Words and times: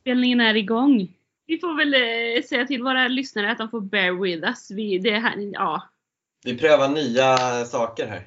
Inspelningen 0.00 0.40
är 0.40 0.56
igång. 0.56 1.16
Vi 1.46 1.58
får 1.58 1.76
väl 1.76 1.94
eh, 1.94 2.42
säga 2.42 2.66
till 2.66 2.82
våra 2.82 3.08
lyssnare 3.08 3.52
att 3.52 3.58
de 3.58 3.70
får 3.70 3.80
bear 3.80 4.12
with 4.22 4.48
us. 4.48 4.70
Vi, 4.70 4.98
det 4.98 5.18
här, 5.18 5.34
ja, 5.52 5.88
Vi 6.44 6.58
prövar 6.58 6.88
nya 6.88 7.36
saker 7.64 8.06
här. 8.06 8.26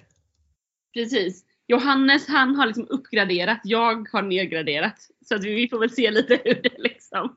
precis. 0.93 1.45
Johannes 1.67 2.27
han 2.27 2.55
har 2.55 2.65
liksom 2.65 2.87
uppgraderat, 2.89 3.59
jag 3.63 4.09
har 4.11 4.21
nedgraderat. 4.21 5.07
Så 5.25 5.35
att 5.35 5.43
vi, 5.43 5.55
vi 5.55 5.69
får 5.69 5.79
väl 5.79 5.89
se 5.89 6.11
lite 6.11 6.41
hur 6.43 6.61
det 6.61 6.77
liksom. 6.77 7.35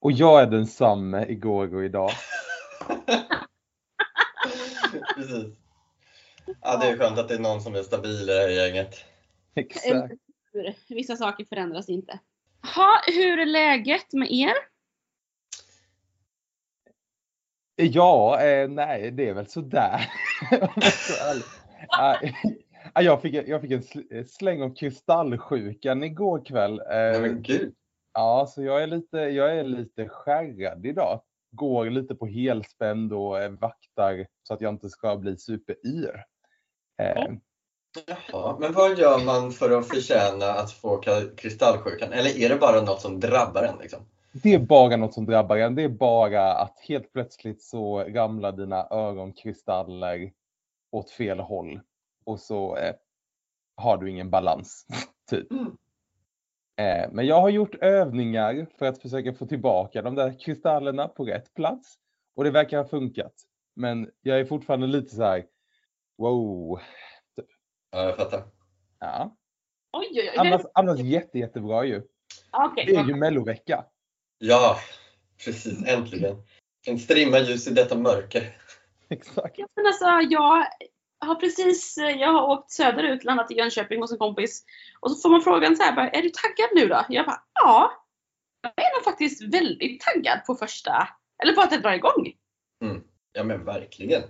Och 0.00 0.12
jag 0.12 0.42
är 0.42 0.46
densamme 0.46 1.26
igår 1.28 1.74
och 1.74 1.84
idag. 1.84 2.10
Precis. 5.16 5.56
Ja, 6.60 6.76
det 6.76 6.86
är 6.86 6.96
skönt 6.96 7.18
att 7.18 7.28
det 7.28 7.34
är 7.34 7.38
någon 7.38 7.60
som 7.60 7.74
är 7.74 7.82
stabil 7.82 8.22
i 8.22 8.24
det 8.24 8.32
här 8.32 8.48
gänget. 8.48 9.04
Exakt. 9.54 10.14
Vissa 10.88 11.16
saker 11.16 11.44
förändras 11.44 11.88
inte. 11.88 12.18
Ha, 12.74 13.00
hur 13.06 13.38
är 13.38 13.46
läget 13.46 14.12
med 14.12 14.32
er? 14.32 14.54
Ja, 17.76 18.40
eh, 18.42 18.68
nej, 18.68 19.10
det 19.10 19.28
är 19.28 19.34
väl 19.34 19.46
sådär. 19.46 20.12
Jag. 22.94 23.04
Eh, 23.04 23.20
fick, 23.20 23.34
jag 23.34 23.60
fick 23.60 23.70
en 23.70 23.80
sl- 23.82 24.24
släng 24.24 24.62
av 24.62 24.74
kristallsjukan 24.74 26.04
igår 26.04 26.44
kväll. 26.44 26.80
Eh, 26.80 26.86
Nej, 26.88 27.20
men 27.20 27.42
gud. 27.42 27.74
Ja, 28.12 28.46
så 28.48 28.62
jag 28.62 28.82
är 28.82 28.86
lite, 28.86 29.16
jag 29.18 29.58
är 29.58 29.64
lite 29.64 30.08
skärrad 30.08 30.86
idag. 30.86 31.22
Går 31.50 31.90
lite 31.90 32.14
på 32.14 32.26
helspänd 32.26 33.12
och 33.12 33.40
eh, 33.40 33.50
vaktar 33.50 34.26
så 34.42 34.54
att 34.54 34.60
jag 34.60 34.74
inte 34.74 34.88
ska 34.88 35.16
bli 35.16 35.36
superyr. 35.36 36.24
Eh, 37.02 37.32
Jaha, 38.06 38.56
men 38.60 38.72
vad 38.72 38.98
gör 38.98 39.24
man 39.24 39.50
för 39.52 39.78
att 39.78 39.88
förtjäna 39.88 40.46
att 40.46 40.72
få 40.72 41.00
ka- 41.00 41.36
kristallsjukan? 41.36 42.12
Eller 42.12 42.38
är 42.38 42.48
det 42.48 42.56
bara 42.56 42.80
något 42.80 43.00
som 43.00 43.20
drabbar 43.20 43.62
en? 43.62 43.78
Liksom? 43.78 44.06
det 44.32 44.54
är 44.54 44.58
bara 44.58 44.96
något 44.96 45.14
som 45.14 45.26
drabbar 45.26 45.56
en. 45.56 45.74
Det 45.74 45.82
är 45.82 45.88
bara 45.88 46.52
att 46.52 46.80
helt 46.88 47.12
plötsligt 47.12 47.62
så 47.62 48.04
ramlar 48.04 48.52
dina 48.52 48.86
öronkristaller 48.90 50.32
åt 50.90 51.10
fel 51.10 51.40
håll 51.40 51.80
och 52.24 52.40
så 52.40 52.76
eh, 52.76 52.94
har 53.76 53.96
du 53.96 54.10
ingen 54.10 54.30
balans. 54.30 54.86
typ. 55.30 55.50
Mm. 55.50 55.66
Eh, 56.76 57.10
men 57.12 57.26
jag 57.26 57.40
har 57.40 57.48
gjort 57.48 57.74
övningar 57.74 58.66
för 58.78 58.86
att 58.86 59.02
försöka 59.02 59.34
få 59.34 59.46
tillbaka 59.46 60.02
de 60.02 60.14
där 60.14 60.40
kristallerna 60.40 61.08
på 61.08 61.24
rätt 61.24 61.54
plats 61.54 61.94
och 62.36 62.44
det 62.44 62.50
verkar 62.50 62.78
ha 62.78 62.84
funkat. 62.84 63.34
Men 63.74 64.10
jag 64.22 64.40
är 64.40 64.44
fortfarande 64.44 64.86
lite 64.86 65.14
så 65.14 65.22
här. 65.22 65.44
Wow. 66.18 66.80
Ja, 67.92 68.04
jag 68.04 68.16
fattar. 68.16 68.42
Ja. 69.00 69.36
Oj, 69.92 70.08
oj, 70.10 70.30
oj. 70.30 70.38
Annars, 70.38 70.62
annars 70.74 71.00
jätte, 71.00 71.38
jättebra 71.38 71.84
ju. 71.84 72.02
Okej, 72.50 72.86
Det 72.86 72.96
är 72.96 73.04
ju 73.04 73.14
mellovecka. 73.14 73.84
Ja, 74.38 74.76
precis. 75.44 75.86
Äntligen. 75.86 76.36
En 76.86 76.98
strimma 76.98 77.38
ljus 77.38 77.68
i 77.68 77.70
detta 77.70 77.96
mörker. 77.96 78.56
Exakt. 79.08 79.58
Ja, 79.58 79.66
men 79.76 79.86
alltså, 79.86 80.04
jag 80.04 80.66
har 81.20 81.34
precis 81.34 81.96
jag 81.96 82.32
har 82.32 82.48
åkt 82.48 82.70
söderut, 82.70 83.24
landat 83.24 83.50
i 83.50 83.54
Jönköping 83.54 84.00
hos 84.00 84.12
en 84.12 84.18
kompis. 84.18 84.64
Och 85.00 85.10
så 85.10 85.16
får 85.16 85.30
man 85.30 85.42
frågan 85.42 85.76
så 85.76 85.82
här, 85.82 85.96
bara, 85.96 86.08
är 86.08 86.22
du 86.22 86.30
taggad 86.30 86.68
nu 86.74 86.88
då? 86.88 87.04
Jag 87.08 87.26
bara, 87.26 87.42
ja. 87.54 87.92
Jag 88.62 88.86
är 88.86 88.96
nog 88.96 89.04
faktiskt 89.04 89.54
väldigt 89.54 90.00
taggad 90.00 90.44
på 90.46 90.54
första, 90.54 91.08
eller 91.42 91.52
på 91.52 91.60
att 91.60 91.70
det 91.70 91.78
drar 91.78 91.92
igång. 91.92 92.32
Ja 93.32 93.44
men 93.44 93.64
verkligen. 93.64 94.22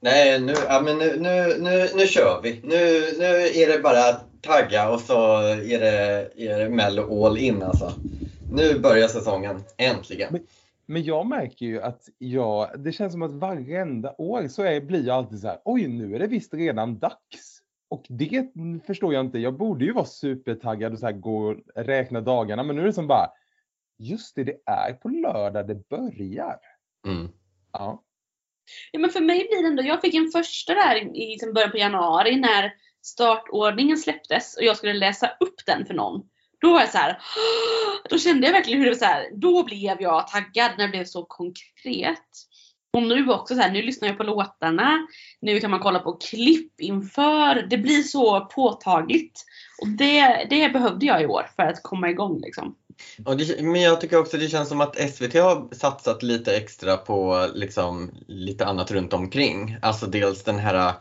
Nej, 0.00 0.40
nu, 0.40 0.54
ja, 0.68 0.80
men 0.84 0.98
nu, 0.98 1.16
nu, 1.20 1.58
nu, 1.58 1.88
nu 1.94 2.06
kör 2.06 2.40
vi. 2.42 2.60
Nu, 2.64 2.78
nu 3.18 3.26
är 3.62 3.72
det 3.76 3.82
bara 3.82 4.12
tagga 4.40 4.90
och 4.90 5.00
så 5.00 5.38
är 5.42 5.80
det, 5.80 6.30
är 6.36 6.58
det 6.58 6.68
Mello 6.68 7.26
all 7.26 7.38
in 7.38 7.62
alltså. 7.62 7.92
Nu 8.52 8.78
börjar 8.78 9.08
säsongen, 9.08 9.62
äntligen. 9.76 10.38
Men 10.86 11.02
jag 11.02 11.26
märker 11.26 11.66
ju 11.66 11.82
att 11.82 12.08
jag, 12.18 12.70
det 12.78 12.92
känns 12.92 13.12
som 13.12 13.22
att 13.22 13.32
varenda 13.32 14.14
år 14.18 14.48
så 14.48 14.62
är, 14.62 14.80
blir 14.80 15.06
jag 15.06 15.16
alltid 15.16 15.40
så 15.40 15.46
här, 15.46 15.60
oj 15.64 15.88
nu 15.88 16.14
är 16.14 16.18
det 16.18 16.26
visst 16.26 16.54
redan 16.54 16.98
dags. 16.98 17.62
Och 17.90 18.04
det 18.08 18.52
förstår 18.86 19.14
jag 19.14 19.26
inte. 19.26 19.38
Jag 19.38 19.54
borde 19.54 19.84
ju 19.84 19.92
vara 19.92 20.04
supertaggad 20.04 20.92
och 20.92 20.98
så 20.98 21.06
här 21.06 21.12
gå 21.12 21.38
och 21.38 21.56
räkna 21.74 22.20
dagarna. 22.20 22.62
Men 22.62 22.76
nu 22.76 22.82
är 22.82 22.86
det 22.86 22.92
som 22.92 23.06
bara, 23.06 23.30
just 23.98 24.34
det, 24.34 24.44
det 24.44 24.56
är 24.66 24.92
på 24.92 25.08
lördag 25.08 25.66
det 25.68 25.88
börjar. 25.88 26.58
Mm. 27.06 27.28
Ja. 27.72 28.02
Ja, 28.92 28.98
men 28.98 29.10
för 29.10 29.20
mig 29.20 29.38
blir 29.38 29.62
det 29.62 29.68
ändå, 29.68 29.82
jag 29.82 30.00
fick 30.00 30.14
en 30.14 30.30
första 30.30 30.74
där 30.74 31.16
i 31.16 31.30
liksom 31.30 31.52
början 31.52 31.70
på 31.70 31.78
januari 31.78 32.36
när 32.36 32.72
startordningen 33.02 33.98
släpptes 33.98 34.56
och 34.56 34.64
jag 34.64 34.76
skulle 34.76 34.92
läsa 34.92 35.30
upp 35.40 35.66
den 35.66 35.86
för 35.86 35.94
någon. 35.94 36.22
Då 36.60 36.72
var 36.72 36.80
jag 36.80 36.90
så 36.90 36.98
här, 36.98 37.18
då 38.10 38.18
kände 38.18 38.46
jag 38.46 38.52
verkligen 38.52 38.78
hur 38.78 38.86
det 38.86 38.92
var 38.92 38.98
så 38.98 39.04
här, 39.04 39.30
då 39.34 39.64
blev 39.64 40.02
jag 40.02 40.28
taggad 40.28 40.70
när 40.78 40.86
det 40.86 40.90
blev 40.90 41.04
så 41.04 41.24
konkret. 41.24 42.28
Och 42.92 43.02
nu 43.02 43.30
också 43.30 43.54
så 43.54 43.60
här, 43.60 43.70
nu 43.70 43.82
lyssnar 43.82 44.08
jag 44.08 44.16
på 44.16 44.24
låtarna, 44.24 45.06
nu 45.40 45.60
kan 45.60 45.70
man 45.70 45.80
kolla 45.80 45.98
på 45.98 46.12
klipp 46.12 46.80
inför, 46.80 47.66
det 47.70 47.78
blir 47.78 48.02
så 48.02 48.40
påtagligt. 48.40 49.44
Och 49.82 49.88
det, 49.88 50.46
det 50.50 50.68
behövde 50.72 51.06
jag 51.06 51.22
i 51.22 51.26
år 51.26 51.46
för 51.56 51.62
att 51.62 51.82
komma 51.82 52.10
igång 52.10 52.40
liksom. 52.40 52.76
Och 53.24 53.36
det, 53.36 53.62
men 53.62 53.80
jag 53.80 54.00
tycker 54.00 54.18
också 54.18 54.38
det 54.38 54.48
känns 54.48 54.68
som 54.68 54.80
att 54.80 54.96
SVT 54.96 55.34
har 55.34 55.74
satsat 55.74 56.22
lite 56.22 56.56
extra 56.56 56.96
på 56.96 57.46
liksom, 57.54 58.10
lite 58.26 58.66
annat 58.66 58.90
runt 58.90 59.12
omkring. 59.12 59.76
Alltså 59.82 60.06
dels 60.06 60.42
den 60.42 60.58
här, 60.58 60.92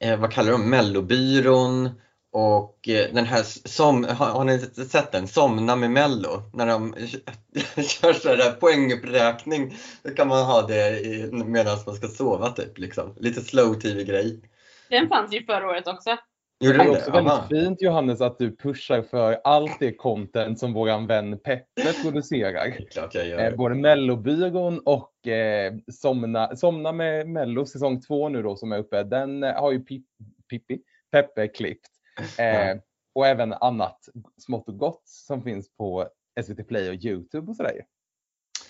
eh, 0.00 0.16
vad 0.16 0.32
kallar 0.32 0.52
de, 0.52 0.70
mellobyrån 0.70 1.90
och 2.32 2.88
eh, 2.88 3.14
den 3.14 3.26
här 3.26 3.42
som, 3.68 4.04
har, 4.04 4.26
har 4.26 4.44
ni 4.44 4.60
sett 4.60 5.12
den? 5.12 5.28
Somna 5.28 5.76
med 5.76 5.90
mello. 5.90 6.42
När 6.52 6.66
de 6.66 6.94
kör 7.82 8.12
sådär 8.12 8.50
poänguppräkning. 8.50 9.76
Då 10.02 10.10
kan 10.10 10.28
man 10.28 10.44
ha 10.44 10.62
det 10.62 11.02
medan 11.32 11.78
man 11.86 11.94
ska 11.94 12.08
sova 12.08 12.50
typ. 12.50 12.78
Liksom. 12.78 13.14
Lite 13.20 13.40
slow 13.40 13.74
tv-grej. 13.74 14.40
Den 14.88 15.08
fanns 15.08 15.34
ju 15.34 15.44
förra 15.44 15.66
året 15.66 15.86
också. 15.86 16.16
Gjorde 16.60 16.78
Det 16.78 16.84
är 16.84 16.90
också 16.90 17.10
väldigt 17.10 17.32
Aha. 17.32 17.46
fint 17.48 17.82
Johannes 17.82 18.20
att 18.20 18.38
du 18.38 18.56
pushar 18.56 19.02
för 19.02 19.40
allt 19.44 19.76
det 19.80 19.92
content 19.92 20.58
som 20.58 20.72
våran 20.72 21.06
vän 21.06 21.38
Peppe 21.38 21.92
producerar. 22.02 22.70
Klart 22.90 23.14
jag 23.14 23.28
gör. 23.28 23.38
Eh, 23.38 23.56
både 23.56 23.74
Mellobyrån 23.74 24.78
och 24.78 25.26
eh, 25.26 25.74
Somna, 25.92 26.56
Somna 26.56 26.92
med 26.92 27.28
Mello 27.28 27.66
säsong 27.66 28.00
två 28.00 28.28
nu 28.28 28.42
då 28.42 28.56
som 28.56 28.72
är 28.72 28.78
uppe. 28.78 29.02
Den 29.02 29.42
eh, 29.42 29.54
har 29.54 29.72
ju 29.72 29.80
Pip, 29.80 30.04
Pippi, 30.50 30.80
Peppe 31.12 31.48
klippt. 31.48 31.90
Eh. 32.38 32.78
Och 33.14 33.26
även 33.26 33.52
annat 33.52 33.98
smått 34.38 34.68
och 34.68 34.78
gott 34.78 35.02
som 35.04 35.42
finns 35.42 35.76
på 35.76 36.08
SVT 36.44 36.68
Play 36.68 36.88
och 36.88 37.04
Youtube 37.04 37.50
och 37.50 37.56
sådär. 37.56 37.80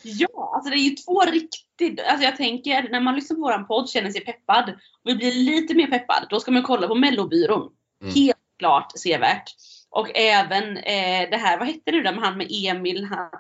Ja, 0.05 0.53
alltså 0.55 0.71
det 0.71 0.77
är 0.77 0.89
ju 0.91 0.91
två 0.91 1.21
riktigt, 1.21 2.01
alltså 2.01 2.25
jag 2.25 2.37
tänker 2.37 2.89
när 2.91 3.01
man 3.01 3.15
lyssnar 3.15 3.37
på 3.37 3.43
våran 3.43 3.67
podd 3.67 3.89
känner 3.89 4.11
sig 4.11 4.25
peppad 4.25 4.71
och 5.03 5.11
vill 5.11 5.17
bli 5.17 5.31
lite 5.33 5.75
mer 5.75 5.87
peppad, 5.87 6.27
då 6.31 6.41
ska 6.41 6.51
man 6.51 6.63
kolla 6.63 6.89
på 6.89 6.95
mellobyrån. 6.95 7.73
Mm. 8.03 8.15
Helt 8.15 8.39
klart 8.59 8.99
sevärt. 8.99 9.51
Och 9.91 10.17
även 10.17 10.77
eh, 10.77 11.31
det 11.31 11.37
här, 11.37 11.59
vad 11.59 11.67
hette 11.67 11.91
det 11.91 12.03
där 12.03 12.13
med 12.13 12.23
han 12.25 12.37
med 12.39 12.47
Emil 12.51 13.05
Han- 13.05 13.31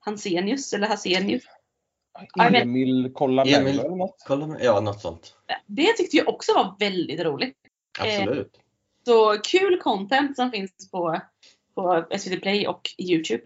Hansenius 0.00 0.72
eller 0.72 0.88
Hasenius? 0.88 1.44
Emil 2.38 3.12
kolla 3.14 3.44
Emil- 3.44 3.80
eller 3.80 3.96
något. 3.96 4.24
Kolla, 4.26 4.56
ja, 4.60 4.80
något 4.80 5.00
sånt. 5.00 5.36
Det 5.66 5.92
tyckte 5.92 6.16
jag 6.16 6.28
också 6.28 6.52
var 6.54 6.76
väldigt 6.78 7.20
roligt. 7.20 7.56
Absolut. 7.98 8.60
Så 9.04 9.36
kul 9.38 9.80
content 9.80 10.36
som 10.36 10.50
finns 10.50 10.90
på, 10.90 11.20
på 11.74 12.06
SVT 12.18 12.42
Play 12.42 12.66
och 12.66 12.90
Youtube. 12.98 13.42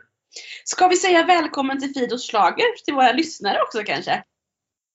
Ska 0.64 0.88
vi 0.88 0.96
säga 0.96 1.24
välkommen 1.26 1.80
till 1.80 1.94
Fidos 1.94 2.30
Schlager 2.30 2.84
till 2.84 2.94
våra 2.94 3.12
lyssnare 3.12 3.62
också 3.62 3.82
kanske? 3.84 4.24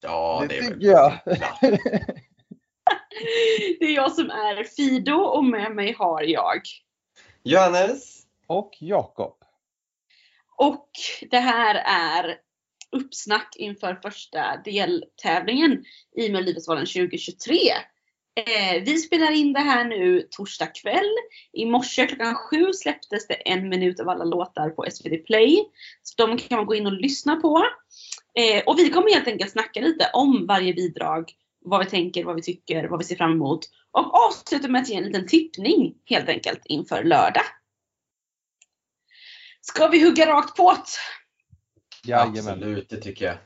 Ja, 0.01 0.45
Det 0.49 0.61
tycker 0.61 0.87
jag. 0.87 1.19
Det 3.79 3.85
är 3.85 3.95
jag 3.95 4.11
som 4.11 4.29
är 4.29 4.63
Fido 4.63 5.13
och 5.13 5.45
med 5.45 5.75
mig 5.75 5.93
har 5.93 6.21
jag. 6.21 6.61
Johannes. 7.43 8.23
Och 8.47 8.71
Jakob. 8.79 9.37
Och 10.55 10.89
det 11.31 11.39
här 11.39 11.75
är 11.85 12.37
uppsnack 12.91 13.55
inför 13.55 13.95
första 13.95 14.61
deltävlingen 14.65 15.83
i 16.17 16.29
Melodifestivalen 16.29 16.85
2023. 16.85 17.55
Eh, 18.35 18.83
vi 18.83 18.97
spelar 18.97 19.31
in 19.31 19.53
det 19.53 19.59
här 19.59 19.85
nu 19.85 20.27
torsdag 20.31 20.67
kväll. 20.67 21.11
I 21.53 21.65
morse 21.65 22.07
klockan 22.07 22.35
sju 22.35 22.73
släpptes 22.73 23.27
det 23.27 23.33
en 23.33 23.69
minut 23.69 23.99
av 23.99 24.09
alla 24.09 24.23
låtar 24.23 24.69
på 24.69 24.85
SVT 24.91 25.25
Play. 25.25 25.69
Så 26.03 26.27
de 26.27 26.37
kan 26.37 26.57
man 26.57 26.65
gå 26.65 26.75
in 26.75 26.85
och 26.85 26.93
lyssna 26.93 27.35
på. 27.35 27.65
Eh, 28.39 28.63
och 28.65 28.79
vi 28.79 28.89
kommer 28.89 29.13
helt 29.13 29.27
enkelt 29.27 29.51
snacka 29.51 29.81
lite 29.81 30.09
om 30.13 30.45
varje 30.47 30.73
bidrag, 30.73 31.31
vad 31.65 31.79
vi 31.79 31.89
tänker, 31.89 32.23
vad 32.23 32.35
vi 32.35 32.41
tycker, 32.41 32.87
vad 32.87 32.99
vi 32.99 33.05
ser 33.05 33.15
fram 33.15 33.31
emot. 33.31 33.59
Och 33.91 34.25
avsluta 34.27 34.67
med 34.67 34.81
att 34.81 34.89
ge 34.89 34.95
en 34.95 35.03
liten 35.03 35.27
tippning 35.27 35.95
helt 36.05 36.29
enkelt 36.29 36.61
inför 36.65 37.03
lördag. 37.03 37.43
Ska 39.61 39.87
vi 39.87 40.03
hugga 40.03 40.27
rakt 40.27 40.57
på? 40.57 40.77
Jajamän. 42.05 42.37
Absolut, 42.37 42.89
det 42.89 42.97
tycker 42.97 43.25
jag. 43.25 43.37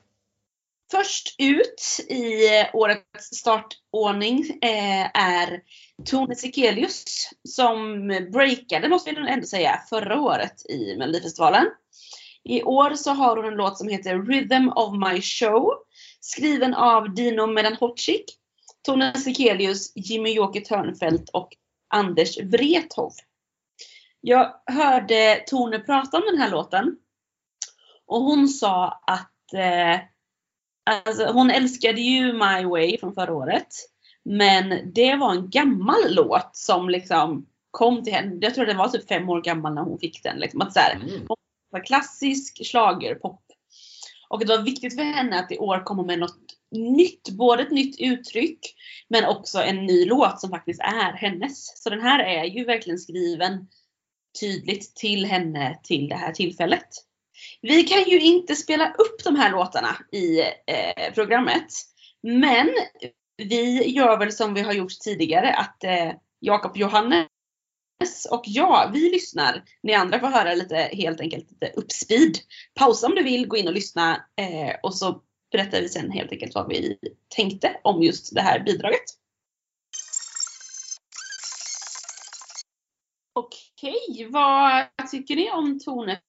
Först 0.92 1.36
ut 1.38 2.00
i 2.10 2.48
årets 2.74 3.36
startordning 3.36 4.60
eh, 4.62 5.06
är 5.14 5.62
Tone 6.06 6.36
Sekelius 6.36 7.30
som 7.50 8.08
breakade, 8.08 8.90
måste 8.90 9.10
vi 9.12 9.20
nog 9.20 9.30
ändå 9.30 9.46
säga, 9.46 9.82
förra 9.90 10.22
året 10.22 10.66
i 10.70 10.96
Melodifestivalen. 10.98 11.66
I 12.44 12.64
år 12.64 12.96
så 12.96 13.12
har 13.12 13.38
hon 13.38 13.46
en 13.46 13.54
låt 13.54 13.78
som 13.78 13.88
heter 13.88 14.22
Rhythm 14.22 14.70
of 14.76 14.94
My 14.94 15.22
Show. 15.22 15.74
Skriven 16.20 16.74
av 16.74 17.14
Dino 17.14 17.48
Medanhodzic, 17.48 18.26
Tone 18.86 19.14
Sekelius, 19.14 19.92
Jimmy 19.96 20.34
Joker 20.34 20.62
Törnfeldt 20.62 21.30
och 21.30 21.50
Anders 21.90 22.38
Wrethov. 22.38 23.12
Jag 24.22 24.54
hörde 24.66 25.44
Tone 25.48 25.80
prata 25.80 26.18
om 26.18 26.24
den 26.32 26.42
här 26.42 26.50
låten. 26.50 26.98
Och 28.06 28.22
hon 28.22 28.48
sa 28.48 29.02
att 29.08 29.54
eh, 29.54 30.00
alltså, 30.88 31.26
hon 31.32 31.52
älskade 31.52 32.02
ju 32.02 32.34
My 32.34 32.66
Way 32.66 32.98
från 32.98 33.14
förra 33.14 33.34
året. 33.34 33.68
Men 34.26 34.94
det 34.94 35.16
var 35.16 35.32
en 35.32 35.50
gammal 35.50 36.16
låt 36.16 36.50
som 36.54 36.90
liksom 36.90 37.46
kom 37.72 38.04
till 38.04 38.14
henne. 38.14 38.38
Jag 38.42 38.56
tror 38.56 38.66
det 38.66 38.74
var 38.74 38.88
typ 38.88 39.08
fem 39.08 39.30
år 39.30 39.42
gammal 39.42 39.74
när 39.74 39.82
hon 39.82 40.00
fick 40.00 40.24
den. 40.24 40.38
Liksom, 40.38 40.62
att 40.62 40.74
så 40.74 40.80
här, 40.80 40.96
Mm. 40.96 41.28
var 41.70 41.86
klassisk 41.86 42.66
schlagerpop. 42.66 43.42
Och 44.30 44.40
det 44.40 44.46
var 44.46 44.64
viktigt 44.64 44.96
för 44.96 45.04
henne 45.04 45.40
att 45.40 45.52
i 45.52 45.58
år 45.58 45.84
komma 45.86 46.04
med 46.04 46.20
något 46.20 46.40
nytt. 46.72 47.30
Både 47.30 47.64
ett 47.64 47.72
nytt 47.72 48.02
uttryck 48.02 48.60
men 49.08 49.26
också 49.26 49.60
en 49.62 49.86
ny 49.86 50.06
låt 50.06 50.42
som 50.42 50.50
faktiskt 50.50 50.82
är 50.82 51.14
hennes. 51.14 51.84
Så 51.84 51.90
den 51.90 52.02
här 52.02 52.20
är 52.20 52.44
ju 52.44 52.66
verkligen 52.66 53.00
skriven 53.00 53.68
tydligt 54.40 54.96
till 54.96 55.26
henne 55.26 55.80
till 55.84 56.10
det 56.10 56.16
här 56.16 56.32
tillfället. 56.32 56.88
Vi 57.62 57.84
kan 57.84 58.04
ju 58.04 58.20
inte 58.20 58.56
spela 58.56 58.94
upp 58.94 59.24
de 59.24 59.36
här 59.36 59.52
låtarna 59.52 59.98
i 60.12 60.42
eh, 60.42 61.14
programmet. 61.14 61.68
Men 62.24 62.70
vi 63.38 63.90
gör 63.90 64.18
väl 64.18 64.32
som 64.32 64.54
vi 64.54 64.62
har 64.62 64.74
gjort 64.74 65.00
tidigare 65.04 65.54
att 65.54 65.84
eh, 65.84 66.12
Jakob 66.40 66.78
Johannes 66.78 67.28
och 68.32 68.44
jag, 68.46 68.92
vi 68.94 69.10
lyssnar. 69.10 69.64
Ni 69.84 69.94
andra 69.94 70.20
får 70.20 70.28
höra 70.28 70.54
lite 70.54 70.76
helt 70.76 71.22
enkelt 71.22 71.52
lite 71.52 71.72
uppspeed. 71.76 72.38
Pausa 72.76 73.08
om 73.08 73.16
du 73.16 73.24
vill, 73.24 73.48
gå 73.48 73.58
in 73.58 73.68
och 73.68 73.74
lyssna 73.74 74.16
eh, 74.16 74.76
och 74.84 74.96
så 74.96 75.22
berättar 75.52 75.82
vi 75.82 75.90
sen 75.90 76.12
helt 76.12 76.32
enkelt 76.32 76.56
vad 76.56 76.70
vi 76.70 76.98
tänkte 77.36 77.80
om 77.84 78.04
just 78.04 78.36
det 78.36 78.42
här 78.42 78.60
bidraget. 78.60 79.04
Okej, 83.34 84.28
vad 84.30 84.86
tycker 85.12 85.36
ni 85.36 85.52
om 85.52 85.80
Tones 85.80 86.20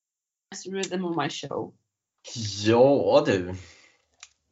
Rhythm 0.67 1.05
of 1.05 1.17
My 1.17 1.29
Show? 1.29 1.75
Ja 2.67 3.23
du. 3.27 3.55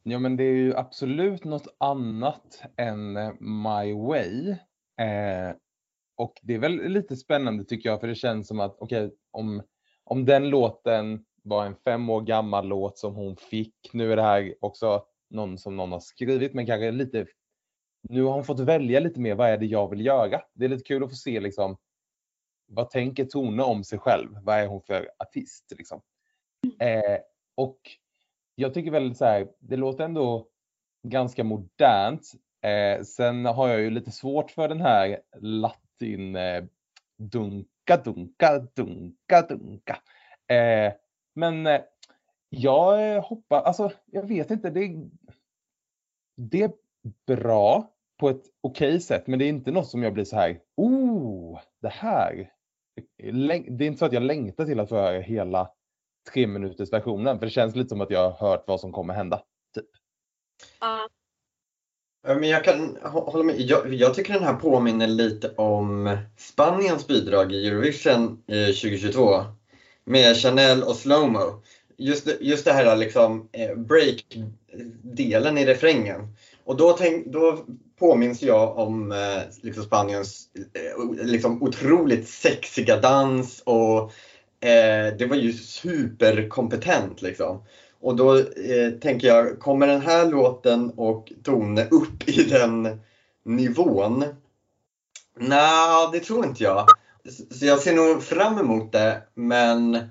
Ja 0.03 0.19
men 0.19 0.37
det 0.37 0.43
är 0.43 0.55
ju 0.55 0.75
absolut 0.75 1.43
något 1.43 1.75
annat 1.77 2.63
än 2.77 3.17
eh, 3.17 3.33
My 3.39 3.93
Way. 3.93 4.49
Eh, 5.01 5.55
och 6.17 6.33
det 6.41 6.53
är 6.53 6.59
väl 6.59 6.89
lite 6.89 7.15
spännande 7.15 7.65
tycker 7.65 7.89
jag 7.89 7.99
för 7.99 8.07
det 8.07 8.15
känns 8.15 8.47
som 8.47 8.59
att 8.59 8.77
okej 8.79 9.11
om, 9.31 9.63
om 10.03 10.25
den 10.25 10.49
låten 10.49 11.25
var 11.43 11.65
en 11.65 11.75
fem 11.75 12.09
år 12.09 12.21
gammal 12.21 12.67
låt 12.67 12.97
som 12.97 13.15
hon 13.15 13.35
fick. 13.35 13.75
Nu 13.93 14.11
är 14.11 14.15
det 14.15 14.21
här 14.21 14.55
också 14.61 15.03
någon 15.29 15.57
som 15.57 15.75
någon 15.75 15.91
har 15.91 15.99
skrivit 15.99 16.53
men 16.53 16.65
kanske 16.65 16.91
lite 16.91 17.25
nu 18.09 18.23
har 18.23 18.33
hon 18.33 18.45
fått 18.45 18.59
välja 18.59 18.99
lite 18.99 19.19
mer 19.19 19.35
vad 19.35 19.49
är 19.49 19.57
det 19.57 19.65
jag 19.65 19.89
vill 19.89 20.05
göra. 20.05 20.41
Det 20.53 20.65
är 20.65 20.69
lite 20.69 20.83
kul 20.83 21.03
att 21.03 21.09
få 21.09 21.15
se 21.15 21.39
liksom 21.39 21.77
vad 22.67 22.89
tänker 22.89 23.25
Tone 23.25 23.63
om 23.63 23.83
sig 23.83 23.99
själv? 23.99 24.29
Vad 24.43 24.57
är 24.57 24.67
hon 24.67 24.81
för 24.81 25.09
artist 25.19 25.73
liksom? 25.77 26.01
Eh, 26.79 27.19
och 27.55 27.79
jag 28.55 28.73
tycker 28.73 28.91
väl 28.91 29.15
så 29.15 29.25
här, 29.25 29.47
det 29.59 29.75
låter 29.75 30.03
ändå 30.03 30.47
ganska 31.03 31.43
modernt. 31.43 32.31
Eh, 32.61 33.03
sen 33.03 33.45
har 33.45 33.67
jag 33.67 33.79
ju 33.79 33.89
lite 33.89 34.11
svårt 34.11 34.51
för 34.51 34.67
den 34.67 34.81
här 34.81 35.21
latin 35.39 36.35
eh, 36.35 36.63
dunka, 37.17 37.97
dunka, 38.03 38.59
dunka, 38.75 39.41
dunka. 39.41 39.97
Eh, 40.55 40.93
men 41.35 41.67
eh, 41.67 41.81
jag 42.49 43.21
hoppas, 43.21 43.63
alltså 43.63 43.91
jag 44.05 44.27
vet 44.27 44.51
inte, 44.51 44.69
det, 44.69 45.09
det 46.37 46.63
är 46.63 46.71
bra 47.25 47.93
på 48.17 48.29
ett 48.29 48.43
okej 48.61 48.99
sätt, 48.99 49.27
men 49.27 49.39
det 49.39 49.45
är 49.45 49.49
inte 49.49 49.71
något 49.71 49.87
som 49.87 50.03
jag 50.03 50.13
blir 50.13 50.23
så 50.23 50.35
här, 50.35 50.59
oh, 50.75 51.59
det 51.81 51.89
här. 51.89 52.51
Det 53.17 53.83
är 53.85 53.87
inte 53.87 53.99
så 53.99 54.05
att 54.05 54.13
jag 54.13 54.23
längtar 54.23 54.65
till 54.65 54.79
att 54.79 54.89
få 54.89 54.95
höra 54.95 55.19
hela 55.19 55.69
tre 56.33 56.47
minuters 56.47 56.91
versionen, 56.93 57.39
för 57.39 57.45
det 57.45 57.51
känns 57.51 57.75
lite 57.75 57.89
som 57.89 58.01
att 58.01 58.11
jag 58.11 58.29
har 58.31 58.49
hört 58.49 58.63
vad 58.67 58.79
som 58.79 58.91
kommer 58.91 59.13
hända. 59.13 59.41
Typ. 59.75 59.85
Ja, 60.79 61.07
Ja, 62.27 62.35
Men 62.35 62.49
jag 62.49 62.63
kan 62.63 62.97
hå- 62.97 63.31
hålla 63.31 63.43
med. 63.43 63.59
Jag, 63.59 63.93
jag 63.93 64.13
tycker 64.13 64.33
den 64.33 64.43
här 64.43 64.53
påminner 64.53 65.07
lite 65.07 65.49
om 65.55 66.17
Spaniens 66.37 67.07
bidrag 67.07 67.51
i 67.53 67.67
Eurovision 67.67 68.43
eh, 68.47 68.65
2022 68.65 69.29
med 70.03 70.37
Chanel 70.37 70.83
och 70.83 70.95
Slowmo. 70.95 71.61
Just, 71.97 72.25
det- 72.25 72.37
just 72.41 72.65
det 72.65 72.71
här 72.73 72.95
liksom 72.95 73.49
eh, 73.51 73.75
break-delen 73.75 75.57
i 75.57 75.65
refrängen. 75.65 76.35
Och 76.67 76.77
då, 76.77 76.93
tänk, 76.93 77.25
då 77.27 77.65
påminns 77.99 78.41
jag 78.41 78.77
om 78.77 79.11
eh, 79.11 79.41
liksom 79.61 79.83
Spaniens 79.83 80.49
eh, 80.55 81.25
liksom 81.25 81.63
otroligt 81.63 82.29
sexiga 82.29 82.99
dans 82.99 83.61
och 83.65 84.01
eh, 84.67 85.13
det 85.17 85.27
var 85.29 85.35
ju 85.35 85.53
superkompetent 85.53 87.21
liksom. 87.21 87.63
Och 87.99 88.15
då 88.15 88.37
eh, 88.37 88.91
tänker 89.01 89.27
jag, 89.27 89.59
kommer 89.59 89.87
den 89.87 90.01
här 90.01 90.25
låten 90.25 90.91
och 90.95 91.31
Tone 91.43 91.87
upp 91.91 92.29
i 92.29 92.43
den 92.43 92.99
nivån? 93.45 94.25
Nej, 95.39 96.09
det 96.11 96.19
tror 96.19 96.45
inte 96.45 96.63
jag. 96.63 96.85
Så 97.51 97.65
jag 97.65 97.79
ser 97.79 97.95
nog 97.95 98.23
fram 98.23 98.59
emot 98.59 98.91
det, 98.91 99.21
men 99.33 100.09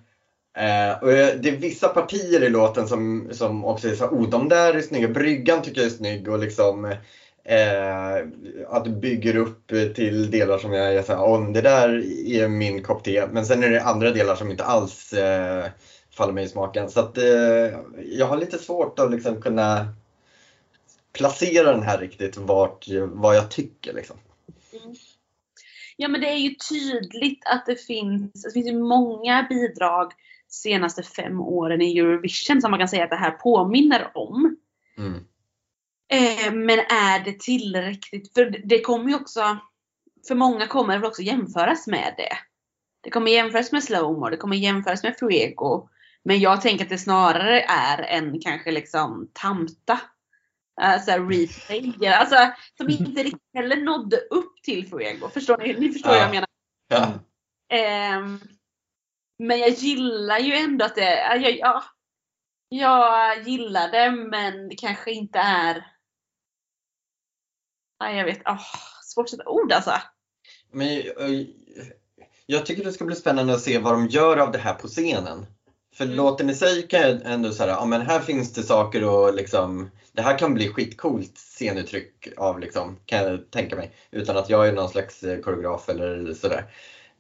eh, 0.57 1.03
och 1.03 1.13
eh, 1.13 1.37
det 1.41 1.49
är 1.49 1.57
vissa 1.57 1.89
partier 1.89 2.43
i 2.43 2.49
låten 2.49 2.89
som, 2.89 3.29
som 3.33 3.65
också 3.65 3.89
är 3.89 3.95
så 3.95 4.07
oh, 4.07 4.29
de 4.29 4.49
där 4.49 4.75
är 4.75 4.81
snygga. 4.81 5.09
Bryggan 5.09 5.63
tycker 5.63 5.81
jag 5.81 5.91
är 5.91 5.95
snygg 5.95 6.29
och 6.29 6.39
liksom 6.39 6.85
eh, 7.45 8.17
att 8.69 8.85
du 8.85 8.91
bygger 8.91 9.37
upp 9.37 9.67
till 9.95 10.31
delar 10.31 10.59
som 10.59 10.73
jag 10.73 10.95
jag 10.95 11.05
säger, 11.05 11.21
oh, 11.21 11.53
det 11.53 11.61
där 11.61 11.89
är 12.27 12.49
min 12.49 12.83
kopp 12.83 13.05
te. 13.05 13.27
Men 13.27 13.47
sen 13.47 13.65
är 13.65 13.71
det 13.71 13.83
andra 13.83 14.11
delar 14.11 14.35
som 14.35 14.51
inte 14.51 14.65
alls 14.65 15.13
eh, 15.13 15.65
faller 16.17 16.33
mig 16.33 16.45
i 16.45 16.49
smaken. 16.49 16.91
Så 16.91 17.01
att, 17.01 17.19
eh, 17.19 17.79
jag 18.05 18.27
har 18.27 18.37
lite 18.37 18.59
svårt 18.59 18.99
att 18.99 19.11
liksom 19.11 19.43
kunna 19.43 19.89
placera 21.13 21.73
den 21.73 21.83
här 21.83 21.99
riktigt 21.99 22.37
vart, 22.37 22.87
vad 23.03 23.37
jag 23.37 23.51
tycker. 23.51 23.93
Liksom. 23.93 24.17
Ja 25.97 26.09
men 26.09 26.21
det 26.21 26.29
är 26.29 26.37
ju 26.37 26.55
tydligt 26.55 27.43
att 27.47 27.67
det 27.67 27.77
finns, 27.77 28.43
det 28.43 28.51
finns 28.51 28.67
ju 28.67 28.79
många 28.79 29.47
bidrag 29.49 30.13
senaste 30.49 31.03
fem 31.03 31.41
åren 31.41 31.83
i 31.83 31.99
Eurovision 31.99 32.61
som 32.61 32.71
man 32.71 32.81
kan 32.81 32.89
säga 32.89 33.05
att 33.05 33.11
det 33.11 33.17
här 33.17 33.31
påminner 33.31 34.11
om. 34.15 34.57
Mm. 34.99 35.25
Eh, 36.09 36.53
men 36.53 36.79
är 36.79 37.25
det 37.25 37.41
tillräckligt? 37.41 38.35
För 38.35 38.63
det 38.65 38.81
kommer 38.81 39.09
ju 39.09 39.15
också, 39.17 39.59
för 40.29 40.35
många 40.35 40.67
kommer 40.67 40.95
det 40.95 41.01
väl 41.01 41.09
också 41.09 41.23
jämföras 41.23 41.87
med 41.87 42.15
det. 42.17 42.37
Det 43.03 43.11
kommer 43.11 43.31
jämföras 43.31 43.73
med 43.73 43.85
Slowmo, 43.85 44.31
det 44.31 44.37
kommer 44.37 44.57
jämföras 44.57 45.03
med 45.03 45.17
Fuego. 45.19 45.89
Men 46.25 46.41
jag 46.41 46.61
tänker 46.61 46.85
att 46.85 46.91
det 46.91 46.99
snarare 46.99 47.61
är 47.61 48.03
en 48.03 48.41
kanske 48.41 48.71
liksom 48.71 49.31
Tamta. 49.33 50.01
Alltså 50.81 51.11
replay, 51.13 52.09
alltså 52.09 52.37
som 52.77 52.89
inte 52.91 53.23
riktigt 53.23 53.55
heller 53.55 53.77
nådde 53.77 54.17
upp 54.17 54.63
till 54.63 54.87
Fuego. 54.89 55.29
Förstår 55.29 55.59
ni? 55.59 55.77
Ni 55.79 55.93
förstår 55.93 56.11
vad 56.11 56.19
Ja. 56.19 56.23
jag 56.23 56.31
menar. 56.31 56.49
Ja. 56.89 57.13
Ehm, 57.77 58.41
men 59.39 59.59
jag 59.59 59.71
gillar 59.71 60.39
ju 60.39 60.53
ändå 60.53 60.85
att 60.85 60.95
det, 60.95 61.37
jag, 61.41 61.59
ja, 61.59 61.85
jag 62.69 63.43
gillar 63.43 63.91
det 63.91 64.11
men 64.11 64.69
det 64.69 64.75
kanske 64.75 65.13
inte 65.13 65.39
är, 65.39 65.87
ja, 67.99 68.11
jag 68.13 68.25
vet, 68.25 68.47
oh, 68.47 68.61
svårt 69.03 69.25
att 69.25 69.31
sätta 69.31 69.49
ord 69.49 69.73
alltså. 69.73 69.93
Men 70.73 70.97
jag, 70.97 71.47
jag 72.47 72.67
tycker 72.67 72.85
det 72.85 72.93
ska 72.93 73.05
bli 73.05 73.17
spännande 73.17 73.55
att 73.55 73.61
se 73.61 73.79
vad 73.79 73.93
de 73.93 74.07
gör 74.07 74.37
av 74.37 74.53
det 74.53 74.59
här 74.59 74.75
på 74.75 74.89
scenen. 74.89 75.47
För 75.95 76.05
Mm. 76.05 76.17
låten 76.17 76.51
i 76.51 76.55
sig 76.55 76.89
kan 76.89 77.01
jag 77.01 77.21
ändå 77.25 77.53
säga, 77.53 77.71
ja 77.71 77.85
men 77.85 78.01
här 78.01 78.21
finns 78.21 78.53
det 78.53 78.63
saker 78.63 79.05
och 79.05 79.35
liksom, 79.35 79.91
det 80.13 80.23
här 80.23 80.39
kan 80.39 80.55
bli 80.55 80.69
skitcoolt 80.69 81.39
scenuttryck 81.39 82.29
av 82.37 82.61
liksom, 82.61 82.99
kan 83.07 83.19
jag 83.19 83.51
tänka 83.51 83.77
mig. 83.77 83.93
Utan 84.11 84.37
att 84.37 84.51
jag 84.51 84.69
är 84.69 84.73
någon 84.73 84.89
slags 84.89 85.23
eh, 85.23 85.41
koreograf 85.41 85.89
eller 85.89 86.35
sådär. 86.35 86.65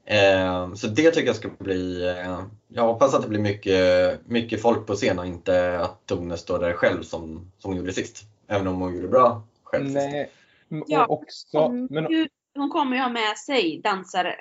Eh, 0.08 0.74
så 0.74 0.86
det 0.86 1.10
tycker 1.10 1.26
jag 1.26 1.36
ska 1.36 1.48
bli, 1.58 2.08
eh, 2.08 2.42
jag 2.68 2.82
hoppas 2.82 3.14
att 3.14 3.22
det 3.22 3.28
blir 3.28 3.40
mycket, 3.40 4.20
mycket 4.26 4.62
folk 4.62 4.86
på 4.86 4.94
scen 4.94 5.18
och 5.18 5.26
inte 5.26 5.80
att 5.80 6.06
Tone 6.06 6.36
står 6.36 6.58
där 6.58 6.72
själv 6.72 7.02
som, 7.02 7.52
som 7.58 7.70
hon 7.70 7.76
gjorde 7.76 7.92
sist. 7.92 8.22
Även 8.46 8.66
om 8.66 8.80
hon 8.80 8.94
gjorde 8.94 9.08
bra 9.08 9.42
själv. 9.64 9.90
Nej, 9.90 10.30
Ja, 10.68 11.06
också, 11.06 11.58
Hon, 11.58 11.88
men, 11.90 12.28
hon 12.54 12.70
kommer 12.70 12.96
ju 12.96 13.02
ha 13.02 13.08
med 13.08 13.38
sig 13.38 13.80
dansare 13.84 14.34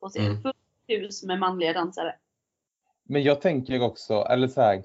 på 0.00 0.08
scen. 0.08 0.26
Mm. 0.26 0.42
Fullt 0.42 0.56
hus 0.88 1.22
med 1.22 1.38
manliga 1.38 1.72
dansare. 1.72 2.16
men 3.04 3.22
jag 3.22 3.40
tänker 3.40 3.82
också, 3.82 4.14
eller 4.14 4.48
så 4.48 4.60
här, 4.60 4.84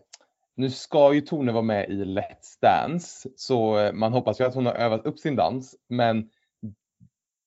nu 0.55 0.69
ska 0.69 1.13
ju 1.13 1.21
Tone 1.21 1.51
vara 1.51 1.63
med 1.63 1.89
i 1.89 2.05
Let's 2.05 2.61
Dance, 2.61 3.29
så 3.35 3.79
eh, 3.79 3.93
man 3.93 4.13
hoppas 4.13 4.39
ju 4.39 4.43
att 4.43 4.55
hon 4.55 4.65
har 4.65 4.73
övat 4.73 5.05
upp 5.05 5.19
sin 5.19 5.35
dans. 5.35 5.75
Men 5.87 6.29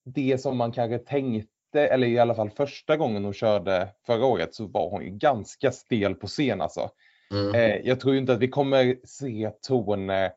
det 0.05 0.41
som 0.41 0.57
man 0.57 0.73
kanske 0.73 0.99
tänkte, 0.99 1.53
eller 1.75 2.07
i 2.07 2.19
alla 2.19 2.35
fall 2.35 2.51
första 2.51 2.97
gången 2.97 3.25
hon 3.25 3.33
körde 3.33 3.89
förra 4.07 4.27
året, 4.27 4.55
så 4.55 4.67
var 4.67 4.91
hon 4.91 5.03
ju 5.03 5.11
ganska 5.11 5.73
stel 5.73 6.15
på 6.15 6.27
scen 6.27 6.61
alltså. 6.61 6.91
Mm. 7.31 7.55
Eh, 7.55 7.77
jag 7.85 8.01
tror 8.01 8.17
inte 8.17 8.33
att 8.33 8.39
vi 8.39 8.49
kommer 8.49 8.97
se 9.05 9.51
Tone 9.69 10.33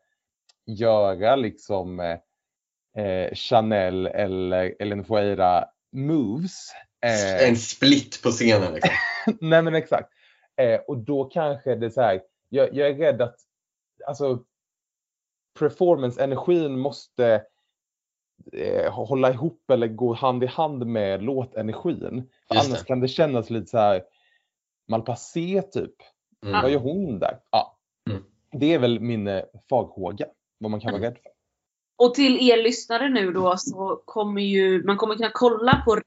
göra 0.65 1.35
liksom 1.35 1.99
eh, 1.99 3.05
eh, 3.05 3.33
Chanel 3.33 4.05
eller 4.07 4.75
Ellen 4.79 5.03
Fuera 5.03 5.65
moves. 5.91 6.71
Eh, 7.05 7.49
En 7.49 7.57
split 7.57 8.19
på 8.23 8.29
scenen. 8.29 8.73
Liksom. 8.73 8.91
Nej 9.41 9.61
men 9.61 9.75
exakt. 9.75 10.09
Eh, 10.57 10.79
och 10.79 10.97
då 10.97 11.23
kanske 11.23 11.75
det 11.75 11.85
är 11.85 11.89
så 11.89 12.01
här, 12.01 12.21
jag, 12.49 12.75
jag 12.75 12.89
är 12.89 12.95
rädd 12.95 13.21
att 13.21 13.35
alltså 14.07 14.43
performance-energin 15.59 16.79
måste 16.79 17.43
eh, 18.53 18.93
hålla 18.93 19.33
ihop 19.33 19.71
eller 19.71 19.87
gå 19.87 20.13
hand 20.13 20.43
i 20.43 20.47
hand 20.47 20.85
med 20.85 21.23
låtenergin. 21.23 22.29
Annars 22.47 22.79
det. 22.79 22.85
kan 22.85 22.99
det 22.99 23.07
kännas 23.07 23.49
lite 23.49 23.67
så 23.67 23.77
här 23.77 24.03
malpassé 24.87 25.61
typ. 25.61 25.95
Mm. 26.45 26.61
Vad 26.61 26.71
gör 26.71 26.79
hon 26.79 27.19
där? 27.19 27.39
Ja. 27.51 27.77
Mm. 28.09 28.23
Det 28.51 28.73
är 28.73 28.79
väl 28.79 28.99
min 28.99 29.27
eh, 29.27 29.43
farhåga, 29.69 30.25
vad 30.59 30.71
man 30.71 30.79
kan 30.79 30.91
vara 30.91 31.03
rädd 31.03 31.17
för. 31.23 31.31
Och 32.05 32.13
till 32.13 32.49
er 32.49 32.63
lyssnare 32.63 33.09
nu 33.09 33.31
då 33.31 33.57
så 33.57 34.01
kommer 34.05 34.41
ju 34.41 34.83
man 34.83 34.97
kommer 34.97 35.15
kunna 35.15 35.31
kolla 35.33 35.81
på 35.85 36.01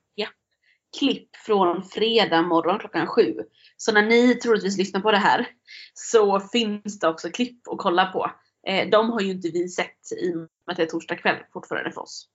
klipp 0.99 1.37
från 1.37 1.83
fredag 1.83 2.43
morgon 2.43 2.79
klockan 2.79 3.07
sju. 3.07 3.37
Så 3.77 3.93
när 3.93 4.03
ni 4.03 4.35
troligtvis 4.35 4.79
lyssnar 4.79 5.01
på 5.01 5.11
det 5.11 5.19
här 5.19 5.47
så 5.95 6.41
finns 6.41 6.99
det 6.99 7.09
också 7.09 7.31
klipp 7.31 7.69
att 7.69 7.79
kolla 7.79 8.07
på. 8.07 8.31
Eh, 8.67 8.91
de 8.91 9.11
har 9.11 9.21
ju 9.21 9.31
inte 9.31 9.49
vi 9.49 9.69
sett 9.69 10.13
i 10.13 10.33
att 10.67 10.77
det 10.77 10.83
är 10.83 10.87
torsdag 10.87 11.17
kväll 11.17 11.37
fortfarande 11.53 11.93
för 11.93 12.01
oss. 12.01 12.29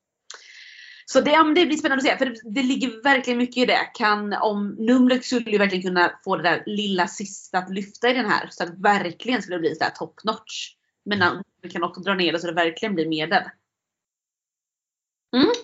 Så 1.06 1.22
det, 1.22 1.54
det 1.56 1.66
blir 1.66 1.78
spännande 1.78 2.02
att 2.02 2.10
se, 2.10 2.18
för 2.18 2.26
det, 2.26 2.42
det 2.44 2.64
ligger 2.64 3.04
verkligen 3.04 3.38
mycket 3.38 3.58
i 3.58 3.66
det. 3.66 3.92
Kan, 3.94 4.34
om 4.34 4.70
Numlek 4.70 5.26
skulle 5.26 5.52
ju 5.52 5.58
verkligen 5.58 5.84
kunna 5.84 6.20
få 6.24 6.36
det 6.36 6.44
där 6.44 6.64
lilla 6.66 7.08
sista 7.08 7.58
att 7.58 7.74
lyfta 7.74 8.10
i 8.10 8.14
den 8.14 8.26
här, 8.26 8.48
så 8.52 8.64
att 8.64 8.80
verkligen 8.80 9.42
skulle 9.42 9.60
bli 9.60 9.76
så 9.76 9.84
här 9.84 9.92
top 9.92 10.24
notch. 10.24 10.76
Men 11.06 11.20
när 11.20 11.44
vi 11.62 11.70
kan 11.70 11.84
också 11.84 12.02
dra 12.02 12.14
ner 12.14 12.32
det 12.32 12.40
så 12.40 12.48
det 12.48 12.54
verkligen 12.54 12.96
blir 12.96 13.08
medel. 13.08 13.44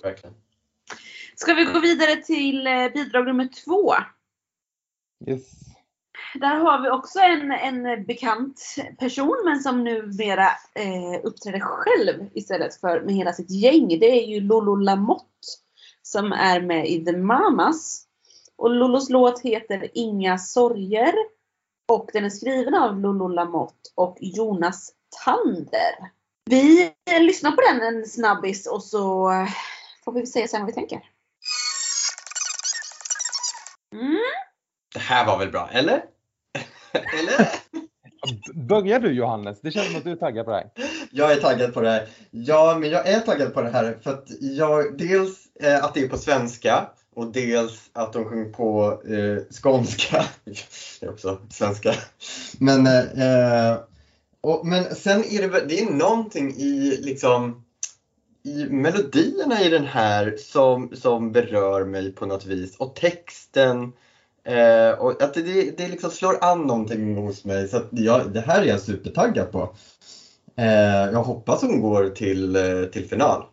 Verkligen. 0.03 0.35
Ska 1.35 1.53
vi 1.53 1.63
gå 1.63 1.79
vidare 1.79 2.15
till 2.15 2.67
eh, 2.67 2.89
bidrag 2.93 3.25
nummer 3.25 3.49
två? 3.65 3.93
Yes. 5.27 5.74
Där 6.39 6.55
har 6.55 6.81
vi 6.81 6.89
också 6.89 7.19
en, 7.19 7.51
en 7.51 8.05
bekant 8.05 8.75
person 8.99 9.41
men 9.45 9.59
som 9.59 9.83
numera 9.83 10.47
eh, 10.75 11.19
uppträder 11.23 11.59
själv 11.59 12.29
istället 12.33 12.79
för 12.81 13.01
med 13.01 13.15
hela 13.15 13.33
sitt 13.33 13.51
gäng. 13.51 13.87
Det 13.99 14.05
är 14.05 14.25
ju 14.25 14.39
Lolo 14.39 14.75
Lamotte 14.75 15.25
som 16.01 16.31
är 16.31 16.61
med 16.61 16.89
i 16.89 17.05
The 17.05 17.17
Mamas. 17.17 18.05
Och 18.57 18.69
Lolos 18.69 19.09
låt 19.09 19.41
heter 19.41 19.89
Inga 19.93 20.37
sorger. 20.37 21.13
Och 21.87 22.09
den 22.13 22.25
är 22.25 22.29
skriven 22.29 22.75
av 22.75 22.99
Lolo 22.99 23.27
Lamotte 23.27 23.89
och 23.95 24.17
Jonas 24.19 24.91
Tander. 25.23 26.11
Vi 26.49 26.93
lyssnar 27.19 27.51
på 27.51 27.61
den 27.61 27.81
en 27.81 28.05
snabbis 28.05 28.67
och 28.67 28.83
så 28.83 29.31
får 30.05 30.11
vi 30.11 30.25
säga 30.25 30.47
sen 30.47 30.61
vad 30.61 30.67
vi 30.67 30.73
tänker. 30.73 31.01
Mm. 33.93 34.17
Det 34.93 34.99
här 34.99 35.25
var 35.25 35.39
väl 35.39 35.51
bra, 35.51 35.69
eller? 35.71 36.14
eller? 37.19 37.49
Börjar 38.53 38.99
du 38.99 39.11
Johannes? 39.11 39.61
Det 39.61 39.71
känns 39.71 39.87
som 39.87 39.95
att 39.95 40.03
du 40.03 40.11
är 40.11 40.15
taggad 40.15 40.45
på 40.45 40.51
det 40.51 40.57
här. 40.57 40.69
Jag 41.11 41.31
är 41.31 41.35
taggad 41.35 41.73
på 41.73 41.81
det 41.81 41.89
här. 41.89 42.07
Ja, 42.31 42.77
men 42.79 42.89
jag 42.89 43.07
är 43.07 43.19
taggad 43.19 43.53
på 43.53 43.61
det 43.61 43.69
här 43.69 43.97
för 44.03 44.13
att 44.13 44.27
jag, 44.39 44.97
dels 44.97 45.45
eh, 45.59 45.83
att 45.83 45.93
det 45.93 45.99
är 45.99 46.07
på 46.07 46.17
svenska 46.17 46.89
och 47.15 47.31
dels 47.31 47.89
att 47.93 48.13
de 48.13 48.25
sjunger 48.25 48.49
på 48.49 49.01
eh, 49.07 49.43
skånska. 49.61 50.25
Det 50.99 51.05
är 51.05 51.09
också 51.09 51.41
svenska. 51.49 51.93
Men, 52.59 52.87
eh, 52.87 53.77
och, 54.41 54.65
men 54.65 54.95
sen 54.95 55.23
är 55.23 55.41
det, 55.41 55.65
det 55.65 55.79
är 55.79 55.91
någonting 55.91 56.55
i 56.57 56.97
liksom 57.01 57.65
i 58.43 58.65
melodierna 58.65 59.61
i 59.61 59.69
den 59.69 59.85
här 59.85 60.35
som, 60.37 60.95
som 60.95 61.31
berör 61.31 61.85
mig 61.85 62.11
på 62.11 62.25
något 62.25 62.45
vis 62.45 62.77
och 62.77 62.95
texten 62.95 63.91
Eh, 64.45 64.99
och 64.99 65.21
att 65.21 65.33
det, 65.33 65.77
det 65.77 65.87
liksom 65.87 66.11
slår 66.11 66.43
an 66.43 66.61
någonting 66.61 67.15
hos 67.17 67.45
mig 67.45 67.67
så 67.67 67.77
att 67.77 67.87
jag, 67.91 68.33
det 68.33 68.41
här 68.41 68.61
är 68.61 68.65
jag 68.65 68.81
supertaggad 68.81 69.51
på. 69.51 69.75
Eh, 70.57 71.11
jag 71.11 71.23
hoppas 71.23 71.61
hon 71.61 71.81
går 71.81 72.09
till, 72.09 72.55
eh, 72.55 72.83
till 72.83 73.09
final. 73.09 73.45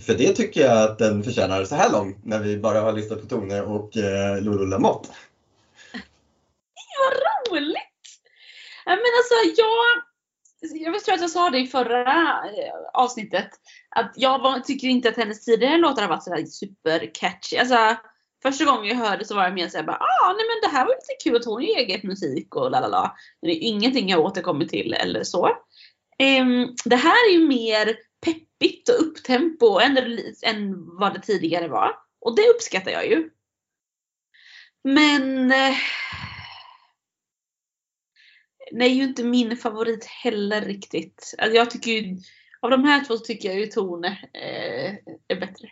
För 0.00 0.14
det 0.14 0.32
tycker 0.32 0.60
jag 0.60 0.82
att 0.82 0.98
den 0.98 1.22
förtjänar 1.22 1.64
så 1.64 1.74
här 1.74 1.92
långt 1.92 2.24
när 2.24 2.38
vi 2.38 2.56
bara 2.56 2.80
har 2.80 2.92
lyssnat 2.92 3.20
på 3.20 3.26
Tone 3.26 3.60
och 3.60 3.96
eh, 3.96 4.40
Lulu 4.40 4.66
Lamotte. 4.66 5.08
Vad 6.98 7.12
roligt! 7.52 7.76
Men 8.86 8.98
alltså 8.98 9.34
jag, 9.56 10.94
jag 10.94 11.04
tror 11.04 11.14
att 11.14 11.20
jag 11.20 11.30
sa 11.30 11.50
det 11.50 11.58
i 11.58 11.66
förra 11.66 12.02
eh, 12.44 12.74
avsnittet. 12.92 13.50
Att 13.90 14.12
jag 14.16 14.64
tycker 14.64 14.88
inte 14.88 15.08
att 15.08 15.16
hennes 15.16 15.44
tidigare 15.44 15.76
låtar 15.76 16.02
har 16.02 16.08
varit 16.08 16.24
sådär 16.24 16.44
super 16.44 17.10
catchy. 17.14 17.56
Alltså, 17.56 17.96
första 18.46 18.64
gången 18.64 18.86
jag 18.86 19.06
hörde 19.06 19.24
så 19.24 19.34
var 19.34 19.44
jag 19.44 19.54
mer 19.54 19.68
såhär 19.68 19.84
bara 19.84 19.96
ah, 19.96 20.32
nej 20.32 20.46
men 20.46 20.70
det 20.70 20.76
här 20.76 20.84
var 20.84 20.94
lite 20.94 21.24
kul 21.24 21.36
att 21.36 21.44
hon 21.44 21.62
gör 21.62 21.76
eget 21.76 22.02
musik 22.02 22.56
och 22.56 22.70
la 22.70 22.80
la 22.80 22.88
la. 22.88 23.16
Men 23.40 23.50
det 23.50 23.56
är 23.56 23.68
ingenting 23.68 24.08
jag 24.08 24.20
återkommer 24.20 24.64
till 24.64 24.92
eller 24.92 25.24
så. 25.24 25.46
Um, 26.18 26.74
det 26.84 26.96
här 26.96 27.28
är 27.28 27.32
ju 27.32 27.48
mer 27.48 27.96
peppigt 28.24 28.88
och 28.88 29.06
upptempo 29.06 29.78
än, 29.78 29.98
än 30.42 30.96
vad 30.96 31.14
det 31.14 31.20
tidigare 31.20 31.68
var. 31.68 31.92
Och 32.20 32.36
det 32.36 32.48
uppskattar 32.48 32.90
jag 32.90 33.06
ju. 33.06 33.30
Men 34.84 35.52
eh, 35.52 35.76
det 38.70 38.84
är 38.84 38.90
ju 38.90 39.02
inte 39.02 39.24
min 39.24 39.56
favorit 39.56 40.04
heller 40.04 40.60
riktigt. 40.60 41.34
Alltså 41.38 41.56
jag 41.56 41.70
tycker 41.70 41.90
ju, 41.90 42.18
av 42.60 42.70
de 42.70 42.84
här 42.84 43.04
två 43.04 43.16
så 43.16 43.24
tycker 43.24 43.48
jag 43.48 43.58
ju 43.58 43.66
Tone 43.66 44.08
eh, 44.32 44.94
är 45.28 45.40
bättre. 45.40 45.70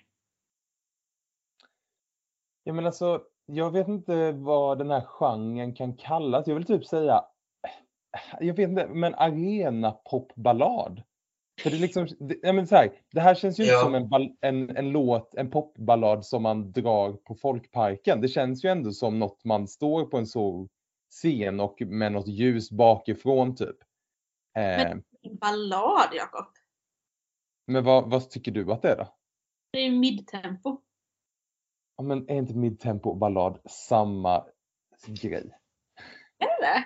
Ja, 2.64 2.72
men 2.72 2.86
alltså, 2.86 3.22
jag 3.46 3.70
vet 3.70 3.88
inte 3.88 4.32
vad 4.32 4.78
den 4.78 4.90
här 4.90 5.00
genren 5.00 5.74
kan 5.74 5.96
kallas. 5.96 6.46
Jag 6.46 6.54
vill 6.54 6.66
typ 6.66 6.86
säga, 6.86 7.24
jag 8.40 8.54
vet 8.56 8.68
inte, 8.68 8.86
men 8.86 9.14
arena 9.14 9.90
popballad. 9.92 11.02
För 11.62 11.70
det, 11.70 11.76
är 11.76 11.80
liksom, 11.80 12.06
det, 12.18 12.36
ja, 12.42 12.52
men 12.52 12.66
så 12.66 12.76
här, 12.76 12.92
det 13.12 13.20
här 13.20 13.34
känns 13.34 13.60
ju 13.60 13.64
Ja. 13.64 13.72
inte 13.72 13.84
som 13.84 13.94
en, 13.94 14.08
ball, 14.08 14.36
en, 14.40 14.76
en 14.76 14.90
låt, 14.90 15.34
en 15.34 15.50
popballad 15.50 16.26
som 16.26 16.42
man 16.42 16.72
drar 16.72 17.12
på 17.12 17.34
folkparken. 17.34 18.20
Det 18.20 18.28
känns 18.28 18.64
ju 18.64 18.68
ändå 18.68 18.90
som 18.92 19.18
något 19.18 19.44
man 19.44 19.68
står 19.68 20.04
på 20.04 20.18
en 20.18 20.26
så 20.26 20.68
scen 21.10 21.60
och 21.60 21.82
med 21.82 22.12
något 22.12 22.28
ljus 22.28 22.70
bakifrån 22.70 23.54
typ. 23.56 23.76
Eh, 24.56 24.62
men 24.62 25.02
En 25.22 25.36
ballad 25.36 26.08
Jakob. 26.12 26.46
men 27.66 27.84
vad, 27.84 28.10
vad 28.10 28.30
tycker 28.30 28.52
du 28.52 28.72
att 28.72 28.82
det 28.82 28.88
är 28.92 28.96
då? 28.96 29.08
Det 29.72 29.78
är 29.78 29.84
ju 29.84 29.98
midtempo. 29.98 30.80
Ja, 31.96 32.04
men 32.04 32.28
är 32.30 32.34
inte 32.34 32.54
midtempo 32.54 33.10
och 33.10 33.16
ballad 33.16 33.58
samma 33.64 34.44
grej? 35.06 35.58
Är 36.38 36.60
det? 36.60 36.84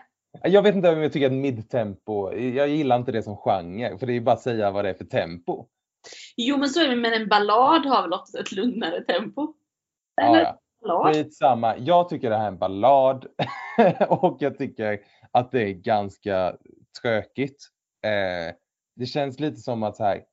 Jag 0.48 0.62
vet 0.62 0.74
inte 0.74 0.90
om 0.90 1.02
jag 1.02 1.12
tycker 1.12 1.26
att 1.26 1.32
midtempo, 1.32 2.32
jag 2.32 2.68
gillar 2.68 2.96
inte 2.96 3.12
det 3.12 3.22
som 3.22 3.36
genre, 3.36 3.98
för 3.98 4.06
det 4.06 4.12
är 4.12 4.14
ju 4.14 4.20
bara 4.20 4.34
att 4.34 4.40
säga 4.40 4.70
vad 4.70 4.84
det 4.84 4.90
är 4.90 4.94
för 4.94 5.04
tempo. 5.04 5.66
Jo 6.36 6.56
men 6.56 6.68
så 6.68 6.80
är 6.80 6.88
det, 6.88 6.96
men 6.96 7.12
en 7.12 7.28
ballad 7.28 7.86
har 7.86 8.02
väl 8.02 8.12
också 8.12 8.38
ett 8.38 8.52
lugnare 8.52 9.04
tempo? 9.04 9.54
Ja, 10.14 10.22
Eller 10.22 10.42
ja. 10.42 10.58
ballad? 10.82 11.14
Skitsamma. 11.14 11.78
Jag 11.78 12.08
tycker 12.08 12.30
det 12.30 12.36
här 12.36 12.44
är 12.44 12.48
en 12.48 12.58
ballad 12.58 13.26
och 14.08 14.36
jag 14.40 14.58
tycker 14.58 15.00
att 15.30 15.50
det 15.50 15.62
är 15.62 15.72
ganska 15.72 16.56
tråkigt. 17.02 17.68
Eh, 18.04 18.54
det 18.96 19.06
känns 19.06 19.40
lite 19.40 19.56
som 19.56 19.82
att 19.82 19.96
så 19.96 20.04
här. 20.04 20.24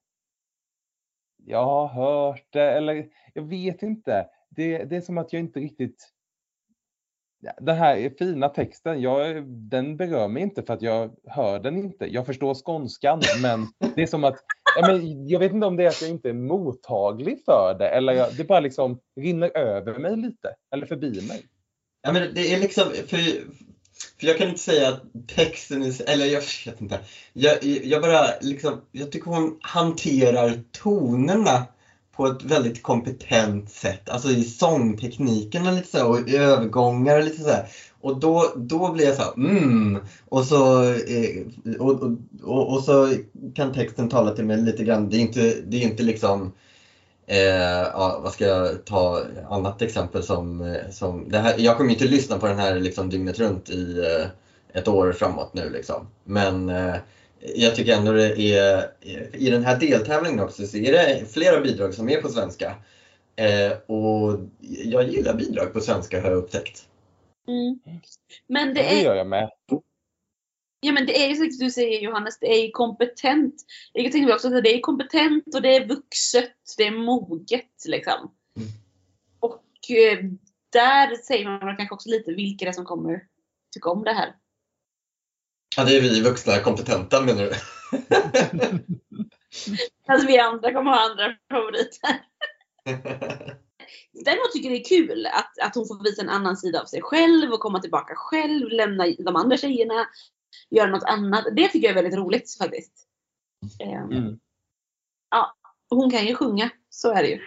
Jag 1.38 1.66
har 1.66 1.88
hört 1.88 2.48
det 2.50 2.72
eller 2.72 3.10
jag 3.34 3.44
vet 3.44 3.84
inte. 3.84 4.28
Det, 4.56 4.84
det 4.84 4.96
är 4.96 5.02
som 5.02 5.18
att 5.18 5.34
jag 5.34 5.40
inte 5.40 5.60
riktigt. 5.60 6.12
Den 7.62 7.76
här 7.76 8.12
fina 8.20 8.50
texten, 8.50 9.02
jag, 9.02 9.48
den 9.48 9.98
berör 9.98 10.28
mig 10.28 10.44
inte 10.44 10.64
för 10.64 10.74
att 10.74 10.82
jag 10.82 11.16
hör 11.28 11.60
den 11.60 11.78
inte. 11.78 12.06
Jag 12.06 12.26
förstår 12.26 12.54
skånskan 12.54 13.22
men 13.42 13.68
det 13.96 14.02
är 14.02 14.08
som 14.08 14.24
att 14.24 14.36
ja, 14.76 14.88
men 14.88 15.28
jag 15.28 15.40
vet 15.40 15.54
inte 15.54 15.68
om 15.68 15.76
det 15.76 15.84
är 15.84 15.88
att 15.88 16.02
jag 16.02 16.10
inte 16.10 16.30
är 16.30 16.34
mottaglig 16.34 17.44
för 17.46 17.76
det 17.80 17.90
eller 17.90 18.14
jag, 18.14 18.36
det 18.38 18.44
bara 18.44 18.60
liksom 18.60 19.00
rinner 19.22 19.58
över 19.58 20.00
mig 20.00 20.18
lite 20.18 20.56
eller 20.74 20.86
förbi 20.86 21.22
mig. 21.28 21.46
Ja, 22.02 22.12
men 22.12 22.34
det 22.34 22.54
är 22.54 22.60
liksom, 22.60 22.84
för, 22.84 23.18
för 24.20 24.28
jag 24.28 24.38
kan 24.38 24.48
inte 24.48 24.60
säga 24.60 24.90
att 24.90 25.02
texten 25.28 25.84
är, 25.84 26.10
eller 26.10 26.26
jag 26.26 26.42
vet 26.66 26.82
inte. 26.82 27.00
Jag, 27.34 27.64
jag 27.64 28.02
bara 28.02 28.28
liksom, 28.42 28.82
jag 28.92 29.12
tycker 29.12 29.32
hon 29.32 29.58
hanterar 29.62 30.64
tonerna 30.72 31.68
på 32.16 32.28
ett 32.28 32.44
väldigt 32.44 32.84
kompetent 32.84 33.72
sätt. 33.72 34.10
Alltså 34.10 34.30
i 34.30 34.44
sångtekniken 34.44 35.68
och 35.68 35.74
lite 35.74 35.88
så 35.88 35.98
här, 35.98 36.08
och 36.08 36.30
i 36.30 36.36
övergångar 36.36 37.18
och 37.18 37.24
lite 37.24 37.42
så 37.42 37.50
här. 37.50 37.68
Och 38.02 38.20
då, 38.20 38.54
då 38.56 38.92
blir 38.92 39.06
jag 39.06 39.16
så 39.16 39.22
här, 39.22 39.34
mm. 39.34 39.98
Och 40.30 40.46
så, 40.46 40.84
eh, 40.94 41.46
och, 41.80 42.04
och, 42.04 42.12
och, 42.44 42.74
och 42.74 42.82
så 42.82 43.14
kan 43.56 43.74
texten 43.74 44.10
tala 44.10 44.32
till 44.32 44.46
mig 44.46 44.58
lite 44.58 44.84
grann. 44.84 45.10
Det 45.10 45.18
är 45.18 45.22
inte, 45.22 45.54
det 45.68 45.78
är 45.78 45.82
inte 45.82 46.04
liksom 46.04 46.52
Eh, 47.28 47.88
ja, 47.94 48.20
vad 48.24 48.32
ska 48.32 48.46
jag 48.46 48.86
ta 48.86 49.22
annat 49.50 49.82
exempel 49.82 50.24
som, 50.24 50.62
eh, 50.62 50.90
som 50.92 51.30
det 51.30 51.38
här, 51.38 51.56
jag 51.58 51.78
kommer 51.78 51.92
inte 51.92 52.06
lyssna 52.06 52.38
på 52.38 52.48
den 52.48 52.58
här 52.58 52.80
liksom 52.80 53.10
dygnet 53.10 53.40
runt 53.40 53.70
i 53.70 54.00
eh, 54.00 54.28
ett 54.80 54.88
år 54.88 55.12
framåt 55.12 55.54
nu 55.54 55.70
liksom. 55.70 56.08
Men 56.24 56.70
eh, 56.70 56.96
jag 57.56 57.76
tycker 57.76 57.94
ändå 57.94 58.12
det 58.12 58.58
är, 58.58 58.92
i 59.34 59.50
den 59.50 59.64
här 59.64 59.80
deltävlingen 59.80 60.40
också 60.40 60.68
så 60.68 60.78
är 60.78 60.92
det 60.92 61.26
flera 61.34 61.62
bidrag 61.62 61.94
som 61.94 62.10
är 62.10 62.22
på 62.22 62.30
svenska. 62.30 62.76
Eh, 63.36 63.78
och 63.96 64.40
jag 64.86 65.10
gillar 65.10 65.34
bidrag 65.34 65.74
på 65.74 65.80
svenska 65.80 66.22
har 66.22 66.30
jag 66.30 66.38
upptäckt. 66.38 66.88
Mm. 67.48 67.80
Men 68.48 68.74
det 68.74 68.82
Ja, 68.82 68.90
det 68.90 69.02
gör 69.02 69.16
jag 69.16 69.28
med. 69.28 69.50
ja, 70.80 70.92
men 70.92 71.06
det 71.06 71.24
är 71.24 71.30
ju 71.30 71.36
som 71.36 71.66
du 71.66 71.72
säger 71.72 72.02
Johannes, 72.02 72.40
det 72.40 72.48
är 72.48 72.66
ju 72.66 72.72
kompetent. 72.72 73.56
Jag 73.94 74.12
tänker 74.12 74.34
också 74.34 74.48
att 74.48 74.64
det 74.64 74.76
är 74.76 74.82
kompetent 74.82 75.56
och 75.56 75.62
det 75.62 75.76
är 75.76 75.88
vuxet, 75.88 76.54
det 76.78 76.84
är 76.84 76.92
moget 76.92 77.86
liksom. 77.86 78.32
Mm. 78.58 78.70
Och 79.40 79.92
eh, 79.92 80.24
där 80.74 81.16
säger 81.16 81.46
man 81.46 81.78
kanske 81.78 81.96
också 81.96 82.10
lite 82.10 82.34
vilka 82.34 82.66
det 82.66 82.70
är 82.70 82.74
som 82.74 82.86
kommer 82.86 83.24
tycka 83.74 83.90
om 83.90 84.04
det 84.04 84.14
här. 84.14 84.36
Ja, 85.78 85.84
det 85.84 85.98
är 85.98 86.02
vi 86.02 86.22
vuxna 86.22 86.60
kompetenta 86.60 87.22
menar 87.22 87.44
du? 87.44 87.52
Alltså 90.08 90.28
vi 90.28 90.40
andra 90.40 90.74
kommer 90.74 90.92
ha 90.92 91.10
andra 91.10 91.36
favoriter. 91.52 92.22
Däremot 94.26 94.52
tycker 94.54 94.70
jag 94.70 94.78
det 94.78 94.82
är 94.82 94.98
kul 94.98 95.26
att, 95.26 95.60
att 95.62 95.76
hon 95.76 95.88
får 95.88 96.04
visa 96.04 96.22
en 96.22 96.30
annan 96.30 96.58
sida 96.58 96.82
av 96.82 96.86
sig 96.86 97.02
själv 97.02 97.52
och 97.52 97.60
komma 97.60 97.82
tillbaka 97.82 98.14
själv, 98.16 98.70
lämna 98.70 99.06
de 99.20 99.36
andra 99.36 99.58
tjejerna, 99.58 100.08
göra 100.70 100.92
något 100.92 101.04
annat. 101.04 101.46
Det 101.56 101.68
tycker 101.68 101.88
jag 101.88 101.98
är 101.98 102.04
väldigt 102.04 102.20
roligt 102.20 102.58
faktiskt. 102.58 103.08
Ehm, 103.80 104.12
Mm. 104.12 104.40
Hon 105.90 106.12
kan 106.12 106.26
ju 106.26 106.36
sjunga, 106.36 106.70
så 106.90 107.12
är 107.12 107.24
det 107.24 107.30
ju. 107.30 107.42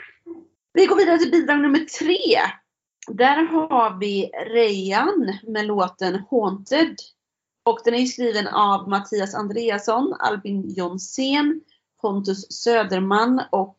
Vi 0.73 0.87
går 0.87 0.97
vidare 0.97 1.18
till 1.18 1.30
bidrag 1.30 1.61
nummer 1.61 1.78
tre. 1.78 2.40
Där 3.16 3.42
har 3.42 3.99
vi 3.99 4.30
Rejan 4.47 5.38
med 5.42 5.66
låten 5.66 6.23
Haunted. 6.30 6.97
Och 7.68 7.80
den 7.84 7.94
är 7.94 8.06
skriven 8.06 8.46
av 8.46 8.88
Mattias 8.88 9.34
Andreasson, 9.34 10.14
Albin 10.18 10.75
Jonsén, 10.76 11.60
Pontus 12.00 12.52
Söderman 12.52 13.42
och 13.52 13.76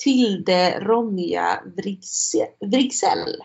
Tilde 0.00 0.80
Ronja 0.80 1.62
Vrigsell. 2.60 3.36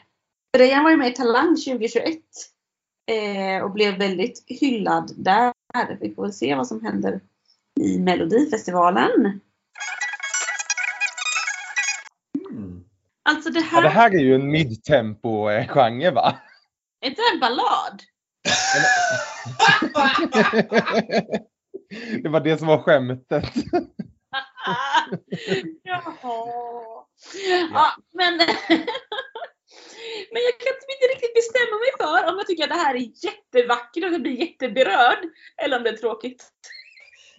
Rejan 0.58 0.84
var 0.84 0.92
ju 0.92 0.98
med 0.98 1.12
i 1.12 1.16
Talang 1.16 1.56
2021 1.56 2.20
eh, 3.12 3.64
och 3.64 3.72
blev 3.72 3.98
väldigt 3.98 4.44
hyllad 4.48 5.12
där. 5.18 5.54
Vi 6.02 6.16
får 6.16 6.24
väl 6.24 6.34
se 6.34 6.56
vad 6.56 6.68
som 6.68 6.86
händer 6.86 7.22
i 7.80 8.00
Melodifestivalen. 8.00 9.40
Mm. 12.50 12.84
Alltså 13.24 13.50
det 13.50 13.60
Ja, 13.60 13.66
här, 13.66 13.82
det 13.82 13.90
här 13.90 14.16
är 14.16 14.20
ju 14.20 14.36
en 14.36 14.52
midtempo-genre 14.52 16.12
va? 16.12 16.36
är 17.02 17.10
inte 17.10 17.22
det 17.22 17.34
en 17.34 17.40
ballad? 17.40 18.04
det 22.24 22.30
var 22.30 22.40
det 22.40 22.58
som 22.58 22.68
var 22.68 22.78
skämtet. 22.78 23.44
Jaha. 25.84 27.04
Ja, 27.74 27.92
men, 28.14 28.38
men 30.32 30.42
jag 30.48 30.56
kan 30.60 30.74
inte 30.94 31.08
riktigt 31.14 31.34
bestämma 31.34 31.76
mig 31.84 31.92
för 31.98 32.32
om 32.32 32.38
jag 32.38 32.48
tycker 32.48 32.64
att 32.64 32.70
det 32.70 32.76
här 32.76 32.96
är 32.96 33.10
jättevackert 33.26 34.04
och 34.04 34.14
jag 34.14 34.22
blir 34.22 34.40
jätteberörd. 34.40 35.20
Eller 35.64 35.78
om 35.78 35.84
det 35.84 35.90
är 35.90 35.98
tråkigt. 35.98 36.44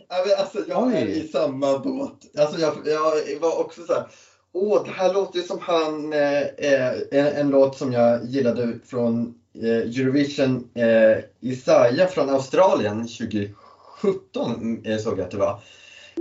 Alltså, 0.09 0.65
jag 0.69 0.95
är 0.95 1.07
i 1.07 1.29
samma 1.29 1.79
båt. 1.79 2.39
Alltså, 2.39 2.61
jag, 2.61 2.75
jag 2.85 3.41
var 3.41 3.61
också 3.61 3.83
så 3.83 3.95
här. 3.95 4.07
Åh, 4.53 4.85
det 4.85 4.91
här 4.91 5.15
låter 5.15 5.39
ju 5.39 5.45
som 5.45 5.59
han, 5.59 6.13
eh, 6.13 6.43
eh, 6.43 6.93
en, 7.11 7.27
en 7.27 7.51
låt 7.51 7.79
som 7.79 7.93
jag 7.93 8.25
gillade 8.25 8.79
från 8.85 9.44
eh, 9.63 10.01
Eurovision, 10.01 10.69
eh, 10.75 11.25
Isaiah 11.41 12.09
från 12.09 12.31
Australien 12.31 13.09
2017 13.09 14.83
eh, 14.85 14.99
såg 14.99 15.19
jag 15.19 15.25
att 15.25 15.31
det 15.31 15.37
var. 15.37 15.61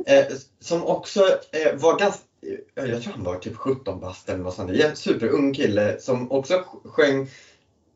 Eh, 0.06 0.26
som 0.60 0.86
också 0.86 1.20
eh, 1.52 1.76
var 1.76 2.00
ganska, 2.00 2.24
eh, 2.76 2.86
jag 2.86 3.02
tror 3.02 3.14
han 3.14 3.24
var 3.24 3.36
typ 3.36 3.56
17 3.56 4.00
bast 4.00 4.30
eller 4.30 4.44
något 4.44 4.56
sånt. 4.56 4.74
där. 4.74 4.90
En 4.90 4.96
superung 4.96 5.54
kille 5.54 6.00
som 6.00 6.32
också 6.32 6.64
sjöng 6.84 7.30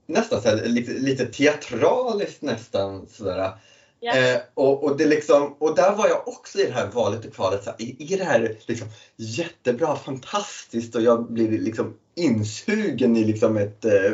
nästan 0.06 0.42
så 0.42 0.50
här, 0.50 0.66
lite, 0.66 0.92
lite 0.92 1.26
teatraliskt 1.26 2.42
nästan 2.42 3.08
sådär. 3.08 3.52
Eh, 4.02 4.42
och, 4.54 4.84
och, 4.84 4.98
det 4.98 5.06
liksom, 5.06 5.54
och 5.60 5.76
där 5.76 5.96
var 5.96 6.08
jag 6.08 6.28
också 6.28 6.60
i 6.60 6.66
det 6.66 6.72
här 6.72 6.88
valet 6.88 7.26
och 7.26 7.34
kvalet. 7.34 7.64
Så 7.64 7.70
här, 7.70 7.82
är, 7.82 8.14
är 8.14 8.18
det 8.18 8.24
här 8.24 8.58
liksom 8.66 8.88
jättebra, 9.16 9.96
fantastiskt 9.96 10.96
och 10.96 11.02
jag 11.02 11.32
blir 11.32 11.60
liksom 11.60 11.98
insugen 12.16 13.18
i 13.18 13.24
liksom 13.24 13.58
ett 13.58 13.86
eh, 13.86 14.12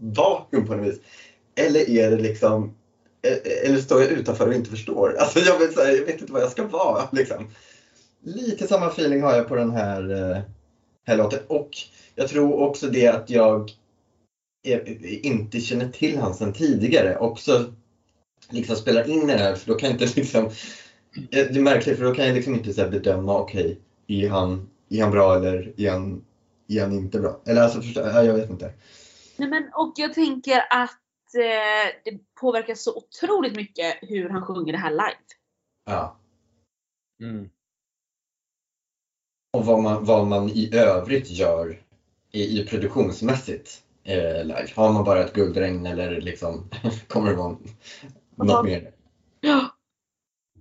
vakuum 0.00 0.66
på 0.66 0.74
något 0.74 0.86
vis? 0.86 1.00
Eller 1.54 1.90
är 1.90 2.10
det 2.10 2.16
liksom, 2.16 2.74
eh, 3.22 3.32
eh 3.32 3.68
eller 3.68 3.78
står 3.78 4.02
jag 4.02 4.10
utanför 4.10 4.48
och 4.48 4.54
inte 4.54 4.70
förstår? 4.70 5.16
Alltså 5.18 5.38
jag, 5.38 5.58
vet, 5.58 5.76
här, 5.76 5.96
jag 5.96 6.04
vet 6.04 6.20
inte 6.20 6.32
vad 6.32 6.42
jag 6.42 6.50
ska 6.50 6.66
vara. 6.66 7.08
Liksom. 7.12 7.50
Lite 8.22 8.66
samma 8.66 8.86
feeling 8.86 9.22
har 9.22 9.36
jag 9.36 9.48
på 9.48 9.56
den 9.56 9.70
här, 9.70 10.30
eh, 10.30 10.42
här 11.06 11.16
låten. 11.16 11.40
Och 11.46 11.70
jag 12.14 12.28
tror 12.28 12.54
också 12.54 12.86
det 12.86 13.06
att 13.06 13.30
jag 13.30 13.70
eh, 14.66 14.80
inte 15.26 15.60
känner 15.60 15.88
till 15.88 16.18
han 16.18 16.34
sedan 16.34 16.52
tidigare. 16.52 17.18
Också 17.18 17.72
liksom 18.50 18.76
spelar 18.76 19.10
in 19.10 19.30
i 19.30 19.32
det 19.32 19.38
här 19.38 19.54
för 19.54 19.72
då 19.72 19.78
kan 19.78 19.90
jag 19.90 20.02
inte 20.02 20.14
liksom 20.20 20.44
eh, 20.44 20.50
Det 21.30 21.56
är 21.56 21.60
märkligt 21.60 21.98
för 21.98 22.04
då 22.04 22.14
kan 22.14 22.26
jag 22.26 22.34
liksom 22.34 22.54
inte 22.54 22.72
så 22.72 22.80
här 22.80 22.90
bedöma 22.90 23.38
okej, 23.38 23.80
är, 24.06 24.28
han, 24.28 24.68
är 24.88 25.02
han 25.02 25.10
bra 25.10 25.36
eller 25.36 25.74
är 25.76 25.90
han, 25.90 26.24
är 26.68 26.80
han 26.80 26.92
inte 26.92 27.20
bra? 27.20 27.40
Eller 27.46 27.62
alltså 27.62 27.82
förstå, 27.82 28.00
ja, 28.00 28.22
jag 28.22 28.34
vet 28.34 28.50
inte. 28.50 28.72
Nej, 29.36 29.48
men, 29.48 29.70
och 29.74 29.92
jag 29.96 30.14
tänker 30.14 30.58
att 30.70 31.34
eh, 31.34 31.92
det 32.04 32.18
påverkar 32.40 32.74
så 32.74 32.96
otroligt 32.96 33.56
mycket 33.56 33.94
hur 34.00 34.28
han 34.28 34.42
sjunger 34.42 34.72
det 34.72 34.78
här 34.78 34.90
live. 34.90 35.26
Ja. 35.86 36.20
Mm. 37.22 37.48
Och 39.52 39.66
vad 39.66 39.82
man, 39.82 40.04
vad 40.04 40.26
man 40.26 40.48
i 40.48 40.74
övrigt 40.74 41.30
gör 41.30 41.82
i, 42.32 42.60
i 42.60 42.66
produktionsmässigt 42.66 43.82
eh, 44.04 44.44
live. 44.44 44.68
Har 44.74 44.92
man 44.92 45.04
bara 45.04 45.24
ett 45.24 45.32
guldregn 45.32 45.86
eller 45.86 46.20
liksom 46.20 46.70
kommer 47.08 47.30
det 47.30 47.36
vara 47.36 47.56
något 48.36 48.64
mer? 48.64 48.92
Ja. 49.40 49.70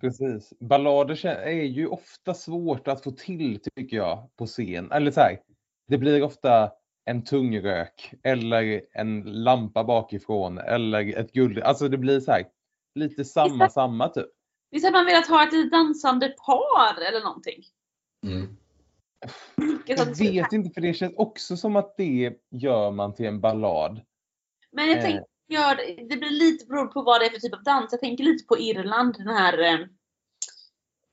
Precis. 0.01 0.53
Ballader 0.59 1.25
är 1.25 1.63
ju 1.63 1.88
ofta 1.88 2.33
svårt 2.33 2.88
att 2.88 3.03
få 3.03 3.11
till 3.11 3.59
tycker 3.75 3.97
jag 3.97 4.29
på 4.35 4.45
scen. 4.45 4.91
Eller 4.91 5.11
så 5.11 5.19
här, 5.19 5.39
det 5.88 5.97
blir 5.97 6.23
ofta 6.23 6.71
en 7.05 7.23
tungrök 7.23 8.13
eller 8.23 8.81
en 8.91 9.21
lampa 9.43 9.83
bakifrån 9.83 10.57
eller 10.57 11.17
ett 11.17 11.33
guld. 11.33 11.59
Alltså 11.59 11.88
det 11.88 11.97
blir 11.97 12.19
så 12.19 12.31
här 12.31 12.45
lite 12.95 13.25
samma 13.25 13.65
Visst- 13.65 13.73
samma 13.73 14.09
typ. 14.09 14.25
Visst 14.71 14.85
hade 14.85 14.97
man 14.97 15.05
velat 15.05 15.27
ha 15.27 15.47
ett 15.47 15.53
litet 15.53 15.71
dansande 15.71 16.29
par 16.45 17.01
eller 17.01 17.23
någonting? 17.23 17.63
Mm. 18.23 18.57
Jag 19.85 20.05
vet 20.17 20.53
inte 20.53 20.69
för 20.73 20.81
det 20.81 20.93
känns 20.93 21.13
också 21.17 21.57
som 21.57 21.75
att 21.75 21.97
det 21.97 22.33
gör 22.51 22.91
man 22.91 23.13
till 23.13 23.25
en 23.25 23.41
ballad. 23.41 24.01
Men 24.71 24.88
jag 24.89 24.97
Eh. 24.97 25.03
Gör, 25.47 25.75
det 26.10 26.17
blir 26.17 26.29
lite 26.29 26.65
beroende 26.65 26.93
på 26.93 27.01
vad 27.01 27.21
det 27.21 27.25
är 27.25 27.29
för 27.29 27.39
typ 27.39 27.53
av 27.53 27.63
dans. 27.63 27.91
Jag 27.91 28.01
tänker 28.01 28.23
lite 28.23 28.45
på 28.45 28.58
Irland, 28.58 29.15
den 29.17 29.27
här... 29.27 29.60
Eh, 29.60 29.73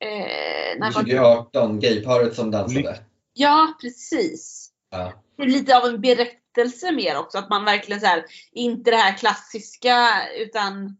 eh, 0.09 0.79
när 0.79 0.93
var- 0.93 0.93
2018, 0.93 1.81
gayparet 1.81 2.35
som 2.35 2.51
dansade. 2.51 2.99
ja, 3.33 3.75
precis. 3.81 4.71
Ja. 4.91 5.13
Det 5.37 5.43
är 5.43 5.47
lite 5.47 5.79
av 5.79 5.85
en 5.85 6.01
berättelse 6.01 6.93
mer 6.93 7.19
också. 7.19 7.39
Att 7.39 7.51
man 7.51 7.65
verkligen 7.65 8.01
så 8.01 8.07
här, 8.07 8.25
inte 8.53 8.91
det 8.91 8.97
här 8.97 9.17
klassiska 9.19 10.09
utan 10.39 10.97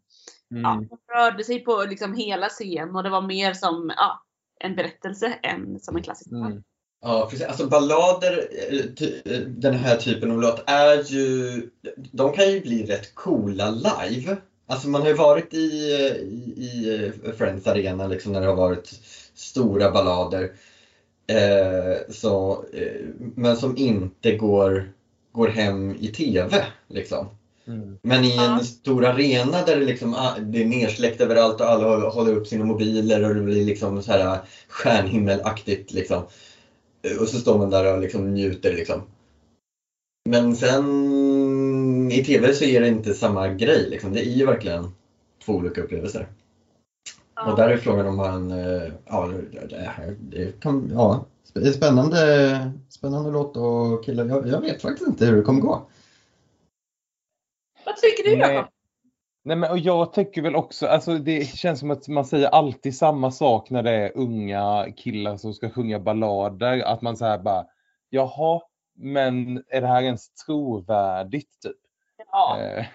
ja, 0.47 0.57
Mm. 0.57 0.87
man 0.89 0.99
rörde 1.17 1.43
sig 1.43 1.59
på 1.59 1.85
liksom 1.89 2.13
hela 2.13 2.49
scen 2.49 2.95
och 2.95 3.03
det 3.03 3.09
var 3.09 3.21
mer 3.21 3.53
som 3.53 3.93
ja, 3.97 4.23
en 4.59 4.75
berättelse 4.75 5.27
än 5.43 5.79
som 5.79 5.95
en 5.95 6.03
klassisk 6.03 6.31
dans. 6.31 6.51
Mm. 6.51 6.63
Ja, 7.03 7.27
precis. 7.31 7.45
Alltså 7.47 7.67
ballader, 7.67 8.47
eh, 8.69 9.07
eh, 9.33 9.39
den 9.41 9.73
här 9.73 9.95
typen 9.97 10.31
av 10.31 10.41
låt, 10.41 10.63
är 10.65 11.03
ju, 11.03 11.61
de 12.11 12.33
kan 12.33 12.51
ju 12.51 12.61
bli 12.61 12.85
rätt 12.85 13.15
coola 13.15 13.69
live. 13.71 14.37
Alltså 14.67 14.87
man 14.89 15.01
har 15.01 15.07
ju 15.07 15.13
varit 15.13 15.53
i, 15.53 15.93
eh, 15.93 16.15
i, 16.63 17.11
i 17.25 17.31
Friends 17.37 17.67
Arena 17.67 18.07
liksom 18.07 18.31
när 18.31 18.41
det 18.41 18.47
har 18.47 18.55
varit 18.55 18.99
stora 19.35 19.91
ballader. 19.91 20.51
Eh, 21.27 21.97
så, 22.13 22.65
eh, 22.73 23.05
men 23.35 23.57
som 23.57 23.77
inte 23.77 24.35
går, 24.35 24.91
går 25.31 25.47
hem 25.47 25.95
i 25.99 26.07
TV. 26.07 26.65
Liksom. 26.87 27.27
Mm. 27.67 27.97
Men 28.01 28.23
i 28.23 28.31
en 28.37 28.43
Ja. 28.43 28.59
stor 28.59 29.05
arena 29.05 29.65
där 29.65 29.79
det, 29.79 29.85
liksom, 29.85 30.13
ah, 30.13 30.33
det 30.39 30.61
är 30.61 30.65
nersläckt 30.65 31.21
överallt 31.21 31.61
och 31.61 31.69
alla 31.69 31.87
håller- 31.87 32.09
håller 32.09 32.35
upp 32.35 32.47
sina 32.47 32.65
mobiler 32.65 33.23
och 33.23 33.35
det 33.35 33.41
blir 33.41 33.65
liksom 33.65 34.01
så 34.03 34.11
här 34.11 34.39
stjärnhimmelaktigt. 34.67 35.93
Liksom. 35.93 36.23
Och 37.19 37.27
så 37.27 37.39
står 37.39 37.57
man 37.57 37.69
där 37.69 37.93
och 37.93 38.01
liksom 38.01 38.33
njuter 38.33 38.73
liksom. 38.73 39.01
Men 40.29 40.55
sen 40.55 42.11
i 42.11 42.23
TV 42.23 42.53
så 42.53 42.63
är 42.63 42.81
det 42.81 42.87
inte 42.87 43.13
samma 43.13 43.47
grej 43.47 43.89
liksom. 43.89 44.13
Det 44.13 44.19
är 44.27 44.31
ju 44.31 44.45
verkligen 44.45 44.91
två 45.45 45.53
olika 45.53 45.81
upplevelser. 45.81 46.27
Ja. 47.35 47.51
Och 47.51 47.57
där 47.57 47.69
är 47.69 47.77
frågan 47.77 48.07
om 48.07 48.19
han, 48.19 48.51
eh, 48.51 48.91
ja, 49.05 49.31
det, 49.69 49.77
här, 49.77 50.15
det 50.19 50.59
kan, 50.59 50.89
ja, 50.93 51.25
sp- 51.53 51.71
spännande, 51.71 52.71
spännande 52.89 53.31
låt 53.31 53.57
och 53.57 54.05
killar. 54.05 54.25
Jag, 54.25 54.47
jag 54.47 54.61
vet 54.61 54.81
faktiskt 54.81 55.07
inte 55.07 55.25
hur 55.25 55.37
det 55.37 55.43
kommer 55.43 55.61
gå. 55.61 55.87
Vad 57.85 57.97
tycker 57.97 58.23
du. 58.23 58.37
Jakob? 58.37 58.71
Nej 59.45 59.57
men 59.57 59.71
och 59.71 59.79
jag 59.79 60.13
tycker 60.13 60.41
väl 60.41 60.55
också, 60.55 60.87
alltså 60.87 61.17
det 61.17 61.45
känns 61.45 61.79
som 61.79 61.91
att 61.91 62.07
man 62.07 62.25
säger 62.25 62.47
alltid 62.47 62.95
samma 62.95 63.31
sak 63.31 63.69
när 63.69 63.83
det 63.83 63.91
är 63.91 64.17
unga 64.17 64.87
killar 64.97 65.37
som 65.37 65.53
ska 65.53 65.69
sjunga 65.69 65.99
ballader. 65.99 66.81
Att 66.81 67.01
man 67.01 67.17
säger 67.17 67.37
bara, 67.37 67.65
jaha, 68.09 68.61
men 68.95 69.63
är 69.67 69.81
det 69.81 69.87
här 69.87 70.01
ens 70.01 70.33
trovärdigt 70.33 71.61
typ? 71.61 71.77
Ja. 72.31 72.61
Eh, 72.61 72.85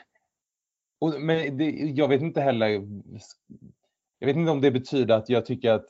och, 1.00 1.20
men 1.20 1.58
det, 1.58 1.70
jag 1.70 2.08
vet 2.08 2.22
inte 2.22 2.40
heller, 2.40 2.68
jag 4.18 4.26
vet 4.26 4.36
inte 4.36 4.50
om 4.50 4.60
det 4.60 4.70
betyder 4.70 5.14
att 5.14 5.28
jag 5.28 5.46
tycker 5.46 5.70
att 5.70 5.86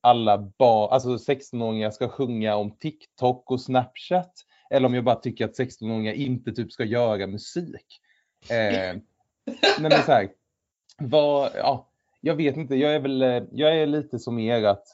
alla 0.00 0.38
barn, 0.38 0.88
alltså 0.92 1.32
16-åringar 1.32 1.90
ska 1.90 2.08
sjunga 2.08 2.56
om 2.56 2.76
TikTok 2.76 3.50
och 3.50 3.60
Snapchat. 3.60 4.32
Eller 4.70 4.86
om 4.86 4.94
jag 4.94 5.04
bara 5.04 5.16
tycker 5.16 5.44
att 5.44 5.58
16-åringar 5.58 6.12
inte 6.12 6.52
typ 6.52 6.72
ska 6.72 6.84
göra 6.84 7.26
musik. 7.26 8.00
Eh, 8.50 8.96
nej 9.46 9.90
men 9.90 10.02
så 10.02 10.12
här, 10.12 10.32
vad, 10.98 11.50
ja, 11.54 11.90
jag 12.20 12.34
vet 12.34 12.56
inte, 12.56 12.74
jag 12.74 12.94
är 12.94 13.00
väl, 13.00 13.48
jag 13.52 13.78
är 13.78 13.86
lite 13.86 14.18
som 14.18 14.38
er 14.38 14.64
att 14.64 14.86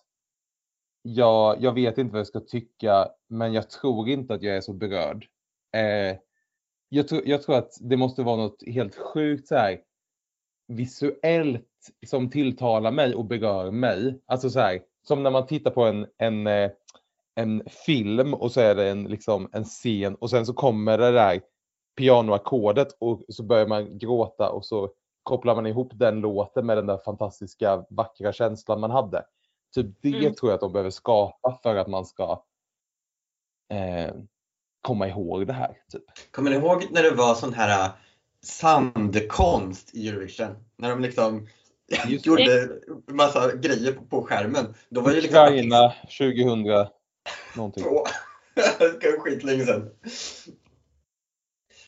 jag, 1.03 1.63
jag 1.63 1.73
vet 1.73 1.99
inte 1.99 2.13
vad 2.13 2.21
jag 2.21 2.27
ska 2.27 2.41
tycka, 2.41 3.09
men 3.29 3.53
jag 3.53 3.71
tror 3.71 4.09
inte 4.09 4.35
att 4.35 4.43
jag 4.43 4.57
är 4.57 4.61
så 4.61 4.73
berörd. 4.73 5.27
Eh, 5.75 6.17
jag, 6.89 7.09
tror, 7.09 7.23
jag 7.29 7.43
tror 7.43 7.57
att 7.57 7.73
det 7.81 7.97
måste 7.97 8.23
vara 8.23 8.37
något 8.37 8.63
helt 8.67 8.95
sjukt 8.95 9.49
så 9.49 9.55
här 9.55 9.81
visuellt 10.69 11.69
som 12.07 12.31
tilltalar 12.31 12.91
mig 12.91 13.15
och 13.15 13.25
berör 13.25 13.71
mig. 13.71 14.21
Alltså 14.27 14.51
så 14.51 14.61
här, 14.61 14.81
som 15.03 15.23
när 15.23 15.31
man 15.31 15.47
tittar 15.47 15.71
på 15.71 15.85
en, 15.85 16.07
en, 16.19 16.47
eh, 16.47 16.71
en 17.35 17.63
film 17.87 18.35
och 18.35 18.53
så 18.53 18.61
är 18.61 18.75
det 18.75 18.91
en, 18.91 19.05
liksom, 19.05 19.49
en 19.53 19.65
scen 19.65 20.15
och 20.15 20.31
sen 20.31 20.47
så 20.47 20.53
kommer 20.53 20.99
det 20.99 21.11
där 21.11 21.41
pianoackordet 21.97 22.89
och 22.99 23.23
så 23.29 23.43
börjar 23.43 23.67
man 23.67 23.99
gråta 23.99 24.51
och 24.51 24.65
så 24.65 24.91
kopplar 25.23 25.55
man 25.55 25.67
ihop 25.67 25.91
den 25.95 26.21
låten 26.21 26.67
med 26.67 26.77
den 26.79 26.87
där 26.87 26.99
fantastiska 27.05 27.85
vackra 27.91 28.33
känslan 28.33 28.81
man 28.81 28.91
hade. 28.91 29.25
Typ 29.75 29.87
det 30.03 30.09
Mm. 30.09 30.35
tror 30.35 30.51
jag 30.51 30.55
att 30.55 30.61
de 30.61 30.73
behöver 30.73 30.91
skapa 30.91 31.59
för 31.63 31.77
att 31.77 31.87
man 31.89 32.05
ska 32.07 32.43
eh, 33.73 34.15
komma 34.81 35.09
ihåg 35.09 35.47
det 35.47 35.53
här. 35.53 35.77
Typ. 35.93 36.03
Kommer 36.31 36.51
ni 36.51 36.57
ihåg 36.57 36.87
när 36.91 37.03
det 37.03 37.11
var 37.11 37.35
sån 37.35 37.55
här 37.55 37.85
äh, 37.85 37.91
sandkonst 38.43 39.95
i 39.95 40.09
Eurovision? 40.09 40.57
När 40.77 40.91
de 40.91 41.01
liksom 41.01 41.47
Just 42.09 42.27
gjorde 42.27 42.69
massa 43.11 43.57
grejer 43.57 43.93
på, 43.93 44.05
på 44.05 44.23
skärmen. 44.23 44.75
Då 44.89 45.01
var 45.01 45.11
ju 45.13 45.21
liksom 45.21 45.43
Ukraina 45.43 45.93
2000 46.19 46.87
någonting. 47.57 47.85
på. 47.85 48.07
Det 49.01 49.19
skitlänge 49.21 49.65
sedan. 49.65 49.91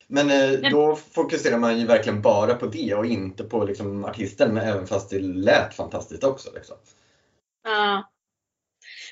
Men 0.09 0.31
eh, 0.31 0.71
då 0.71 0.97
fokuserar 0.97 1.59
man 1.59 1.79
ju 1.79 1.87
verkligen 1.87 2.23
bara 2.23 2.55
på 2.55 2.67
det 2.67 2.95
och 2.95 3.07
inte 3.07 3.45
på 3.45 3.65
liksom, 3.65 4.05
artisten, 4.05 4.55
men 4.55 4.69
även 4.69 4.87
fast 4.87 5.11
det 5.11 5.19
lät 5.19 5.75
fantastiskt 5.75 6.25
också. 6.25 6.51
Liksom. 6.55 6.77
Ja. 7.65 8.11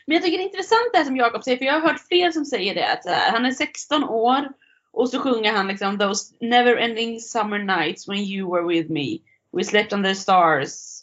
Men 0.07 0.15
jag 0.15 0.25
tycker 0.25 0.39
det 0.39 0.45
är 0.45 0.49
intressant 0.49 0.93
det 0.93 1.05
som 1.05 1.17
Jakob 1.17 1.45
säger, 1.45 1.59
för 1.59 1.65
jag 1.65 1.73
har 1.73 1.89
hört 1.89 2.07
fler 2.09 2.31
som 2.31 2.45
säger 2.45 2.75
det. 2.75 2.93
Att 2.93 3.07
här, 3.07 3.33
han 3.33 3.47
är 3.47 3.51
16 3.51 4.05
år 4.05 4.49
och 4.93 5.09
så 5.09 5.19
sjunger 5.19 5.53
han 5.53 5.69
liksom 5.69 5.99
those 5.99 6.35
never 6.41 6.77
ending 6.77 7.21
summer 7.21 7.59
nights 7.59 8.09
when 8.09 8.19
you 8.19 8.53
were 8.53 8.75
with 8.75 8.91
me. 8.91 9.19
We 9.53 9.65
slept 9.65 9.93
under 9.93 10.11
the 10.11 10.21
stars. 10.21 11.03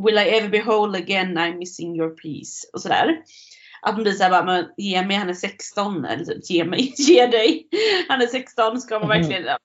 Will 0.00 0.18
I 0.18 0.24
ever 0.24 0.48
be 0.48 0.60
whole 0.60 0.98
again? 0.98 1.38
I'm 1.38 1.58
missing 1.58 1.96
your 1.96 2.10
peace. 2.10 2.70
Och 2.72 2.80
sådär. 2.80 3.22
Att 3.84 3.94
man 3.94 4.02
blir 4.02 4.12
såhär 4.12 4.30
bara, 4.30 4.44
men 4.44 4.66
ge 4.76 5.06
mig, 5.06 5.16
han 5.16 5.28
är 5.28 5.34
16. 5.34 6.04
Eller 6.04 6.24
typ, 6.24 6.50
ge 6.50 6.64
mig, 6.64 6.94
ge 6.96 7.26
dig. 7.26 7.68
Han 8.08 8.22
är 8.22 8.26
16, 8.26 8.80
ska 8.80 8.98
man 8.98 9.08
Mhm. 9.08 9.20
verkligen... 9.20 9.56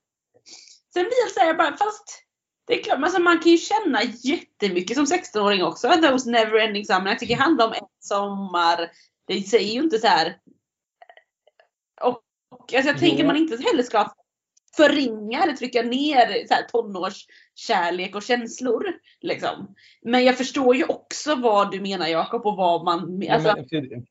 Sen 0.92 1.02
blir 1.02 1.20
jag 1.24 1.30
såhär 1.30 1.54
bara, 1.54 1.76
fast 1.76 2.22
det 2.66 2.78
är 2.80 2.82
klart, 2.82 3.02
alltså 3.02 3.20
man 3.20 3.38
kan 3.38 3.52
ju 3.52 3.58
känna 3.58 4.02
jättemycket 4.02 4.96
som 4.96 5.06
16-åring 5.06 5.62
också. 5.64 5.88
Those 5.88 6.30
never 6.30 6.58
ending 6.58 6.84
summer. 6.84 7.10
Jag 7.10 7.18
tycker 7.18 7.36
det 7.36 7.42
handlar 7.42 7.66
om 7.66 7.72
en 7.72 7.86
sommar. 8.00 8.90
Det 9.26 9.42
säger 9.42 9.72
ju 9.74 9.80
inte 9.80 9.98
så 9.98 10.06
här. 10.06 10.38
Och, 12.02 12.22
alltså 12.50 12.90
jag 12.90 12.98
tänker 12.98 13.26
man 13.26 13.36
inte 13.36 13.56
heller 13.56 13.82
ska 13.82 13.98
förringa 14.76 15.42
eller 15.42 15.52
trycka 15.52 15.82
ner 15.82 16.46
så 16.46 16.54
här, 16.54 16.62
tonårskärlek 16.62 18.14
och 18.16 18.22
känslor. 18.22 18.84
Liksom. 19.20 19.74
Men 20.02 20.24
jag 20.24 20.38
förstår 20.38 20.76
ju 20.76 20.84
också 20.84 21.34
vad 21.34 21.70
du 21.70 21.80
menar 21.80 22.06
Jakob 22.06 22.46
och 22.46 22.56
vad 22.56 22.84
man... 22.84 23.22
Ja, 23.22 23.34
Alltså, 23.34 23.54
men 23.56 23.68
för 23.68 24.02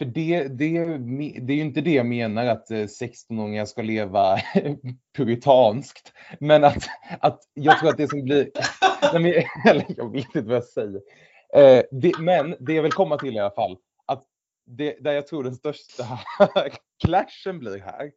för 0.00 0.04
det, 0.04 0.48
det, 0.48 0.98
det 1.38 1.52
är 1.52 1.56
ju 1.56 1.60
inte 1.60 1.80
det 1.80 1.94
jag 1.94 2.06
menar 2.06 2.46
att 2.46 2.70
eh, 2.70 2.76
16-åringar 2.76 3.64
ska 3.64 3.82
leva 3.82 4.36
puritanskt. 5.16 6.12
Men 6.38 6.64
att, 6.64 6.88
att 7.20 7.40
jag 7.54 7.78
tror 7.78 7.88
att 7.88 7.96
det 7.96 8.08
som 8.08 8.22
blir... 8.22 8.50
Nej, 9.12 9.22
men, 9.22 9.70
eller, 9.70 9.84
jag 9.88 10.12
vet 10.12 10.24
inte 10.24 10.40
vad 10.40 10.56
jag 10.56 10.64
säger. 10.64 11.00
Eh, 11.54 11.82
det, 11.90 12.18
men 12.18 12.56
det 12.60 12.72
jag 12.72 12.82
vill 12.82 12.92
komma 12.92 13.18
till 13.18 13.36
i 13.36 13.38
alla 13.38 13.54
fall, 13.54 13.76
att 14.06 14.24
det, 14.66 14.96
där 15.00 15.12
jag 15.12 15.26
tror 15.26 15.44
den 15.44 15.54
största 15.54 16.04
clashen 17.04 17.58
blir 17.58 17.78
här, 17.78 18.10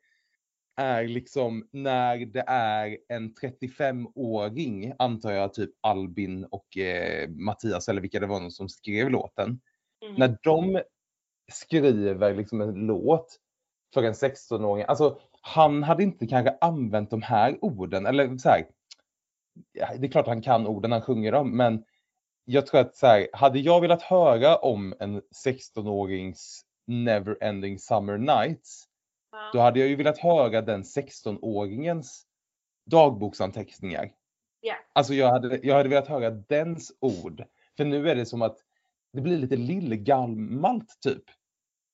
är 0.75 1.07
liksom 1.07 1.67
när 1.71 2.25
det 2.25 2.43
är 2.47 2.97
en 3.07 3.33
35-åring, 3.33 4.93
antar 4.99 5.31
jag 5.31 5.53
typ 5.53 5.69
Albin 5.81 6.45
och 6.45 6.77
eh, 6.77 7.29
Mattias 7.29 7.89
eller 7.89 8.01
vilka 8.01 8.19
det 8.19 8.27
var 8.27 8.49
som 8.49 8.69
skrev 8.69 9.09
låten. 9.09 9.61
mm. 10.05 10.15
När 10.17 10.37
de 10.43 10.81
skriver 11.51 12.33
liksom 12.33 12.61
en 12.61 12.73
låt 12.73 13.37
för 13.93 14.03
en 14.03 14.13
16-åring, 14.13 14.85
alltså 14.87 15.19
han 15.41 15.83
hade 15.83 16.03
inte 16.03 16.27
kanske 16.27 16.57
använt 16.61 17.09
de 17.09 17.21
här 17.21 17.57
orden 17.61 18.05
eller 18.05 18.37
så 18.37 18.49
här. 18.49 18.67
Det 19.73 20.07
är 20.07 20.11
klart 20.11 20.27
han 20.27 20.41
kan 20.41 20.67
orden, 20.67 20.91
han 20.91 21.01
sjunger 21.01 21.31
dem, 21.31 21.57
men 21.57 21.83
jag 22.45 22.67
tror 22.67 22.81
att 22.81 22.95
så 22.95 23.07
här, 23.07 23.27
hade 23.33 23.59
jag 23.59 23.81
velat 23.81 24.01
höra 24.01 24.55
om 24.55 24.93
en 24.99 25.21
16-årings 25.45 26.61
never 26.87 27.43
ending 27.43 27.79
summer 27.79 28.17
nights, 28.17 28.87
då 29.53 29.59
hade 29.59 29.79
jag 29.79 29.89
ju 29.89 29.95
velat 29.95 30.17
höra 30.17 30.61
den 30.61 30.83
16-åringens 30.83 32.25
dagboksanteckningar. 32.85 34.11
Ja. 34.61 34.75
Alltså 34.93 35.13
jag 35.13 35.29
hade, 35.29 35.59
jag 35.63 35.75
hade 35.75 35.89
velat 35.89 36.07
höra 36.07 36.29
dens 36.29 36.97
ord. 36.99 37.43
För 37.77 37.85
nu 37.85 38.09
är 38.09 38.15
det 38.15 38.25
som 38.25 38.41
att 38.41 38.57
det 39.13 39.21
blir 39.21 39.37
lite 39.37 39.55
lillgammalt 39.55 40.97
typ. 41.01 41.23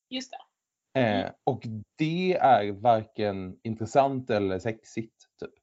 Just 0.09 0.31
det. 0.31 0.99
Eh, 0.99 1.31
och 1.43 1.63
det 1.95 2.33
är 2.33 2.71
varken 2.71 3.59
intressant 3.63 4.29
eller 4.29 4.59
sexigt. 4.59 5.15
Typ. 5.39 5.53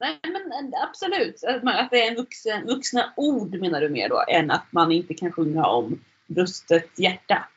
Nej 0.00 0.18
men 0.22 0.72
absolut. 0.88 1.44
Att, 1.44 1.62
man, 1.62 1.76
att 1.76 1.90
det 1.90 2.06
är 2.06 2.10
en 2.10 2.16
vuxen, 2.16 2.66
vuxna 2.66 3.12
ord 3.16 3.60
menar 3.60 3.80
du 3.80 3.88
mer 3.88 4.08
då 4.08 4.24
än 4.28 4.50
att 4.50 4.66
man 4.70 4.92
inte 4.92 5.14
kan 5.14 5.32
sjunga 5.32 5.66
om 5.66 6.04
brustet 6.26 6.98
hjärta. 6.98 7.48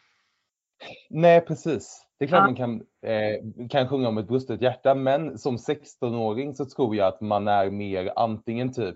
Nej 1.10 1.42
precis. 1.42 2.06
Det 2.18 2.26
är 2.26 2.28
klart 2.30 2.40
Ja. 2.40 2.46
man 2.46 2.56
kan, 2.56 2.86
eh, 3.06 3.68
kan 3.70 3.88
sjunga 3.88 4.08
om 4.08 4.18
ett 4.18 4.28
brustet 4.28 4.62
hjärta 4.62 4.96
men 4.96 5.38
som 5.38 5.58
16-åring 5.58 6.56
så 6.56 6.66
tror 6.66 6.96
jag 6.96 7.08
att 7.08 7.22
man 7.22 7.48
är 7.48 7.70
mer 7.70 8.14
antingen 8.16 8.74
typ 8.74 8.96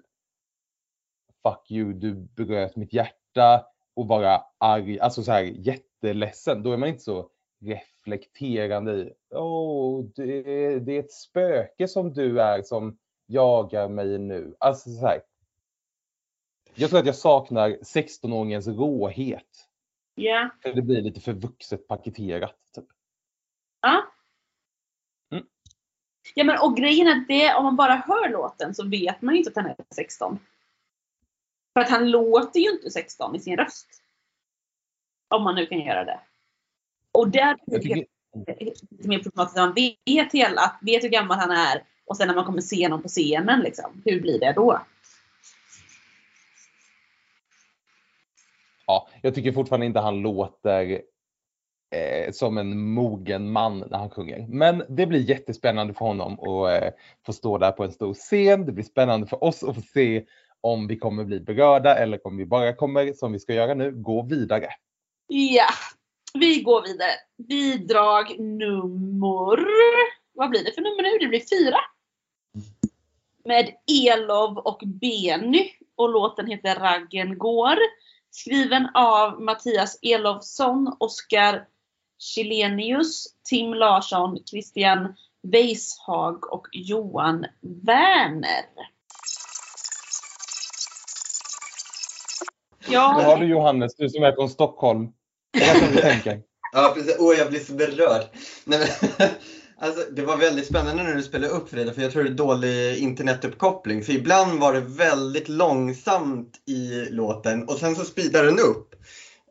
Fuck 1.44 1.72
you, 1.72 1.94
du 1.94 2.14
bröt 2.16 2.76
mitt 2.76 2.94
hjärta 2.94 3.66
och 3.94 4.08
vara 4.08 4.42
arg, 4.58 5.00
alltså 5.00 5.24
så 5.24 5.32
här 5.32 5.42
jätteledsen. 5.44 6.64
Då 6.64 6.72
är 6.72 6.78
man 6.78 6.90
inte 6.90 7.04
så 7.04 7.30
reflekterande 7.62 8.94
i 8.94 9.14
Åh, 9.30 10.06
det, 10.16 10.80
det 10.80 10.96
är 10.96 11.00
ett 11.00 11.12
spöke 11.12 11.88
som 11.88 12.14
du 12.14 12.42
är 12.42 12.62
som 12.62 12.98
jagar 13.26 13.90
mig 13.90 14.18
nu. 14.18 14.56
Alltså 14.60 14.90
så 14.90 15.06
här. 15.06 15.22
Jag 16.76 16.90
tror 16.90 17.00
att 17.00 17.06
jag 17.06 17.16
saknar 17.16 17.70
16-åringens 17.70 18.78
råhet. 18.78 19.70
Ja. 20.16 20.50
För 20.62 20.74
det 20.74 20.82
blir 20.82 21.02
lite 21.02 21.22
för 21.22 21.34
vuxet 21.34 21.88
paketerat. 21.88 22.56
Typ. 22.76 22.86
Ja. 23.82 24.04
Mm. 25.32 25.46
Ja 26.34 26.44
men 26.44 26.60
och 26.60 26.78
grejen 26.78 27.08
är 27.08 27.12
att 27.12 27.28
det, 27.28 27.54
om 27.54 27.64
man 27.64 27.76
bara 27.76 27.96
hör 27.96 28.30
låten 28.30 28.76
så 28.76 28.88
vet 28.88 29.22
man 29.22 29.34
ju 29.34 29.38
inte 29.38 29.50
att 29.50 29.56
han 29.56 29.66
är 29.66 29.76
16. 29.96 30.40
För 31.74 31.82
att 31.82 31.90
han 31.90 32.12
låter 32.12 32.60
ju 32.60 32.70
inte 32.70 32.90
16 32.90 33.36
i 33.36 33.40
sin 33.40 33.58
röst. 33.58 33.88
Om 35.28 35.44
man 35.44 35.56
nu 35.56 35.66
kan 35.66 35.80
göra 35.80 36.06
det. 36.06 36.20
Och 37.12 37.30
där 37.30 37.58
Jag 37.66 37.82
tycker, 37.82 38.06
lite 38.92 39.08
mer 39.08 39.20
problematiskt. 39.20 39.58
Man 39.58 39.74
vet, 40.06 40.34
hela, 40.34 40.80
vet 40.82 41.04
hur 41.04 41.10
gammal 41.10 41.40
han 41.40 41.52
är 41.52 41.84
och 42.06 42.18
sen 42.18 42.28
när 42.28 42.36
man 42.36 42.46
kommer 42.46 42.62
se 42.62 42.86
honom 42.86 43.02
på 43.02 43.08
scenen, 43.08 43.60
liksom, 43.60 44.02
hur 44.06 44.22
blir 44.22 44.40
det 44.40 44.54
då? 44.54 44.82
ja, 48.90 49.08
jag 49.22 49.36
tycker 49.36 49.52
fortfarande 49.52 49.86
inte 49.86 50.00
han 50.00 50.22
låter 50.22 51.02
eh, 51.92 52.32
som 52.32 52.58
en 52.58 52.92
mogen 52.92 53.52
man 53.52 53.80
när 53.80 53.98
han 53.98 54.10
sjunger. 54.10 54.46
Men 54.50 54.84
det 54.90 55.06
blir 55.06 55.30
jättespännande 55.30 55.94
för 55.94 56.06
honom 56.06 56.34
att 56.34 56.84
eh, 56.84 56.90
få 57.26 57.34
stå 57.34 57.58
där 57.58 57.72
på 57.72 57.84
en 57.84 57.92
stor 57.92 58.14
scen. 58.14 58.66
Det 58.66 58.72
blir 58.72 58.84
spännande 58.84 59.28
för 59.28 59.44
oss 59.44 59.64
att 59.64 59.76
få 59.76 59.82
se 59.82 60.26
om 60.62 60.88
vi 60.88 60.98
kommer 60.98 61.24
bli 61.24 61.40
berörda 61.40 61.96
eller 61.96 62.28
om 62.28 62.38
vi 62.38 62.46
bara 62.46 62.74
kommer, 62.74 63.14
som 63.14 63.32
vi 63.32 63.40
ska 63.40 63.54
göra 63.54 63.74
nu, 63.74 63.92
gå 63.92 64.24
vidare. 64.24 64.68
Ja, 65.28 65.68
vi 66.34 66.62
går 66.62 66.82
vidare. 66.82 67.12
Bidrag 67.38 68.40
nummer... 68.40 69.60
Vad 70.34 70.50
blir 70.50 70.64
det 70.64 70.72
för 70.72 70.82
nummer 70.82 71.04
nu? 71.04 71.18
Det 71.20 71.28
blir 71.28 71.66
fyra. 71.66 71.78
Med 73.46 73.74
Elov 74.08 74.58
och 74.58 74.82
Benny 74.86 75.70
och 75.96 76.10
låten 76.10 76.48
heter 76.48 76.76
Raggen 76.76 77.38
går. 77.38 77.76
Skriven 78.32 78.88
av 78.94 79.42
Mattias 79.42 80.00
Elovsson, 80.02 80.96
Oskar 81.00 81.66
Chilenius, 82.20 83.28
Tim 83.50 83.74
Larsson, 83.74 84.38
Christian 84.50 85.14
Weishag 85.44 86.54
och 86.54 86.68
Johan 86.72 87.46
Werner. 87.62 88.66
Nu 92.88 92.98
har 92.98 93.22
Ja, 93.22 93.38
du 93.40 93.46
Johannes, 93.46 93.96
du 93.96 94.10
som 94.10 94.24
är 94.24 94.32
från 94.32 94.50
Stockholm. 94.50 95.08
Ja, 96.72 96.92
precis. 96.96 97.16
Åh, 97.20 97.36
jag 97.36 97.50
blir 97.50 97.60
så 97.60 97.74
berörd. 97.74 98.22
Nej, 98.66 98.80
men, 98.80 99.28
alltså, 99.78 100.12
det 100.12 100.22
var 100.22 100.38
väldigt 100.38 100.68
spännande 100.68 101.04
när 101.04 101.16
du 101.16 101.24
spelade 101.24 101.54
upp 101.54 101.70
Frida, 101.70 101.94
för 101.94 102.02
jag 102.02 102.12
tror 102.12 102.24
det 102.24 102.30
är 102.30 102.34
dålig 102.34 102.98
internetuppkoppling. 102.98 104.04
För 104.04 104.14
ibland 104.14 104.60
var 104.60 104.74
det 104.74 104.80
väldigt 104.80 105.50
långsamt 105.50 106.54
i 106.66 107.06
låten 107.10 107.68
och 107.68 107.78
sen 107.78 107.96
så 107.96 108.06
speedade 108.06 108.46
den 108.46 108.60
upp. 108.60 108.96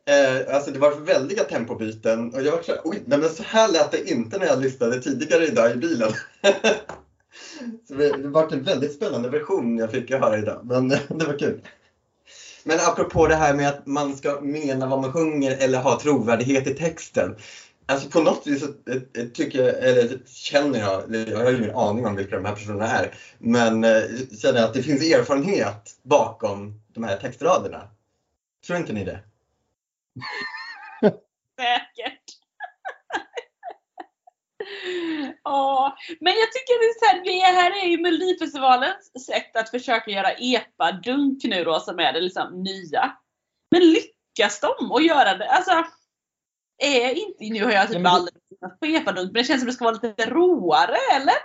Eh, 0.09 0.55
alltså 0.55 0.71
det 0.71 0.79
var 0.79 0.91
väldiga 0.91 1.43
tempobyten 1.43 2.33
och 2.33 2.41
jag 2.41 2.51
var 2.51 2.63
klar, 2.63 2.81
oj, 2.83 3.03
nej, 3.05 3.19
men 3.19 3.29
så 3.29 3.43
här 3.43 3.71
lät 3.71 3.91
det 3.91 4.11
inte 4.11 4.37
när 4.37 4.45
jag 4.45 4.61
lyssnade 4.61 5.01
tidigare 5.01 5.47
idag 5.47 5.71
i 5.71 5.75
bilen. 5.75 6.11
så 7.87 7.93
det, 7.93 8.17
det 8.17 8.27
var 8.27 8.53
en 8.53 8.63
väldigt 8.63 8.93
spännande 8.93 9.29
version 9.29 9.77
jag 9.77 9.91
fick 9.91 10.11
höra 10.11 10.37
idag, 10.37 10.61
men 10.63 10.89
det 11.09 11.25
var 11.25 11.39
kul. 11.39 11.61
Men 12.63 12.77
apropå 12.79 13.27
det 13.27 13.35
här 13.35 13.53
med 13.53 13.67
att 13.67 13.85
man 13.85 14.17
ska 14.17 14.41
mena 14.41 14.87
vad 14.87 15.01
man 15.01 15.13
sjunger 15.13 15.57
eller 15.59 15.81
ha 15.81 15.99
trovärdighet 15.99 16.67
i 16.67 16.73
texten. 16.73 17.35
Alltså 17.85 18.09
på 18.09 18.21
något 18.21 18.47
vis 18.47 18.59
så 18.59 18.65
eh, 18.65 19.01
eh, 19.13 19.25
tycker 19.33 19.63
jag, 19.63 19.83
eller 19.83 20.19
känner 20.25 20.79
jag, 20.79 21.03
eller 21.03 21.31
jag 21.31 21.37
har 21.37 21.51
ju 21.51 21.57
ingen 21.57 21.75
aning 21.75 22.05
om 22.05 22.15
vilka 22.15 22.35
de 22.35 22.45
här 22.45 22.55
personerna 22.55 22.87
är, 22.87 23.15
men 23.37 23.83
eh, 23.83 24.01
känner 24.41 24.63
att 24.63 24.73
det 24.73 24.83
finns 24.83 25.01
erfarenhet 25.01 25.95
bakom 26.03 26.81
de 26.93 27.03
här 27.03 27.17
textraderna. 27.17 27.89
Tror 28.67 28.79
inte 28.79 28.93
ni 28.93 29.03
det? 29.03 29.19
Säkert. 31.59 32.23
Ja, 35.43 35.97
men 36.19 36.33
jag 36.33 36.51
tycker 36.51 36.79
det 36.79 36.85
är 36.85 36.99
så 36.99 37.05
här, 37.05 37.23
det 37.23 37.59
här 37.61 37.83
är 37.83 37.87
ju 37.87 38.01
Melodifestivalens 38.01 39.25
sätt 39.25 39.55
att 39.55 39.69
försöka 39.69 40.11
göra 40.11 40.31
epa-dunk 40.31 41.43
nu 41.43 41.63
då 41.63 41.79
som 41.79 41.99
är 41.99 42.13
det 42.13 42.21
liksom 42.21 42.63
nya. 42.63 43.17
Men 43.71 43.81
lyckas 43.81 44.59
de 44.59 44.91
att 44.91 45.05
göra 45.05 45.37
det? 45.37 45.49
Alltså, 45.49 45.71
är 46.77 47.09
inte, 47.09 47.43
nu 47.43 47.63
har 47.63 47.71
jag 47.71 47.87
typ 47.87 47.97
men 47.97 48.05
aldrig 48.05 48.35
tittat 48.49 48.79
på 48.79 48.85
epa-dunk 48.85 49.31
men 49.31 49.33
det 49.33 49.43
känns 49.43 49.61
som 49.61 49.67
det 49.67 49.73
ska 49.73 49.85
vara 49.85 49.99
lite 50.03 50.25
råare 50.25 50.97
eller? 51.15 51.35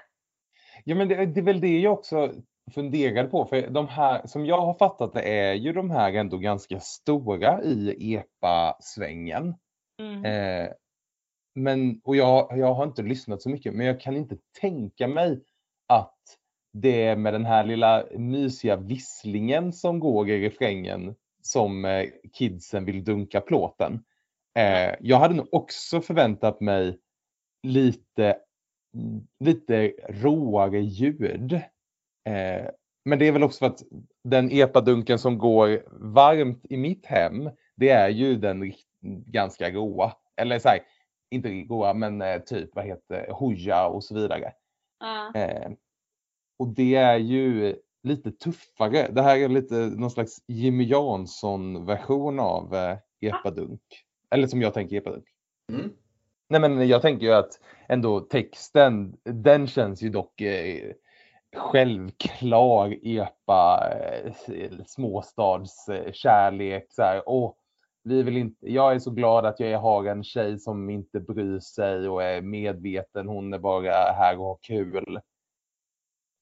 Ja, 0.85 0.95
men 0.95 1.09
det, 1.09 1.27
det 1.27 1.41
är 1.41 1.45
väl 1.45 1.61
det 1.61 1.79
jag 1.79 1.93
också 1.93 2.33
funderade 2.73 3.29
på. 3.29 3.45
För 3.45 3.71
de 3.71 3.89
här, 3.89 4.27
som 4.27 4.47
jag 4.47 4.61
har 4.61 4.75
fattat 4.75 5.13
det, 5.13 5.23
är 5.23 5.55
ju 5.55 5.73
de 5.73 5.91
här 5.91 6.13
ändå 6.13 6.39
ganska 6.39 6.81
stora 6.81 7.63
i 7.63 8.15
EPA-svängen. 8.15 9.55
Mm. 10.01 10.25
Eh, 10.25 10.71
men, 11.55 12.01
och 12.05 12.17
jag, 12.17 12.59
jag 12.59 12.75
har 12.75 12.85
inte 12.85 13.03
lyssnat 13.03 13.43
så 13.43 13.51
mycket, 13.51 13.75
men 13.75 13.87
jag 13.87 14.01
kan 14.01 14.17
inte 14.17 14.37
tänka 14.61 15.09
mig 15.09 15.41
att 15.89 16.19
det 16.73 17.03
är 17.03 17.17
med 17.17 17.35
den 17.35 17.45
här 17.45 17.65
lilla 17.65 18.05
mysiga 18.17 18.77
visslingen 18.77 19.73
som 19.73 20.01
går 20.01 20.31
i 20.31 20.49
refrängen 20.49 21.15
som 21.43 21.85
eh, 21.85 22.07
kidsen 22.33 22.85
vill 22.85 23.05
dunka 23.05 23.41
plåten. 23.41 24.05
Eh, 24.59 24.95
jag 25.01 25.17
hade 25.17 25.35
nog 25.35 25.49
också 25.53 26.01
förväntat 26.01 26.61
mig 26.61 26.99
lite, 27.63 28.39
lite 29.41 29.93
råare 30.09 30.81
ljud. 30.81 31.61
Eh, 32.25 32.71
men 33.05 33.19
det 33.19 33.29
är 33.29 33.33
väl 33.33 33.43
också 33.43 33.59
för 33.59 33.67
att 33.67 33.83
den 34.25 34.51
epadunken 34.53 35.19
som 35.19 35.39
går 35.39 35.83
varmt 35.93 36.67
i 36.71 36.77
mitt 36.77 37.07
hem, 37.07 37.51
det 37.77 37.91
är 37.91 38.09
ju 38.09 38.37
den 38.37 38.73
ganska 39.27 39.71
råa. 39.71 40.13
Eller 40.37 40.59
så 40.59 40.69
här, 40.69 40.79
inte 41.31 41.49
råa, 41.49 41.95
men 41.95 42.23
eh, 42.23 42.39
typ 42.39 42.71
vad 42.75 42.85
heter 42.85 43.31
hoja 43.31 43.87
och 43.87 44.05
så 44.05 44.15
vidare. 44.15 44.53
Ja. 45.01 45.33
Eh, 45.35 45.71
och 46.59 46.69
det 46.69 46.95
är 46.95 47.17
ju 47.17 47.77
lite 48.03 48.33
tuffare. 48.33 49.09
Det 49.13 49.23
här 49.23 49.39
är 49.39 49.49
lite 49.49 49.75
någon 49.75 50.11
slags 50.11 50.45
Jimmy 50.47 50.85
Jansson 50.85 51.87
version 51.87 52.41
av 52.41 52.75
eh, 52.75 52.99
epadunk. 53.21 53.81
Eller 54.31 54.47
som 54.47 54.63
jag 54.63 54.75
tänker 54.75 54.97
epadunk. 54.97 55.25
Mm. 55.73 55.93
Nej 56.49 56.61
men 56.61 56.89
jag 56.89 57.03
tänker 57.03 57.27
ju 57.27 57.33
att 57.33 57.61
ändå 57.89 58.21
texten, 58.21 59.17
den 59.23 59.67
känns 59.67 60.03
ju 60.03 60.09
dock 60.09 60.41
eh, 60.41 60.93
självklar 61.55 62.95
epa, 63.03 63.93
eh, 63.93 64.33
småstadskärlek. 64.33 64.89
småstads 64.89 65.87
kärlek. 66.13 66.87
Så 66.91 67.03
här, 67.03 67.23
Åh, 67.27 67.55
vi 68.05 68.23
vill 68.23 68.37
inte, 68.37 68.73
jag 68.73 68.95
är 68.95 68.99
så 68.99 69.11
glad 69.11 69.47
att 69.47 69.61
jag 69.61 69.79
har 69.79 70.05
en 70.05 70.25
tjej 70.25 70.59
som 70.59 70.91
inte 70.91 71.21
bryr 71.21 71.61
sig 71.61 72.09
och 72.09 72.23
är 72.23 72.41
medveten. 72.41 73.29
Hon 73.29 73.53
är 73.53 73.59
bara 73.59 74.13
här 74.13 74.39
och 74.39 74.47
har 74.47 74.59
kul. 74.63 75.21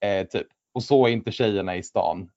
Eh, 0.05 0.27
typ. 0.27 0.47
Och 0.73 0.83
så 0.83 1.07
är 1.07 1.11
inte 1.11 1.33
tjejerna 1.33 1.77
i 1.77 1.83
stan. 1.83 2.31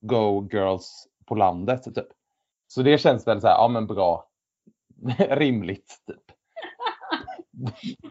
Go 0.00 0.48
girls 0.52 1.08
på 1.26 1.34
landet. 1.34 1.84
Typ. 1.94 2.06
Så 2.66 2.82
det 2.82 2.98
känns 2.98 3.26
väl 3.26 3.40
så 3.40 3.46
här, 3.46 3.54
ja 3.54 3.68
men 3.68 3.86
bra. 3.86 4.28
Rimligt. 5.18 6.02
Typ. 6.06 6.22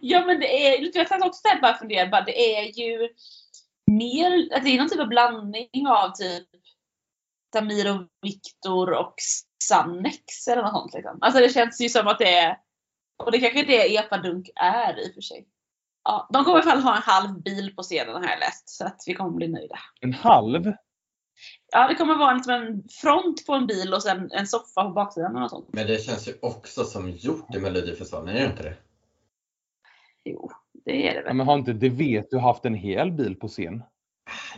Ja 0.02 0.26
men 0.26 0.40
det 0.40 0.68
är, 0.68 0.98
jag 0.98 1.08
satt 1.08 1.26
också 1.26 1.42
där 1.44 1.62
bara 1.62 1.74
funderade, 1.74 2.10
bara, 2.10 2.22
det 2.22 2.56
är 2.56 2.80
ju 2.80 3.10
mer, 3.90 4.56
att 4.56 4.64
det 4.64 4.70
är 4.70 4.78
någon 4.78 4.90
typ 4.90 5.00
av 5.00 5.08
blandning 5.08 5.88
av 5.88 6.12
typ 6.12 6.48
Samir 7.54 7.96
och 7.96 8.08
Viktor 8.22 8.94
och 8.94 9.14
Sannex 9.64 10.48
eller 10.48 10.62
något 10.62 10.72
sånt 10.72 10.94
liksom. 10.94 11.18
Alltså 11.22 11.40
det 11.40 11.50
känns 11.50 11.82
ju 11.82 11.90
som 11.90 12.08
att 12.08 12.20
det 12.20 12.34
är, 12.36 12.58
och 13.24 13.32
det 13.32 13.40
kanske 13.40 13.66
det 13.66 13.96
Epadunk 13.96 14.50
är 14.56 15.00
i 15.00 15.10
och 15.10 15.14
för 15.14 15.22
sig. 15.22 15.48
Ja, 16.04 16.30
de 16.34 16.44
kommer 16.44 16.60
i 16.60 16.62
alla 16.62 16.72
fall 16.72 16.82
ha 16.82 16.96
en 16.96 17.02
halv 17.02 17.42
bil 17.42 17.76
på 17.76 17.84
scenen 17.84 18.16
har 18.16 18.30
jag 18.30 18.40
läst, 18.40 18.70
så 18.70 18.86
att 18.86 19.04
vi 19.06 19.14
kommer 19.14 19.32
bli 19.32 19.48
nöjda. 19.48 19.80
En 20.02 20.14
halv? 20.14 20.74
Ja, 21.72 21.88
det 21.88 21.96
kommer 21.96 22.16
vara 22.16 22.34
liksom 22.34 22.54
en 22.54 22.84
front 23.02 23.46
på 23.46 23.54
en 23.54 23.68
bil 23.68 23.94
och 23.94 24.04
sen 24.04 24.32
en 24.32 24.48
soffa 24.48 24.84
på 24.84 24.90
baksidan 24.90 25.32
eller 25.32 25.40
något 25.40 25.50
sånt. 25.50 25.70
Men 25.74 25.88
det 25.88 26.04
känns 26.04 26.28
ju 26.28 26.34
också 26.42 26.84
som 26.84 27.12
gjort 27.12 27.56
i 27.56 27.60
Melodifestivalen, 27.60 28.36
är 28.36 28.40
det 28.40 28.46
inte 28.46 28.64
det? 28.64 28.78
Jo, 30.24 30.52
det 30.92 31.08
är 31.08 31.14
det 31.14 31.20
Ja, 31.20 31.24
väl. 31.26 31.36
men 31.36 31.48
har 31.48 31.56
inte 31.58 31.74
det 31.74 31.90
vet 31.90 32.30
du 32.32 32.38
haft 32.38 32.66
en 32.66 32.74
hel 32.76 33.12
bil 33.12 33.36
på 33.36 33.48
scen? 33.48 33.84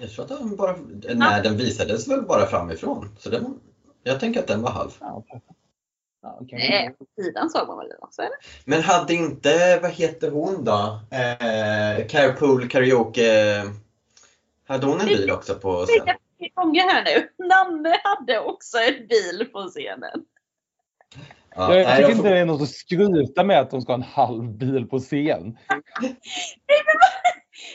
Jag 0.02 0.10
tror 0.12 0.24
att 0.26 0.30
den 0.40 0.56
bara, 0.56 0.76
nej 1.16 1.42
den 1.44 1.58
visades 1.58 2.08
väl 2.08 2.22
bara 2.22 2.46
framifrån. 2.46 3.16
Så 3.18 3.30
den, 3.30 3.60
jag 4.04 4.20
tänker 4.20 4.40
att 4.40 4.48
den 4.48 4.62
var 4.62 4.72
halv. 4.72 4.90
Ja. 5.00 5.24
Ja, 6.24 6.38
okej. 6.42 6.58
Nej, 6.70 6.96
på 7.00 7.06
sidan 7.22 7.50
såg 7.50 7.68
man 7.68 7.78
väl 7.78 7.88
den 7.90 7.98
också 8.02 8.22
eller? 8.22 8.36
Men 8.66 8.82
hade 8.82 9.14
inte, 9.14 9.80
vad 9.82 9.92
heter 9.92 10.32
hon 10.32 10.64
då? 10.64 11.00
Eh, 11.12 12.08
Carpool 12.08 12.68
Karaoke. 12.70 13.64
Hade 14.68 14.86
hon 14.86 15.00
en 15.00 15.06
bil 15.06 15.32
också 15.32 15.56
på 15.56 15.86
scen? 15.86 16.06
tre 16.40 16.50
gånger 16.56 16.82
här 16.82 17.04
nu. 17.04 17.30
Nanne 17.48 17.98
hade 18.04 18.40
också 18.40 18.78
en 18.78 19.08
bil 19.08 19.48
på 19.54 19.68
scenen. 19.68 20.26
Ja, 21.56 21.76
Jag 21.76 21.86
nej, 21.86 21.86
tycker 21.86 22.02
jag 22.02 22.12
inte 22.12 22.24
får- 22.24 22.30
det 22.30 22.40
är 22.40 22.46
något 22.46 22.62
att 22.62 22.70
skryta 22.70 23.44
med 23.44 23.60
att 23.60 23.72
de 23.72 23.82
ska 23.82 23.92
ha 23.92 23.98
en 23.98 24.04
halv 24.04 24.44
bil 24.58 24.88
på 24.88 25.00
scen. 25.00 25.58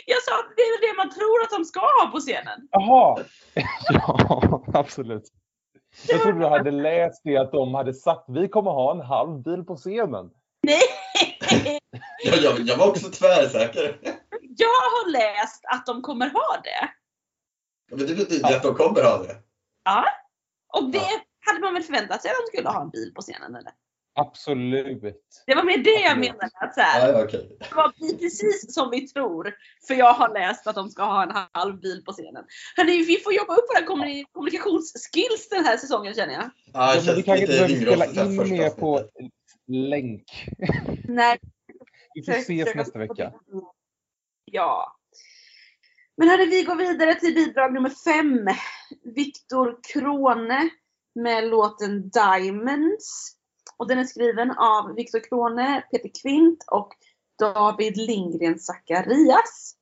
Jag 0.07 0.23
sa 0.23 0.33
att 0.39 0.53
det 0.57 0.63
är 0.63 0.91
det 0.91 0.97
man 0.97 1.11
tror 1.11 1.43
att 1.43 1.51
de 1.51 1.65
ska 1.65 1.81
ha 1.81 2.11
på 2.13 2.19
scenen. 2.19 2.69
Jaha! 2.71 3.17
Ja, 3.89 4.63
absolut. 4.75 5.23
Jag 6.09 6.23
trodde 6.23 6.39
du 6.39 6.47
hade 6.47 6.71
läst 6.71 7.21
det 7.25 7.37
att 7.37 7.53
de 7.53 7.75
hade 7.75 7.95
sagt 7.95 8.25
vi 8.29 8.49
kommer 8.49 8.71
ha 8.71 8.93
en 8.95 9.01
halv 9.01 9.43
bil 9.43 9.65
på 9.65 9.77
scenen. 9.77 10.31
Nej! 10.63 10.79
jag, 12.25 12.39
jag, 12.39 12.61
jag 12.61 12.77
var 12.77 12.89
också 12.89 13.11
tvärsäker. 13.11 13.99
Jag 14.41 14.67
har 14.69 15.11
läst 15.11 15.65
att 15.65 15.87
de 15.87 16.03
kommer 16.03 16.31
ha 16.31 16.57
det. 16.65 16.89
Men 17.91 18.07
det 18.07 18.15
betyder 18.15 18.49
ju 18.51 18.57
att 18.57 18.63
de 18.63 18.75
kommer 18.75 19.03
ha 19.03 19.19
det. 19.19 19.37
Och 20.73 20.91
det 20.91 20.99
Ja. 20.99 21.21
Hade 21.47 21.61
man 21.61 21.75
väl 21.75 21.83
förväntat 21.83 22.23
sig 22.23 22.31
att 22.31 22.37
de 22.47 22.57
skulle 22.57 22.69
ha 22.69 22.83
en 22.83 22.91
bil 22.91 23.13
på 23.15 23.23
scenen 23.23 23.55
eller? 23.55 23.73
Absolut. 24.19 25.03
Det 25.47 25.55
var 25.55 25.65
mer 25.65 25.79
det 25.79 25.91
jag 25.91 26.05
Absolut. 26.05 26.29
menade. 26.29 26.51
Att 26.55 26.75
så 26.75 26.81
här, 26.81 27.13
Ja, 27.13 27.25
okej. 27.25 27.57
det 27.61 27.75
var 27.75 27.93
precis 28.19 28.75
som 28.75 28.91
vi 28.91 29.09
tror. 29.09 29.55
För 29.87 29.95
jag 29.95 30.13
har 30.13 30.29
läst 30.35 30.67
att 30.67 30.75
de 30.75 30.91
ska 30.91 31.05
ha 31.05 31.23
en 31.23 31.47
halv 31.53 31.81
bil 31.81 32.03
på 32.05 32.13
scenen. 32.13 32.45
Hörni, 32.77 33.03
vi 33.05 33.17
får 33.17 33.33
jobba 33.33 33.55
upp 33.55 33.65
våra 33.75 33.87
kommuni- 33.87 34.25
kommunikationsskills 34.33 35.49
den 35.51 35.65
här 35.65 35.77
säsongen 35.77 36.15
känner 36.15 36.35
jag. 36.35 36.51
Ja, 36.73 36.95
Ja, 36.95 37.03
men 37.07 37.15
vi 37.17 37.23
kanske 37.23 37.43
inte 37.45 37.53
behöver 37.57 38.07
spela 38.07 38.25
in 38.25 38.37
mer 38.59 38.71
på 38.71 39.03
länk. 39.69 40.25
Nej, 41.05 41.39
Vi 42.15 42.23
får 42.25 42.33
ses 42.33 42.75
nästa 42.75 42.99
vecka. 42.99 43.33
Ja. 44.45 44.97
Men 46.17 46.29
hörde, 46.29 46.45
vi 46.47 46.63
går 46.63 46.77
vidare 46.77 47.15
till 47.15 47.35
bidrag 47.35 47.73
nummer 47.75 47.91
fem. 47.91 48.49
Viktor 49.15 49.79
Krone 49.93 50.69
med 51.17 51.49
låten 51.49 52.09
Diamonds. 52.09 53.37
Och 53.77 53.89
den 53.89 53.99
är 53.99 54.05
skriven 54.05 54.51
av 54.51 54.95
Viktor 54.95 55.21
Krone, 55.21 55.85
Peter 55.91 56.11
Kvint 56.23 56.65
och 56.71 56.89
David 57.39 57.97
Lindgren 57.97 58.59
Zacharias. 58.59 59.75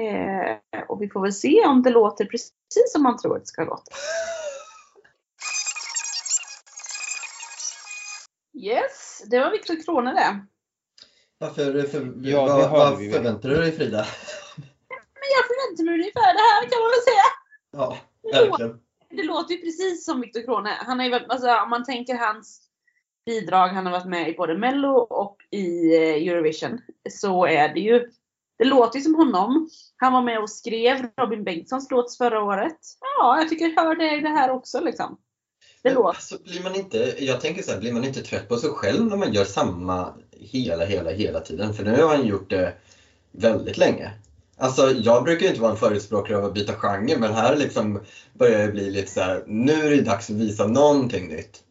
Eh, 0.00 0.82
och 0.88 1.02
vi 1.02 1.08
får 1.08 1.20
väl 1.20 1.32
se 1.32 1.66
om 1.66 1.82
det 1.82 1.90
låter 1.90 2.24
precis 2.24 2.92
som 2.92 3.02
man 3.02 3.18
tror 3.18 3.36
att 3.36 3.42
det 3.42 3.46
ska 3.46 3.64
låta. 3.64 3.92
Yes, 8.54 9.22
det 9.26 9.40
var 9.40 9.50
Viktor 9.50 9.84
Krone 9.84 10.14
det. 10.14 10.46
Varför, 11.38 11.82
för, 11.82 12.12
Ja, 12.22 12.46
vad, 12.46 12.70
vad 12.70 12.96
förväntar 13.12 13.48
du 13.48 13.56
dig 13.56 13.72
Frida? 13.72 14.06
Men 15.20 15.28
jag 15.36 15.44
förväntar 15.46 15.84
mig 15.84 15.94
ungefär 15.94 16.34
det 16.34 16.40
här 16.40 16.62
kan 16.70 16.80
man 16.82 16.90
väl 16.90 17.02
säga. 17.10 17.28
Ja, 17.70 17.96
verkligen. 18.32 18.89
Det 19.10 19.22
låter 19.22 19.54
ju 19.54 19.60
precis 19.60 20.04
som 20.04 20.20
Viktor 20.20 20.42
Krone. 20.42 20.70
Han 20.70 21.00
är 21.00 21.04
ju, 21.04 21.14
alltså, 21.14 21.54
om 21.54 21.70
man 21.70 21.84
tänker 21.84 22.14
hans 22.14 22.60
bidrag, 23.26 23.68
han 23.68 23.86
har 23.86 23.92
varit 23.92 24.06
med 24.06 24.28
i 24.28 24.34
både 24.34 24.58
Mello 24.58 24.96
och 24.98 25.36
i 25.50 25.96
eh, 25.96 26.28
Eurovision. 26.28 26.80
Så 27.10 27.46
är 27.46 27.74
det 27.74 27.80
ju, 27.80 28.10
det 28.58 28.64
låter 28.64 28.98
ju 28.98 29.04
som 29.04 29.14
honom. 29.14 29.68
Han 29.96 30.12
var 30.12 30.22
med 30.22 30.38
och 30.38 30.50
skrev 30.50 31.06
Robin 31.16 31.44
Bengtssons 31.44 31.90
låt 31.90 32.16
förra 32.16 32.42
året. 32.42 32.78
Ja, 33.00 33.38
jag 33.38 33.48
tycker 33.48 33.64
jag 33.64 33.82
hör 33.82 33.94
det 33.94 34.16
i 34.16 34.20
det 34.20 34.28
här 34.28 34.50
också 34.50 34.80
liksom. 34.80 35.18
Det 35.82 35.90
låter. 35.90 36.08
Alltså, 36.08 36.38
blir 36.42 36.62
man 36.62 36.74
inte, 36.74 37.14
jag 37.18 37.40
tänker 37.40 37.62
så 37.62 37.72
här, 37.72 37.80
blir 37.80 37.92
man 37.92 38.04
inte 38.04 38.22
trött 38.22 38.48
på 38.48 38.56
sig 38.56 38.70
själv 38.70 39.06
när 39.06 39.16
man 39.16 39.32
gör 39.32 39.44
samma 39.44 40.14
hela, 40.30 40.84
hela, 40.84 41.10
hela 41.10 41.40
tiden? 41.40 41.74
För 41.74 41.84
nu 41.84 42.02
har 42.02 42.16
han 42.16 42.26
gjort 42.26 42.50
det 42.50 42.74
väldigt 43.32 43.78
länge. 43.78 44.10
Alltså 44.60 44.90
jag 44.90 45.24
brukar 45.24 45.42
ju 45.42 45.48
inte 45.48 45.60
vara 45.60 45.70
en 45.70 45.76
förespråkare 45.76 46.38
av 46.38 46.44
att 46.44 46.54
byta 46.54 46.72
genre 46.72 47.16
men 47.18 47.32
här 47.32 47.56
liksom 47.56 48.00
börjar 48.34 48.66
det 48.66 48.72
bli 48.72 48.90
lite 48.90 49.10
så 49.10 49.20
här, 49.20 49.44
nu 49.46 49.72
är 49.72 49.90
det 49.90 50.02
dags 50.02 50.30
att 50.30 50.36
visa 50.36 50.66
någonting 50.66 51.28
nytt. 51.28 51.64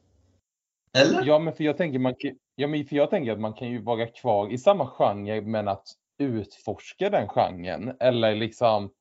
Eller? 0.97 1.23
Ja, 1.25 1.39
men 1.39 1.53
för 1.53 1.63
jag 1.63 1.77
tänker, 1.77 1.99
man, 1.99 2.13
ja, 2.55 2.67
men 2.67 2.85
för 2.85 2.95
jag 2.95 3.09
tänker 3.09 3.31
att 3.31 3.39
man 3.39 3.53
kan 3.53 3.69
ju 3.69 3.81
vara 3.81 4.07
kvar 4.07 4.51
i 4.51 4.57
samma 4.57 4.87
genre 4.87 5.41
men 5.41 5.67
att 5.67 5.87
utforska 6.19 7.09
den 7.09 7.27
genren 7.27 7.95
eller 7.99 8.35
liksom 8.35 8.91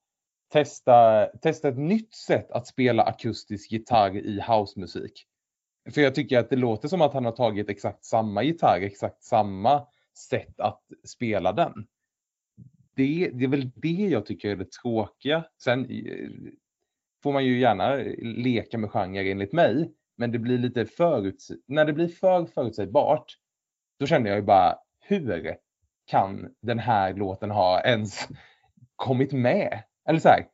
testa, 0.53 1.25
testa 1.25 1.67
ett 1.67 1.77
nytt 1.77 2.13
sätt 2.13 2.51
att 2.51 2.67
spela 2.67 3.03
akustisk 3.03 3.71
gitarr 3.71 4.17
i 4.17 4.41
housemusik. 4.47 5.25
För 5.93 6.01
jag 6.01 6.15
tycker 6.15 6.39
att 6.39 6.49
det 6.49 6.55
låter 6.55 6.87
som 6.87 7.01
att 7.01 7.13
han 7.13 7.25
har 7.25 7.31
tagit 7.31 7.69
exakt 7.69 8.05
samma 8.05 8.43
gitarr, 8.43 8.81
exakt 8.81 9.23
samma 9.23 9.87
sätt 10.29 10.59
att 10.59 10.81
spela 11.07 11.51
den. 11.51 11.73
Det, 12.99 13.29
det 13.33 13.43
är 13.43 13.47
väl 13.47 13.71
det 13.75 13.87
jag 13.87 14.25
tycker 14.25 14.49
är 14.49 14.55
det 14.55 14.71
tråkiga. 14.71 15.45
Sen 15.63 15.85
eh, 15.85 16.29
får 17.23 17.33
man 17.33 17.45
ju 17.45 17.59
gärna 17.59 17.97
eh, 17.97 18.15
leka 18.21 18.77
med 18.77 18.91
genre 18.91 19.31
enligt 19.31 19.53
mig. 19.53 19.93
Men 20.17 20.31
det 20.31 20.39
blir 20.39 20.57
lite 20.57 20.85
förut, 20.85 21.47
när 21.67 21.85
det 21.85 21.93
blir 21.93 22.07
för 22.07 22.45
förutsägbart, 22.45 23.37
då 23.99 24.05
känner 24.05 24.29
jag 24.29 24.37
ju 24.37 24.43
bara, 24.45 24.75
hur 24.99 25.57
kan 26.05 26.55
den 26.61 26.79
här 26.79 27.13
låten 27.13 27.51
ha 27.51 27.81
ens 27.81 28.27
kommit 28.95 29.31
med? 29.31 29.83
Eller 30.09 30.19
så 30.19 30.29
här, 30.29 30.47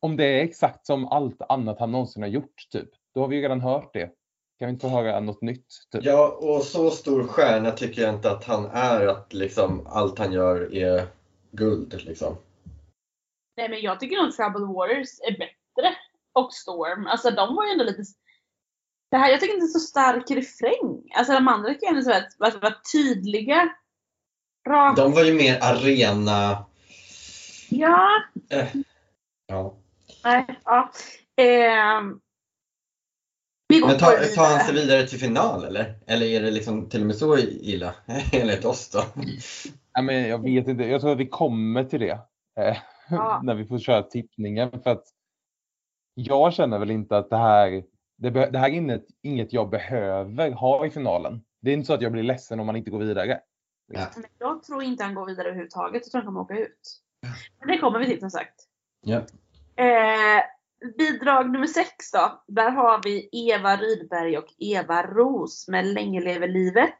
om 0.00 0.16
det 0.16 0.24
är 0.24 0.44
exakt 0.44 0.86
som 0.86 1.06
allt 1.06 1.42
annat 1.48 1.78
han 1.78 1.92
någonsin 1.92 2.22
har 2.22 2.30
gjort, 2.30 2.68
typ, 2.70 2.88
då 3.14 3.20
har 3.20 3.28
vi 3.28 3.36
ju 3.36 3.42
redan 3.42 3.60
hört 3.60 3.94
det. 3.94 4.10
Kan 4.62 4.66
vi 4.66 4.72
inte 4.72 4.88
få 4.88 4.96
höra 4.96 5.20
något 5.20 5.42
nytt? 5.42 5.66
Typ? 5.92 6.04
Ja, 6.04 6.38
och 6.40 6.62
så 6.62 6.90
stor 6.90 7.26
stjärna 7.26 7.70
tycker 7.70 8.02
jag 8.02 8.14
inte 8.14 8.30
att 8.30 8.44
han 8.44 8.66
är 8.66 9.06
att 9.06 9.32
liksom 9.32 9.86
allt 9.86 10.18
han 10.18 10.32
gör 10.32 10.74
är 10.74 11.06
guld 11.50 12.02
liksom. 12.04 12.36
Nej 13.56 13.68
men 13.68 13.80
jag 13.80 14.00
tycker 14.00 14.16
nog 14.16 14.36
Troubled 14.36 14.68
Waters 14.68 15.20
är 15.20 15.30
bättre. 15.30 15.96
Och 16.32 16.52
Storm. 16.52 17.06
Alltså 17.06 17.30
de 17.30 17.56
var 17.56 17.64
ju 17.64 17.72
ändå 17.72 17.84
lite... 17.84 18.02
Det 19.10 19.16
här, 19.16 19.30
jag 19.30 19.40
tycker 19.40 19.54
inte 19.54 19.66
det 19.66 19.70
är 19.70 19.78
så 19.78 19.86
stark 19.86 20.30
refräng. 20.30 21.10
Alltså 21.14 21.32
de 21.32 21.48
andra 21.48 21.68
tycker 21.68 21.86
jag 21.86 21.96
ändå 21.96 22.12
så 22.12 22.22
var, 22.38 22.60
var 22.60 22.74
tydliga. 22.92 23.74
Raka. 24.68 25.02
De 25.02 25.12
var 25.12 25.24
ju 25.24 25.34
mer 25.34 25.58
arena... 25.62 26.64
Ja. 27.68 28.08
Eh, 28.50 28.68
ja. 29.46 29.74
Nej, 30.24 30.46
ja. 30.64 30.92
Ehm. 31.36 32.20
Men 33.80 33.98
tar, 33.98 34.10
vidare. 34.10 34.26
tar 34.26 34.56
han 34.56 34.60
sig 34.60 34.74
vidare 34.74 35.06
till 35.06 35.18
final 35.18 35.64
eller? 35.64 35.94
Eller 36.06 36.26
är 36.26 36.42
det 36.42 36.50
liksom 36.50 36.88
till 36.88 37.00
och 37.00 37.06
med 37.06 37.16
så 37.16 37.38
illa? 37.38 37.94
Enligt 38.32 38.64
oss 38.64 38.90
då? 38.90 39.02
Ja, 39.92 40.02
men 40.02 40.28
jag 40.28 40.42
vet 40.42 40.68
inte, 40.68 40.84
jag 40.84 41.00
tror 41.00 41.12
att 41.12 41.18
vi 41.18 41.28
kommer 41.28 41.84
till 41.84 42.00
det. 42.00 42.18
Eh, 42.60 42.76
Ja. 43.10 43.40
när 43.44 43.54
vi 43.54 43.64
får 43.64 43.78
köra 43.78 44.02
tippningen. 44.02 44.82
För 44.82 44.90
att 44.90 45.04
jag 46.14 46.54
känner 46.54 46.78
väl 46.78 46.90
inte 46.90 47.16
att 47.16 47.30
det 47.30 47.36
här, 47.36 47.84
det, 48.16 48.30
det 48.30 48.58
här 48.58 48.68
är 48.68 48.72
inget, 48.72 49.06
inget 49.22 49.52
jag 49.52 49.70
behöver 49.70 50.50
ha 50.50 50.86
i 50.86 50.90
finalen. 50.90 51.44
Det 51.60 51.70
är 51.70 51.74
inte 51.74 51.86
så 51.86 51.94
att 51.94 52.02
jag 52.02 52.12
blir 52.12 52.22
ledsen 52.22 52.60
om 52.60 52.66
man 52.66 52.76
inte 52.76 52.90
går 52.90 52.98
vidare. 52.98 53.40
Ja. 53.92 54.08
Jag 54.38 54.62
tror 54.62 54.82
inte 54.82 55.04
han 55.04 55.14
går 55.14 55.26
vidare 55.26 55.48
överhuvudtaget. 55.48 56.02
Jag 56.04 56.10
tror 56.10 56.20
han 56.20 56.26
kommer 56.26 56.40
åka 56.40 56.58
ut. 56.58 56.98
Men 57.58 57.68
det 57.68 57.78
kommer 57.78 57.98
vi 57.98 58.06
till 58.06 58.20
som 58.20 58.30
sagt. 58.30 58.54
Ja. 59.00 59.16
Eh, 59.76 60.42
bidrag 60.98 61.52
nummer 61.52 61.66
sex 61.66 62.10
då. 62.12 62.42
Där 62.46 62.70
har 62.70 63.00
vi 63.04 63.28
Eva 63.32 63.76
Rydberg 63.76 64.38
och 64.38 64.54
Eva 64.58 65.02
Ros 65.02 65.68
med 65.68 65.86
Länge 65.86 66.20
lever 66.20 66.48
livet. 66.48 66.98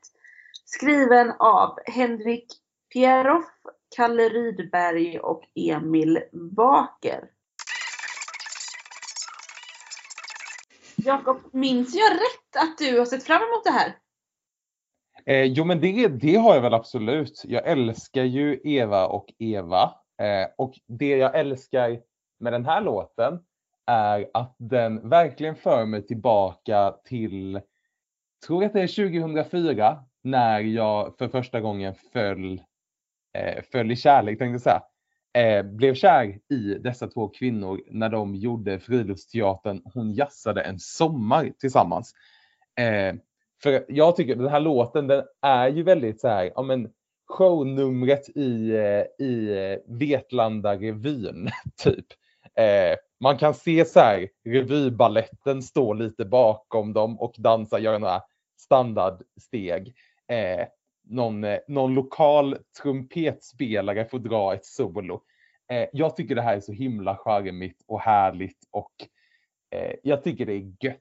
Skriven 0.64 1.32
av 1.38 1.78
Henrik 1.86 2.46
Pieroff, 2.92 3.44
Kalle 3.96 4.28
Rydberg 4.28 5.18
och 5.18 5.42
Emil 5.54 6.18
Baker. 6.32 7.24
Jakob, 10.96 11.40
minns 11.52 11.94
jag 11.94 12.12
rätt 12.12 12.62
att 12.62 12.78
du 12.78 12.98
har 12.98 13.06
sett 13.06 13.24
fram 13.24 13.42
emot 13.42 13.64
det 13.64 13.70
här? 13.70 13.96
Eh, 15.26 15.44
jo 15.44 15.64
men 15.64 15.80
det, 15.80 16.08
det 16.08 16.36
har 16.36 16.54
jag 16.54 16.62
väl 16.62 16.74
absolut. 16.74 17.42
Jag 17.44 17.66
älskar 17.66 18.24
ju 18.24 18.60
Eva 18.64 19.06
och 19.06 19.26
Eva. 19.38 19.82
Eh, 20.22 20.48
och 20.58 20.74
det 20.86 21.16
jag 21.16 21.38
älskar 21.38 22.00
med 22.40 22.52
den 22.52 22.64
här 22.64 22.80
låten 22.80 23.38
är 23.86 24.30
att 24.34 24.56
den 24.58 25.08
verkligen 25.08 25.56
för 25.56 25.86
mig 25.86 26.06
tillbaka 26.06 26.94
till, 27.04 27.60
tror 28.46 28.64
att 28.64 28.72
det 28.72 28.82
är 28.82 29.10
2004, 29.10 30.04
när 30.22 30.60
jag 30.60 31.14
för 31.18 31.28
första 31.28 31.60
gången 31.60 31.94
föll, 32.12 32.62
eh, 33.38 33.62
föll 33.72 33.90
i 33.90 33.96
kärlek, 33.96 34.38
tänkte 34.38 34.52
jag 34.52 34.60
säga. 34.60 34.82
Eh, 35.34 35.62
blev 35.62 35.94
kär 35.94 36.38
i 36.50 36.78
dessa 36.80 37.06
två 37.06 37.28
kvinnor 37.28 37.80
när 37.90 38.08
de 38.08 38.34
gjorde 38.34 38.80
Friluftsteatern 38.80 39.82
Hon 39.94 40.12
jazzade 40.12 40.62
en 40.62 40.78
sommar 40.78 41.52
tillsammans. 41.58 42.14
Eh, 42.78 43.14
för 43.62 43.84
jag 43.88 44.16
tycker 44.16 44.36
den 44.36 44.48
här 44.48 44.60
låten 44.60 45.06
den 45.06 45.22
är 45.42 45.68
ju 45.68 45.82
väldigt 45.82 46.20
så 46.20 46.28
här, 46.28 46.52
ja 46.54 46.62
men 46.62 46.90
shownumret 47.26 48.28
i, 48.36 48.70
eh, 48.70 49.26
i 49.26 49.58
eh, 49.58 49.94
Vetlanda 49.98 50.76
revyn 50.76 51.50
typ. 51.76 52.06
Eh, 52.58 52.96
man 53.20 53.38
kan 53.38 53.54
se 53.54 53.84
så 53.84 54.00
här 54.00 54.28
revybaletten 54.44 55.62
stå 55.62 55.92
lite 55.92 56.24
bakom 56.24 56.92
dem 56.92 57.20
och 57.20 57.34
dansa, 57.38 57.78
göra 57.78 57.98
några 57.98 58.22
standardsteg. 58.60 59.94
Eh, 60.28 60.66
någon, 61.04 61.44
eh, 61.44 61.58
någon 61.68 61.94
lokal 61.94 62.56
trumpetspelare 62.82 64.04
får 64.04 64.18
dra 64.18 64.54
ett 64.54 64.66
solo. 64.66 65.22
Eh, 65.70 65.88
jag 65.92 66.16
tycker 66.16 66.34
det 66.34 66.42
här 66.42 66.56
är 66.56 66.60
så 66.60 66.72
himla 66.72 67.16
charmigt 67.16 67.84
och 67.86 68.00
härligt 68.00 68.58
och 68.70 68.92
eh, 69.70 69.94
jag 70.02 70.22
tycker 70.22 70.46
det 70.46 70.52
är 70.52 70.72
gött 70.80 70.98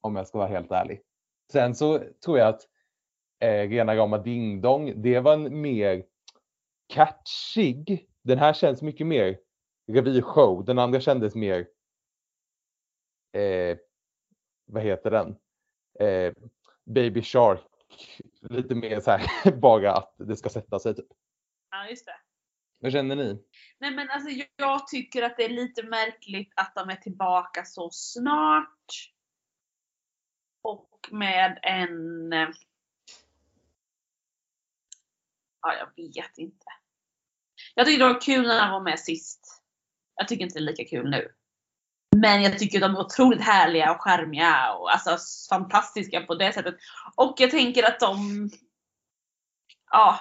om 0.00 0.16
jag 0.16 0.28
ska 0.28 0.38
vara 0.38 0.48
helt 0.48 0.70
ärlig. 0.70 1.00
Sen 1.52 1.74
så 1.74 2.00
tror 2.24 2.38
jag 2.38 2.48
att 2.48 2.60
eh, 3.40 3.68
Rena 3.68 3.96
rama 3.96 4.18
Ding 4.18 4.60
Dong, 4.60 5.02
det 5.02 5.20
var 5.20 5.32
en 5.32 5.60
mer 5.60 6.04
catchig. 6.94 8.06
Den 8.22 8.38
här 8.38 8.52
känns 8.52 8.82
mycket 8.82 9.06
mer 9.06 9.38
revyshow. 9.94 10.64
Den 10.64 10.78
andra 10.78 11.00
kändes 11.00 11.34
mer, 11.34 11.68
eh, 13.32 13.78
vad 14.66 14.82
heter 14.82 15.10
den? 15.10 15.36
Eh, 16.08 16.32
Baby 16.84 17.22
Shark. 17.22 17.60
Lite 18.40 18.74
mer 18.74 19.00
så 19.00 19.10
här, 19.10 19.50
bara 19.60 19.92
att 19.96 20.14
det 20.18 20.36
ska 20.36 20.48
sätta 20.48 20.78
sig 20.78 20.94
typ. 20.94 21.06
Ja, 21.70 21.88
just 21.88 22.06
det. 22.06 22.20
Vad 22.78 22.92
känner 22.92 23.16
ni? 23.16 23.44
Nej 23.78 23.90
men 23.90 24.10
alltså 24.10 24.30
jag- 24.56 24.86
tycker 24.88 25.22
att 25.22 25.36
det 25.36 25.44
är 25.44 25.48
lite 25.48 25.82
märkligt 25.82 26.52
att 26.56 26.72
de 26.74 26.88
är 26.90 26.96
tillbaka 26.96 27.64
så 27.64 27.90
snart. 27.92 29.12
Och 30.62 31.08
med 31.10 31.58
en... 31.62 32.32
eh, 32.32 32.48
Ja, 35.62 35.74
jag 35.74 35.86
vet 36.04 36.38
inte. 36.38 36.66
Jag 37.74 37.86
tyckte 37.86 38.04
det 38.04 38.12
var 38.12 38.20
kul 38.20 38.42
när 38.46 38.60
han 38.60 38.72
var 38.72 38.80
med 38.80 39.00
sist. 39.00 39.59
Jag 40.20 40.28
tycker 40.28 40.44
inte 40.44 40.58
det 40.58 40.64
är 40.64 40.70
lika 40.70 40.84
kul 40.84 41.10
nu. 41.10 41.28
Men 42.16 42.42
jag 42.42 42.58
tycker 42.58 42.80
de 42.80 42.94
är 42.96 43.00
otroligt 43.00 43.40
härliga 43.40 43.92
och 43.92 44.00
charmiga 44.00 44.72
och 44.72 44.94
alltså 44.94 45.18
fantastiska 45.50 46.20
på 46.20 46.34
det 46.34 46.52
sättet. 46.52 46.74
Och 47.16 47.34
jag 47.38 47.50
tänker 47.50 47.84
att 47.84 48.00
de, 48.00 48.50
ja, 49.90 50.20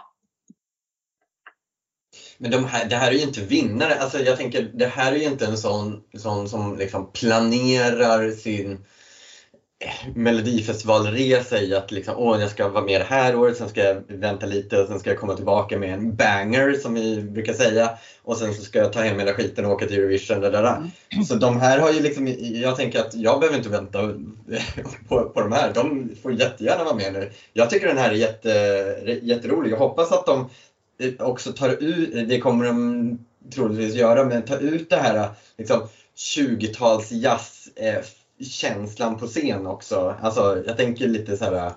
Men 2.38 2.52
de 2.52 2.66
här, 2.66 2.90
det 2.90 2.96
här 2.96 3.12
är 3.12 3.16
ju 3.16 3.22
inte 3.22 3.42
vinnare. 3.42 3.96
Alltså 3.96 4.20
jag 4.20 4.38
tänker, 4.38 4.64
det 4.74 4.88
här 4.88 5.12
är 5.12 5.18
ju 5.18 5.24
inte 5.24 5.46
en 5.46 5.58
sån, 5.58 6.04
sån 6.18 6.50
som 6.50 6.78
liksom 6.78 7.12
planerar 7.12 8.32
sin 8.32 8.72
eh, 8.72 8.80
Melodifestivalresa 10.16 11.60
i 11.60 11.76
att 11.76 11.92
liksom, 11.92 12.14
åh, 12.18 12.42
jag 12.42 12.50
ska 12.50 12.68
vara 12.68 12.86
med 12.86 13.02
det 13.02 13.06
här 13.06 13.36
året, 13.36 13.58
sen 13.58 13.70
ska 13.70 13.84
jag 13.84 14.04
vänta 14.08 14.46
lite 14.46 14.82
och 14.82 14.88
sen 14.88 15.00
ska 15.00 15.10
jag 15.10 15.20
komma 15.20 15.36
tillbaka 15.36 15.78
med 15.78 15.94
en 15.94 16.16
banger 16.16 16.74
som 16.74 16.94
vi 16.94 17.22
brukar 17.22 17.54
säga. 17.54 17.98
Och 18.22 18.38
sen 18.38 18.54
så 18.54 18.62
ska 18.62 18.80
jag 18.80 18.94
ta 18.94 19.00
hem 19.02 19.20
hela 19.20 19.34
skiten 19.34 19.66
och 19.66 19.72
åka 19.72 19.86
till 19.86 20.00
Eurovision. 20.00 20.42
Där, 20.42 20.52
där, 20.52 20.64
där. 20.64 21.24
Så 21.24 21.36
de 21.36 21.58
här 21.58 21.80
har 21.80 21.92
ju 21.92 22.02
liksom, 22.02 22.28
jag 22.40 22.76
tänker 22.76 23.00
att 23.00 23.14
jag 23.14 23.40
behöver 23.40 23.58
inte 23.58 23.70
vänta 23.70 24.00
på, 25.08 25.30
på 25.30 25.42
de 25.42 25.52
här. 25.52 25.74
De 25.74 26.10
får 26.24 26.34
jättegärna 26.34 26.84
vara 26.84 26.96
med 26.96 27.14
nu. 27.14 27.32
Jag 27.54 27.70
tycker 27.70 27.88
den 27.88 27.98
här 27.98 28.10
är 28.10 28.16
jätte, 28.16 29.20
jätterolig. 29.22 29.72
Jag 29.72 29.78
hoppas 29.78 30.12
att 30.12 30.26
de 30.26 30.50
eh, 31.00 31.28
också 31.28 31.52
tar 31.52 31.84
ut, 31.84 32.30
det 32.30 32.40
kommer 32.40 32.66
de 32.66 33.20
troligtvis 33.56 33.96
göra, 33.96 34.24
men 34.24 34.46
ta 34.46 34.56
ut 34.56 34.90
det 34.90 34.98
här 34.98 35.30
liksom 35.58 35.88
20-tals 36.18 37.12
jazz 37.12 37.68
eh, 37.76 38.00
känslan 38.42 39.20
på 39.20 39.28
scen 39.28 39.68
också. 39.68 40.16
Alltså 40.22 40.64
jag 40.66 40.78
tänker 40.78 41.08
lite 41.08 41.38
så 41.38 41.46
här 41.46 41.66
äh, 41.66 41.72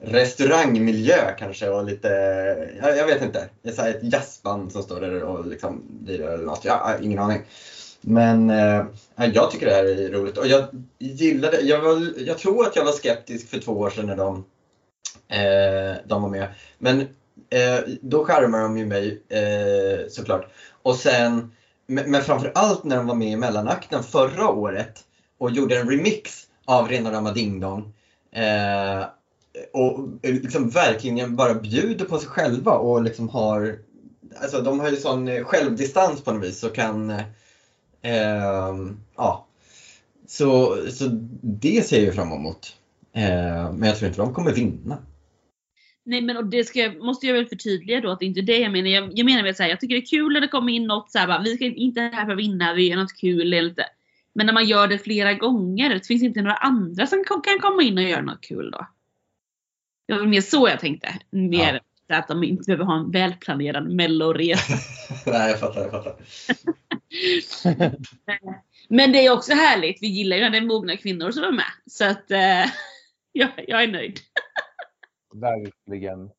restaurangmiljö 0.00 1.34
kanske 1.38 1.68
och 1.68 1.84
lite, 1.84 2.08
jag, 2.82 2.96
jag 2.96 3.06
vet 3.06 3.22
inte, 3.22 3.48
det 3.62 3.68
är 3.68 3.72
så 3.72 3.82
här 3.82 3.90
ett 3.90 4.12
jazzband 4.12 4.72
som 4.72 4.82
står 4.82 5.00
där 5.00 5.22
och 5.22 5.46
liksom 5.46 5.82
lirar 6.06 6.32
eller 6.32 6.44
något. 6.44 6.64
Jag 6.64 6.76
har 6.76 6.98
ingen 7.02 7.18
aning. 7.18 7.42
Men 8.00 8.50
eh, 8.50 8.84
jag 9.16 9.50
tycker 9.50 9.66
det 9.66 9.74
här 9.74 9.84
är 9.84 10.10
roligt 10.10 10.38
och 10.38 10.46
jag 10.46 10.64
gillade, 10.98 11.60
jag, 11.60 11.80
var, 11.80 12.12
jag 12.16 12.38
tror 12.38 12.66
att 12.66 12.76
jag 12.76 12.84
var 12.84 12.92
skeptisk 12.92 13.48
för 13.48 13.58
två 13.58 13.72
år 13.72 13.90
sedan 13.90 14.06
när 14.06 14.16
de, 14.16 14.44
eh, 15.28 15.98
de 16.06 16.22
var 16.22 16.28
med. 16.28 16.48
Men 16.78 17.00
eh, 17.50 17.80
då 18.00 18.24
charmade 18.24 18.62
de 18.62 18.78
ju 18.78 18.86
mig 18.86 19.22
eh, 19.28 20.08
såklart. 20.08 20.50
Och 20.82 20.96
sen, 20.96 21.52
men, 21.86 22.10
men 22.10 22.22
framförallt 22.22 22.84
när 22.84 22.96
de 22.96 23.06
var 23.06 23.14
med 23.14 23.30
i 23.30 23.36
mellanakten 23.36 24.02
förra 24.02 24.48
året 24.48 25.04
och 25.40 25.50
gjorde 25.50 25.78
en 25.78 25.90
remix 25.90 26.46
av 26.64 26.88
Rena 26.88 27.12
rama 27.12 27.32
Ding 27.32 27.60
Dong. 27.60 27.92
Eh, 28.32 29.04
och 29.72 30.08
eh, 30.22 30.34
liksom 30.34 30.70
verkligen 30.70 31.36
bara 31.36 31.54
bjuder 31.54 32.04
på 32.04 32.18
sig 32.18 32.28
själva 32.28 32.72
och 32.72 33.02
liksom 33.02 33.28
har, 33.28 33.78
alltså 34.42 34.60
de 34.60 34.80
har 34.80 34.90
ju 34.90 34.96
sån 34.96 35.28
eh, 35.28 35.44
självdistans 35.44 36.22
på 36.22 36.32
något 36.32 36.44
vis 36.44 36.64
och 36.64 36.74
kan, 36.74 37.10
eh, 38.02 38.74
ja. 39.16 39.46
Så, 40.26 40.76
så 40.90 41.04
det 41.42 41.86
ser 41.86 42.04
jag 42.04 42.14
fram 42.14 42.32
emot. 42.32 42.76
Eh, 43.12 43.72
men 43.72 43.82
jag 43.82 43.98
tror 43.98 44.08
inte 44.08 44.20
de 44.20 44.34
kommer 44.34 44.52
vinna. 44.52 44.98
Nej 46.04 46.20
men 46.20 46.36
och 46.36 46.46
det 46.46 46.64
ska, 46.64 46.92
måste 47.00 47.26
jag 47.26 47.34
väl 47.34 47.46
förtydliga 47.46 48.00
då 48.00 48.10
att 48.10 48.18
det 48.18 48.26
inte 48.26 48.40
är 48.40 48.42
det 48.42 48.58
jag 48.58 48.72
menar. 48.72 48.88
Jag, 48.88 49.12
jag 49.14 49.24
menar 49.24 49.42
väl 49.42 49.54
såhär, 49.54 49.70
jag 49.70 49.80
tycker 49.80 49.94
det 49.94 50.00
är 50.00 50.06
kul 50.06 50.32
när 50.32 50.40
det 50.40 50.48
kommer 50.48 50.72
in 50.72 50.86
något 50.86 51.10
såhär 51.10 51.26
bara, 51.26 51.42
vi 51.42 51.56
ska 51.56 51.64
inte 51.64 52.00
här 52.00 52.24
för 52.24 52.32
att 52.32 52.38
vinna, 52.38 52.74
vi 52.74 52.88
gör 52.88 52.96
något 52.96 53.20
kul 53.20 53.40
eller 53.40 53.68
inte. 53.68 53.86
Men 54.34 54.46
när 54.46 54.52
man 54.52 54.66
gör 54.66 54.88
det 54.88 54.98
flera 54.98 55.34
gånger, 55.34 55.94
det 55.94 56.06
finns 56.06 56.22
inte 56.22 56.42
några 56.42 56.56
andra 56.56 57.06
som 57.06 57.24
kan 57.24 57.58
komma 57.60 57.82
in 57.82 57.98
och 57.98 58.04
göra 58.04 58.22
något 58.22 58.40
kul 58.40 58.70
då. 58.70 58.86
Det 60.08 60.14
var 60.14 60.26
mer 60.26 60.40
så 60.40 60.68
jag 60.68 60.80
tänkte. 60.80 61.18
Mer 61.30 61.80
att 62.08 62.28
de 62.28 62.44
inte 62.44 62.62
behöver 62.66 62.84
ha 62.84 62.98
en 62.98 63.10
välplanerad 63.10 63.90
melloresa. 63.90 64.74
Nej, 65.26 65.50
jag 65.50 65.60
fattar, 65.60 65.80
jag 65.80 65.90
fattar. 65.90 66.16
Men 68.88 69.12
det 69.12 69.26
är 69.26 69.32
också 69.32 69.52
härligt, 69.52 70.02
vi 70.02 70.06
gillar 70.06 70.36
ju 70.36 70.42
när 70.42 70.50
det 70.50 70.56
är 70.56 70.66
mogna 70.66 70.96
kvinnor 70.96 71.30
som 71.30 71.44
är 71.44 71.52
med. 71.52 71.72
Så 71.86 72.04
att 72.04 72.30
eh, 72.30 72.66
jag, 73.32 73.50
jag 73.68 73.82
är 73.82 73.88
nöjd. 73.88 74.18
Verkligen. 75.34 76.30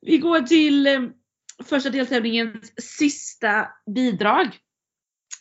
Vi 0.00 0.18
går 0.18 0.40
till 0.40 0.86
eh, 0.86 1.00
första 1.64 1.90
deltävlingens 1.90 2.72
sista 2.76 3.68
bidrag. 3.94 4.58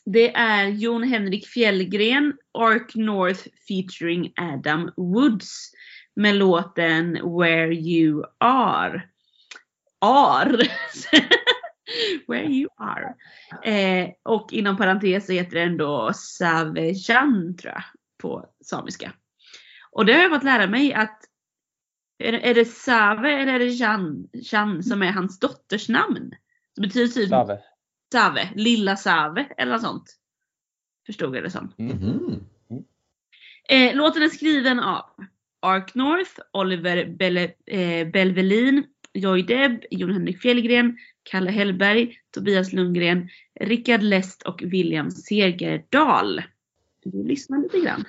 Det 0.06 0.36
är 0.36 0.68
Jon 0.68 1.04
Henrik 1.04 1.48
Fjällgren, 1.48 2.34
Ark 2.54 2.96
North 2.96 3.48
featuring 3.68 4.34
Adam 4.36 4.92
Woods 4.98 5.72
med 6.16 6.36
låten 6.36 7.14
Where 7.40 7.74
You 7.74 8.24
Are. 8.38 9.02
Are. 10.00 10.58
Where 12.28 12.48
You 12.48 12.70
Are. 12.78 13.16
Eh, 13.64 14.10
och 14.24 14.54
inom 14.54 14.78
parentes 14.78 15.26
så 15.26 15.32
heter 15.32 15.60
den 15.60 15.78
då 15.78 16.12
Savejan 16.14 17.58
tror 17.58 17.74
jag 17.74 17.84
på 18.22 18.46
samiska. 18.66 19.14
Och 19.92 20.06
det 20.06 20.14
har 20.14 20.22
jag 20.22 20.32
fått 20.32 20.44
lära 20.44 20.68
mig 20.68 20.94
att 20.94 21.20
är, 22.18 22.34
är 22.34 22.54
det 22.54 22.66
Save 22.66 23.32
eller 23.32 23.54
är 23.54 23.60
det 23.60 23.66
Jan, 23.66 24.30
Jan 24.34 24.84
som 24.84 25.02
är 25.02 25.12
hans 25.12 25.40
dotters 25.40 25.90
namn? 25.90 26.32
Det 26.76 26.82
betyder 26.82 27.08
typ 27.08 27.30
Save. 27.30 27.60
Save, 28.12 28.50
lilla 28.56 28.96
Save 28.96 29.48
eller 29.58 29.72
något 29.72 29.82
sånt. 29.82 30.18
Förstod 31.06 31.36
jag 31.36 31.44
det 31.44 31.52
som. 31.52 31.74
Mhm. 31.78 32.46
Eh, 33.70 33.96
låten 33.96 34.24
är 34.24 34.30
skriven 34.30 34.80
av 34.80 35.06
Ark 35.62 35.96
North, 35.96 36.32
Oliver 36.54 37.06
Belle, 37.06 37.44
eh, 37.66 38.08
Belvelin, 38.08 38.84
Joy 39.14 39.44
Deb, 39.44 39.84
Jon 39.92 40.14
Henrik 40.14 40.42
Fjällgren, 40.42 40.98
Kalle 41.24 41.52
Hellberg, 41.52 42.18
Tobias 42.32 42.74
Lundgren, 42.74 43.30
Rickard 43.60 44.04
Lest 44.04 44.42
och 44.42 44.62
William 44.62 45.12
Segerdahl. 45.12 46.42
Vi 47.04 47.24
lyssnar 47.24 47.58
lite 47.64 47.80
grann. 47.80 48.06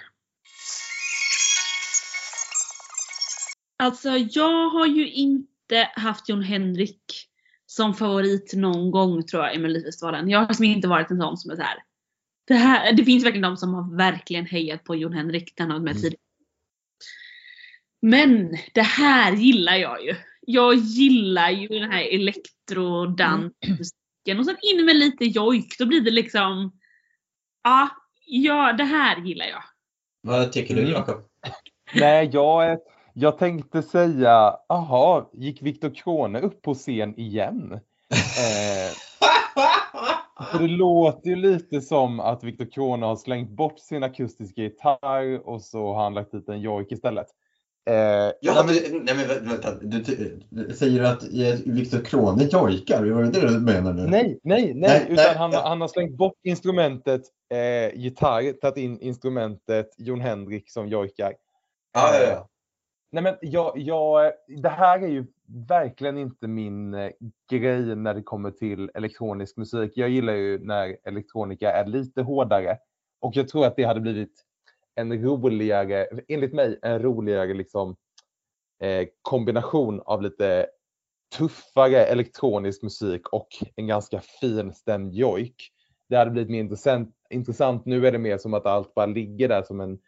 Alltså 3.76 4.08
jag 4.08 4.68
har 4.68 4.86
ju 4.86 5.10
inte 5.12 5.90
haft 5.94 6.28
Jon 6.28 6.42
Henrik 6.42 7.28
som 7.76 7.94
favorit 7.94 8.52
någon 8.54 8.90
gång 8.90 9.22
tror 9.22 9.44
jag 9.44 9.54
i 9.54 9.58
Melodifestivalen. 9.58 10.30
Jag 10.30 10.38
har 10.38 10.48
liksom 10.48 10.64
inte 10.64 10.88
varit 10.88 11.10
en 11.10 11.20
sån 11.20 11.36
som 11.36 11.50
är 11.50 11.56
så 11.56 11.62
här. 11.62 11.76
Det, 12.46 12.54
här, 12.54 12.92
det 12.92 13.04
finns 13.04 13.24
verkligen 13.24 13.42
de 13.42 13.56
som 13.56 13.74
har 13.74 13.96
verkligen 13.96 14.46
hejat 14.46 14.84
på 14.84 14.96
Jon 14.96 15.12
Henrik. 15.12 15.52
Den 15.56 15.70
har 15.70 15.78
med 15.78 15.90
Mm. 15.90 16.02
tidigare. 16.02 16.18
Men 18.02 18.56
det 18.74 18.82
här 18.82 19.32
gillar 19.32 19.76
jag 19.76 20.04
ju. 20.04 20.14
Jag 20.40 20.74
gillar 20.74 21.50
ju 21.50 21.68
den 21.68 21.90
här 21.90 22.14
elektrodansmusiken 22.14 24.38
och 24.38 24.44
sen 24.46 24.56
in 24.62 24.84
med 24.84 24.96
lite 24.96 25.24
jojk. 25.24 25.78
Då 25.78 25.86
blir 25.86 26.00
det 26.00 26.10
liksom, 26.10 26.72
ja, 27.62 27.88
ja 28.26 28.72
det 28.72 28.84
här 28.84 29.16
gillar 29.16 29.46
jag. 29.46 29.62
Vad 30.22 30.52
tycker 30.52 30.74
du 30.74 30.80
Mm. 30.80 30.92
Jakob? 30.92 31.28
Nej, 31.94 32.30
jag, 32.32 32.78
jag 33.14 33.38
tänkte 33.38 33.82
säga, 33.82 34.56
aha, 34.68 35.30
gick 35.32 35.62
Viktor 35.62 35.90
Krone 35.94 36.40
upp 36.40 36.62
på 36.62 36.74
scen 36.74 37.18
igen? 37.20 37.72
Eh, 38.12 38.92
för 40.52 40.58
det 40.58 40.68
låter 40.68 41.28
ju 41.30 41.36
lite 41.36 41.80
som 41.80 42.20
att 42.20 42.44
Viktor 42.44 42.64
Krone 42.72 43.06
har 43.06 43.16
slängt 43.16 43.50
bort 43.50 43.78
sin 43.78 44.02
akustiska 44.02 44.62
gitarr 44.62 45.48
och 45.48 45.62
så 45.62 45.92
har 45.94 46.02
han 46.02 46.14
lagt 46.14 46.32
dit 46.32 46.48
en 46.48 46.60
jojk 46.60 46.92
istället. 46.92 47.26
Eh, 47.90 47.94
Ja, 48.40 48.64
men, 48.66 48.74
nej, 49.04 49.14
men 49.16 49.24
vä- 49.26 49.48
vänta, 49.48 49.74
du, 49.74 50.02
du 50.50 50.74
säger 50.74 51.02
att 51.02 51.22
eh, 51.22 51.54
Viktor 51.66 51.98
Krone 51.98 52.44
jojkar, 52.44 53.04
var 53.04 53.22
det 53.22 53.30
det 53.30 53.48
du 53.48 53.60
menar 53.60 53.92
nu? 53.92 54.02
Nej, 54.06 54.40
nej, 54.42 54.74
nej, 54.74 54.74
Nej, 54.74 55.02
utan 55.08 55.24
nej, 55.24 55.34
han, 55.36 55.52
ja. 55.52 55.68
han 55.68 55.80
har 55.80 55.88
slängt 55.88 56.16
bort 56.16 56.38
instrumentet 56.44 57.22
eh, 57.50 58.00
gitarr, 58.00 58.52
tagit 58.52 58.76
in 58.76 59.00
instrumentet 59.00 59.94
Jon 59.98 60.20
Henrik 60.20 60.70
som 60.70 60.88
jojkar. 60.88 61.32
Ja, 61.94 62.14
ja, 62.14 62.22
ja. 62.30 62.48
Nej 63.14 63.22
men 63.22 63.36
jag, 63.40 63.78
jag, 63.78 64.32
det 64.46 64.68
här 64.68 65.00
är 65.00 65.08
ju 65.08 65.26
verkligen 65.68 66.18
inte 66.18 66.48
min 66.48 66.94
eh, 66.94 67.10
grej 67.50 67.96
när 67.96 68.14
det 68.14 68.22
kommer 68.22 68.50
till 68.50 68.90
elektronisk 68.94 69.56
musik. 69.56 69.92
Jag 69.94 70.08
gillar 70.08 70.32
ju 70.32 70.58
när 70.58 70.96
elektronika 71.04 71.72
är 71.72 71.86
lite 71.86 72.22
hårdare. 72.22 72.78
Och 73.20 73.36
jag 73.36 73.48
tror 73.48 73.66
att 73.66 73.76
det 73.76 73.84
hade 73.84 74.00
blivit 74.00 74.44
en 74.94 75.22
roligare, 75.22 76.06
enligt 76.28 76.52
mig, 76.52 76.78
en 76.82 77.02
roligare 77.02 77.54
liksom, 77.54 77.96
eh, 78.82 79.08
kombination 79.22 80.00
av 80.00 80.22
lite 80.22 80.66
tuffare 81.38 82.04
elektronisk 82.04 82.82
musik 82.82 83.28
och 83.28 83.48
en 83.76 83.86
ganska 83.86 84.20
finstämd 84.20 85.14
jojk. 85.14 85.70
Det 86.08 86.16
hade 86.16 86.30
blivit 86.30 86.50
mer 86.50 86.60
intressant, 86.60 87.14
intressant. 87.30 87.86
Nu 87.86 88.06
är 88.06 88.12
det 88.12 88.18
mer 88.18 88.38
som 88.38 88.54
att 88.54 88.66
allt 88.66 88.94
bara 88.94 89.06
ligger 89.06 89.48
där 89.48 89.62
som 89.62 89.80
en 89.80 89.98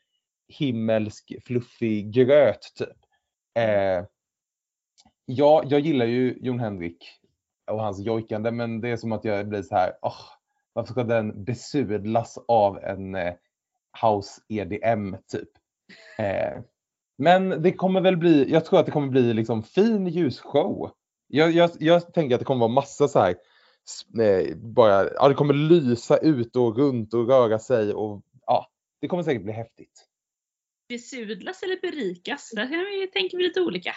himmelsk 0.49 1.33
fluffig 1.47 2.13
gröt 2.13 2.73
typ. 2.79 2.99
Eh, 3.59 4.05
ja, 5.25 5.63
jag 5.67 5.81
gillar 5.81 6.07
ju 6.07 6.39
Jon 6.41 6.61
Henrik 6.61 7.09
och 7.71 7.81
hans 7.81 8.01
jojkande 8.01 8.51
men 8.51 8.81
det 8.81 8.89
är 8.89 8.97
som 8.97 9.13
att 9.13 9.25
jag 9.25 9.49
blir 9.49 9.63
så 9.63 9.75
här, 9.75 9.93
åh, 10.03 10.21
varför 10.73 10.93
ska 10.93 11.05
den 11.05 11.45
besudlas 11.45 12.39
av 12.49 12.79
en 12.79 13.15
eh, 13.15 13.35
house 14.03 14.41
EDM 14.49 15.17
typ. 15.33 15.49
Eh, 16.19 16.63
men 17.19 17.63
det 17.63 17.73
kommer 17.73 18.01
väl 18.01 18.17
bli, 18.17 18.51
jag 18.53 18.65
tror 18.65 18.81
att 18.81 18.87
det 18.87 18.93
kommer 18.93 19.09
bli 19.09 19.35
liksom 19.35 19.63
fin 19.63 20.07
ljusshow. 20.07 20.91
Jag, 21.27 21.51
jag, 21.51 21.71
jag 21.79 22.15
tänker 22.15 22.35
att 22.35 22.39
det 22.39 22.45
kommer 22.45 22.61
vara 22.61 22.73
massa 22.73 23.09
så 23.09 23.19
här 23.19 23.37
eh, 24.21 24.57
bara, 24.57 25.11
ja, 25.15 25.29
det 25.29 25.35
kommer 25.35 25.55
lysa 25.55 26.17
ut 26.17 26.57
och 26.57 26.79
runt 26.79 27.15
och 27.15 27.29
röra 27.29 27.59
sig 27.59 27.95
och 27.95 28.23
ja, 28.47 28.67
det 29.01 29.09
kommer 29.09 29.23
säkert 29.23 29.43
bli 29.43 29.53
häftigt. 29.53 30.07
Besudlas 30.89 31.63
eller 31.63 31.81
berikas? 31.81 32.51
Där 32.51 32.69
kan 32.69 32.79
vi, 32.79 33.07
tänker 33.13 33.37
vi 33.37 33.45
lite 33.45 33.61
olika. 33.61 33.95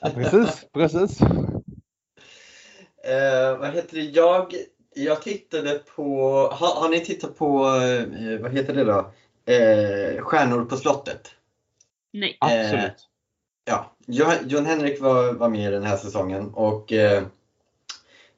Ja, 0.00 0.10
precis, 0.14 0.66
precis. 0.72 1.20
Eh, 3.04 3.58
vad 3.58 3.74
heter 3.74 3.96
det? 3.96 4.02
Jag, 4.02 4.54
jag 4.94 5.22
tittade 5.22 5.78
på, 5.78 6.30
har, 6.52 6.80
har 6.80 6.88
ni 6.88 7.00
tittat 7.00 7.38
på, 7.38 7.66
eh, 7.66 8.40
vad 8.40 8.52
heter 8.52 8.74
det 8.74 8.84
då? 8.84 9.12
Eh, 9.52 10.22
Stjärnor 10.22 10.64
på 10.64 10.76
slottet. 10.76 11.30
Nej. 12.12 12.36
Absolut. 12.40 13.08
Ja, 13.64 13.96
Johan 14.06 14.48
Jon 14.48 14.66
Henrik 14.66 15.00
var, 15.00 15.32
var 15.32 15.48
med 15.48 15.68
i 15.68 15.74
den 15.74 15.82
här 15.84 15.96
säsongen 15.96 16.54
och 16.54 16.92
eh, 16.92 17.26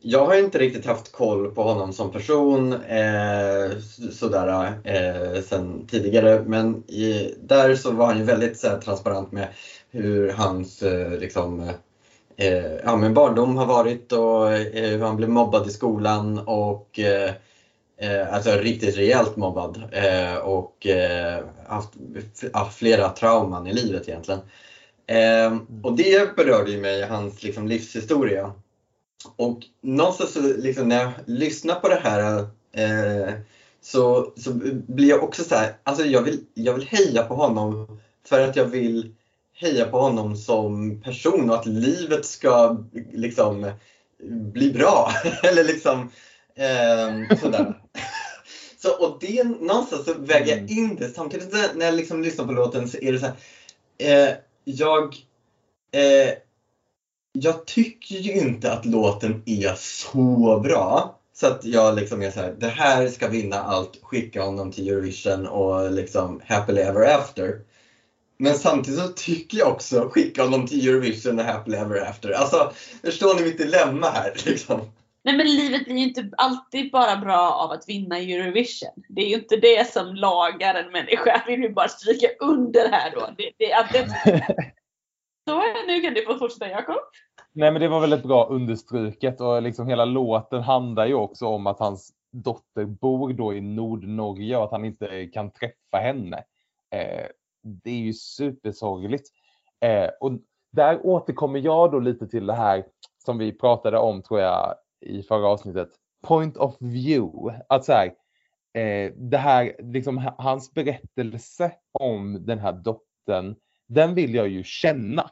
jag 0.01 0.27
har 0.27 0.37
inte 0.37 0.59
riktigt 0.59 0.87
haft 0.87 1.13
koll 1.13 1.55
på 1.55 1.63
honom 1.63 1.93
som 1.93 2.13
person 2.13 2.73
eh, 2.73 3.79
sådär 4.13 4.73
eh, 4.85 5.43
sen 5.43 5.87
tidigare 5.87 6.43
men 6.47 6.91
i, 6.91 7.35
där 7.43 7.75
så 7.75 7.91
var 7.91 8.07
han 8.07 8.19
ju 8.19 8.25
väldigt 8.25 8.59
så 8.59 8.69
här, 8.69 8.79
transparent 8.79 9.33
med 9.33 9.49
hur 9.91 10.33
hans 10.33 10.83
eh, 10.83 11.19
liksom, 11.19 11.71
eh, 12.37 12.73
ja, 12.85 12.97
men 12.97 13.15
barndom 13.15 13.57
har 13.57 13.67
varit 13.67 14.13
och 14.13 14.53
eh, 14.53 14.91
hur 14.91 15.03
han 15.03 15.17
blev 15.17 15.29
mobbad 15.31 15.67
i 15.67 15.71
skolan 15.71 16.39
och 16.39 16.99
eh, 16.99 17.33
eh 18.01 18.35
alltså 18.35 18.51
riktigt 18.51 18.97
rejält 18.97 19.37
mobbad 19.37 19.83
eh, 19.93 20.37
och 20.37 20.87
eh, 20.87 21.45
haft 22.53 22.79
flera 22.79 23.09
trauman 23.09 23.67
i 23.67 23.73
livet 23.73 24.09
egentligen. 24.09 24.41
Eh, 25.07 25.59
och 25.83 25.97
det 25.97 26.37
berörde 26.37 26.71
ju 26.71 26.81
mig, 26.81 27.03
hans 27.03 27.43
liksom, 27.43 27.69
livshistoria. 27.69 28.53
Och 29.37 29.59
någonstans 29.81 30.33
så, 30.33 30.41
liksom, 30.41 30.89
när 30.89 31.03
jag 31.03 31.13
lyssnar 31.27 31.75
på 31.75 31.89
det 31.89 32.01
här 32.03 32.39
eh, 32.73 33.35
så, 33.81 34.33
så 34.37 34.51
blir 34.89 35.09
jag 35.09 35.25
också 35.25 35.45
så 35.45 35.55
här, 35.55 35.77
alltså 35.83 36.05
jag 36.05 36.23
vill, 36.23 36.45
jag 36.55 36.75
vill 36.75 36.87
heja 36.87 37.23
på 37.23 37.35
honom 37.35 37.99
för 38.27 38.41
att 38.49 38.57
jag 38.57 38.65
vill 38.65 39.15
heja 39.55 39.85
på 39.85 40.01
honom 40.01 40.37
som 40.37 41.01
person 41.03 41.51
och 41.51 41.57
att 41.57 41.67
livet 41.67 42.25
ska 42.27 42.77
liksom 43.13 43.71
bli 44.53 44.73
bra. 44.73 45.13
Eller 45.43 45.65
liksom 45.65 46.11
eh, 46.55 47.39
sådär. 47.39 47.83
Så, 48.83 49.07
och 49.07 49.19
det 49.21 49.45
någonstans 49.45 50.05
så 50.05 50.15
väger 50.19 50.57
jag 50.57 50.71
in 50.71 50.97
det 50.97 51.09
samtidigt 51.09 51.53
när- 51.53 51.75
när 51.75 51.85
jag 51.87 51.95
liksom 51.95 52.23
lyssnar 52.23 52.47
på 52.47 52.53
låten 52.53 52.89
så 52.89 52.99
är 52.99 53.13
det 53.13 53.19
så 53.19 53.27
här, 53.27 53.37
eh, 53.99 54.35
jag 54.65 55.05
eh, 55.93 56.33
jag 57.41 57.67
tycker 57.67 58.15
ju 58.15 58.33
inte 58.33 58.73
att 58.73 58.85
låten 58.85 59.43
är 59.47 59.75
så 59.75 60.61
bra. 60.65 61.19
Så 61.35 61.47
att 61.47 61.65
jag 61.65 61.97
liksom 61.97 62.23
är 62.23 62.31
så 62.31 62.41
här, 62.41 62.55
det 62.59 62.69
här 62.69 63.09
ska 63.09 63.29
vinna 63.29 63.57
allt, 63.57 63.99
skicka 64.03 64.43
honom 64.43 64.73
till 64.73 64.89
Eurovision 64.89 65.47
och 65.47 65.93
liksom 65.93 66.43
happily 66.47 66.81
ever 66.81 67.15
after. 67.15 67.61
Men 68.39 68.55
samtidigt 68.55 69.01
så 69.01 69.09
tycker 69.09 69.59
jag 69.59 69.69
också 69.69 70.09
skicka 70.09 70.43
honom 70.43 70.67
till 70.67 70.89
Eurovision 70.89 71.39
och 71.39 71.45
happily 71.45 71.77
ever 71.77 72.01
after. 72.01 72.31
Alltså, 72.31 72.73
förstår 73.05 73.35
ni 73.35 73.43
mitt 73.43 73.59
dilemma 73.59 74.11
här 74.11 74.33
liksom? 74.47 74.81
Nej 75.25 75.37
men 75.37 75.47
livet 75.47 75.85
blir 75.85 75.97
ju 75.97 76.03
inte 76.03 76.31
alltid 76.37 76.93
bara 76.93 77.17
bra 77.17 77.51
av 77.51 77.71
att 77.71 77.89
vinna 77.89 78.19
Eurovision. 78.19 79.05
Det 79.09 79.23
är 79.23 79.29
ju 79.29 79.35
inte 79.35 79.57
det 79.57 79.93
som 79.93 80.15
lagar 80.15 80.75
en 80.75 80.93
människa. 80.93 81.43
Jag 81.47 81.47
vill 81.47 81.63
ju 81.63 81.73
bara 81.73 81.89
stryka 81.89 82.29
under 82.41 82.89
här 82.89 83.11
då. 83.11 83.35
Det, 83.39 83.51
det, 83.59 83.73
att 83.73 83.93
det, 83.93 84.07
så 85.49 85.63
nu 85.87 86.01
kan 86.01 86.15
du 86.15 86.25
få 86.25 86.39
fortsätta 86.39 86.69
Jakob. 86.69 86.97
Nej 87.59 87.73
men 87.73 87.81
det 87.81 87.89
var 87.89 88.01
väldigt 88.01 88.23
bra 88.23 88.47
understruket 88.47 89.41
och 89.41 89.63
liksom 89.63 89.89
hela 89.89 90.05
låten 90.05 90.63
handlar 90.63 91.07
ju 91.07 91.15
också 91.15 91.47
om 91.47 91.67
att 91.67 91.79
hans 91.79 92.13
dotter 92.33 92.85
bor 92.85 93.33
då 93.33 93.55
i 93.55 93.61
Nordnorge 93.61 94.57
och 94.57 94.65
att 94.65 94.71
han 94.71 94.85
inte 94.85 95.27
kan 95.27 95.51
träffa 95.51 95.99
henne. 96.03 96.37
Eh, 96.91 97.27
det 97.63 97.91
är 97.91 97.99
ju 97.99 98.13
supersorgligt. 98.13 99.29
Eh, 99.81 100.11
och 100.21 100.33
där 100.73 101.07
återkommer 101.07 101.59
jag 101.59 101.93
då 101.93 101.99
lite 101.99 102.29
till 102.29 102.47
det 102.47 102.55
här 102.55 102.85
som 103.25 103.39
vi 103.39 103.53
pratade 103.53 103.99
om 103.99 104.23
tror 104.23 104.41
jag 104.41 104.75
i 105.01 105.23
förra 105.23 105.49
avsnittet. 105.49 105.89
Point 106.23 106.57
of 106.57 106.77
view. 106.81 107.59
Att 107.69 107.85
så 107.85 107.93
här, 107.93 108.07
eh, 108.83 109.13
det 109.17 109.39
här, 109.39 109.77
liksom 109.79 110.31
hans 110.39 110.75
berättelse 110.75 111.73
om 111.93 112.47
den 112.47 112.59
här 112.59 112.73
dottern, 112.73 113.57
den 113.89 114.15
vill 114.15 114.35
jag 114.35 114.49
ju 114.49 114.63
känna. 114.65 115.31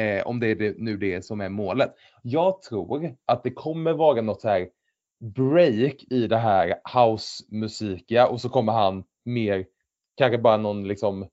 Eh, 0.00 0.26
om 0.26 0.40
det 0.40 0.46
är 0.46 0.54
det, 0.54 0.78
nu 0.78 0.96
det 0.96 1.24
som 1.24 1.40
är 1.40 1.48
målet. 1.48 1.94
Jag 2.22 2.62
tror 2.62 3.16
att 3.24 3.42
det 3.42 3.50
kommer 3.50 3.92
vara 3.92 4.22
något 4.22 4.40
så 4.40 4.48
här 4.48 4.68
break 5.20 6.04
i 6.10 6.26
det 6.26 6.36
här 6.36 6.80
housemusikiga 6.94 8.28
och 8.28 8.40
så 8.40 8.48
kommer 8.48 8.72
han 8.72 9.04
mer, 9.24 9.66
kanske 10.16 10.38
bara 10.38 10.56
någon 10.56 10.88
liksom 10.88 11.28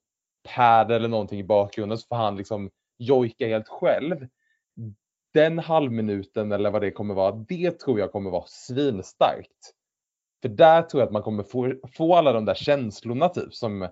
pad 0.55 0.91
eller 0.91 1.07
någonting 1.07 1.39
i 1.39 1.43
bakgrunden 1.43 1.97
så 1.97 2.07
får 2.07 2.15
han 2.15 2.37
liksom 2.37 2.69
jojka 2.97 3.47
helt 3.47 3.67
själv. 3.67 4.27
Den 5.33 5.59
halvminuten 5.59 6.51
eller 6.51 6.71
vad 6.71 6.81
det 6.81 6.91
kommer 6.91 7.13
vara, 7.13 7.31
det 7.31 7.79
tror 7.79 7.99
jag 7.99 8.11
kommer 8.11 8.29
vara 8.29 8.45
svinstarkt. 8.47 9.73
För 10.41 10.49
där 10.49 10.81
tror 10.81 11.01
jag 11.01 11.07
att 11.07 11.13
man 11.13 11.23
kommer 11.23 11.43
få, 11.43 11.73
få 11.97 12.15
alla 12.15 12.33
de 12.33 12.45
där 12.45 12.55
känslorna 12.55 13.29
typ 13.29 13.53
som 13.53 13.87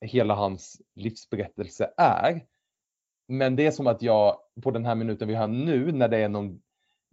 hela 0.00 0.34
hans 0.34 0.80
livsberättelse 0.94 1.90
är. 1.96 2.46
Men 3.28 3.56
det 3.56 3.66
är 3.66 3.70
som 3.70 3.86
att 3.86 4.02
jag 4.02 4.36
på 4.62 4.70
den 4.70 4.84
här 4.84 4.94
minuten 4.94 5.28
vi 5.28 5.34
har 5.34 5.48
nu 5.48 5.92
när 5.92 6.08
det 6.08 6.18
är 6.18 6.28
någon 6.28 6.60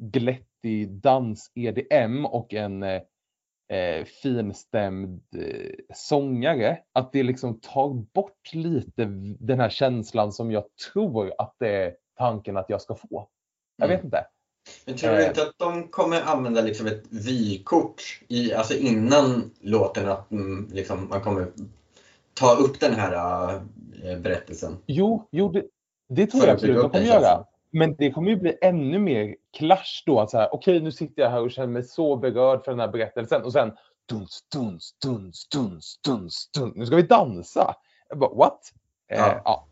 glättig 0.04 0.90
dans-EDM 0.90 2.26
och 2.26 2.54
en 2.54 2.84
eh, 2.84 3.02
eh, 3.72 4.06
finstämd 4.06 5.22
eh, 5.38 5.72
sångare, 5.94 6.80
att 6.94 7.12
det 7.12 7.24
liksom 7.24 7.60
tar 7.60 7.94
bort 8.14 8.54
lite 8.54 9.06
den 9.40 9.60
här 9.60 9.70
känslan 9.70 10.32
som 10.32 10.52
jag 10.52 10.64
tror 10.94 11.34
att 11.38 11.56
det 11.60 11.70
är 11.70 11.96
tanken 12.18 12.58
att 12.58 12.70
jag 12.70 12.82
ska 12.82 12.96
få. 12.96 13.28
Jag 13.78 13.86
Mm. 13.86 13.98
vet 13.98 14.06
inte. 14.06 14.26
Men 14.86 14.96
tror 14.96 15.12
du 15.12 15.22
Eh. 15.22 15.28
inte 15.28 15.42
att 15.42 15.58
de 15.58 15.88
kommer 15.88 16.22
använda 16.22 16.62
liksom 16.62 16.88
ett 16.88 17.04
vykort 17.12 18.02
i, 18.28 18.54
alltså 18.54 18.74
innan 18.74 19.52
låten 19.62 20.10
att 20.10 20.32
mm, 20.32 20.68
liksom, 20.72 21.10
man 21.10 21.22
kommer 21.22 21.48
ta 22.34 22.56
upp 22.56 22.80
den 22.80 22.94
här 22.94 23.54
äh, 24.04 24.20
berättelsen? 24.20 24.78
Jo, 24.86 25.28
jo 25.32 25.50
det, 25.52 25.64
det 26.16 26.28
tror 26.28 26.44
jag 26.44 26.54
absolut 26.54 26.82
de 26.82 26.90
kommer 26.90 27.06
göra. 27.06 27.46
Men 27.72 27.96
det 27.96 28.12
kommer 28.12 28.30
ju 28.30 28.36
bli 28.36 28.58
ännu 28.62 29.00
mer 29.00 29.36
clash 29.58 30.04
då. 30.06 30.20
Att 30.20 30.30
så 30.30 30.38
här, 30.38 30.54
okej, 30.54 30.80
nu 30.82 30.92
sitter 30.92 31.22
jag 31.22 31.30
här 31.30 31.42
och 31.42 31.52
känner 31.52 31.68
mig 31.68 31.84
så 31.84 32.16
berörd 32.16 32.64
för 32.64 32.72
den 32.72 32.80
här 32.80 32.88
berättelsen. 32.88 33.44
Och 33.44 33.52
sen 33.52 33.72
duns, 34.10 34.46
duns, 34.54 34.96
duns, 35.04 35.48
duns, 35.48 36.00
duns, 36.06 36.50
duns. 36.52 36.76
Nu 36.76 36.86
ska 36.86 36.96
vi 36.96 37.02
dansa. 37.02 37.76
Jag 38.10 38.20
bara, 38.20 38.34
what? 38.34 38.60
Ja. 39.08 39.16
Eh, 39.16 39.42
ja. 39.46 39.68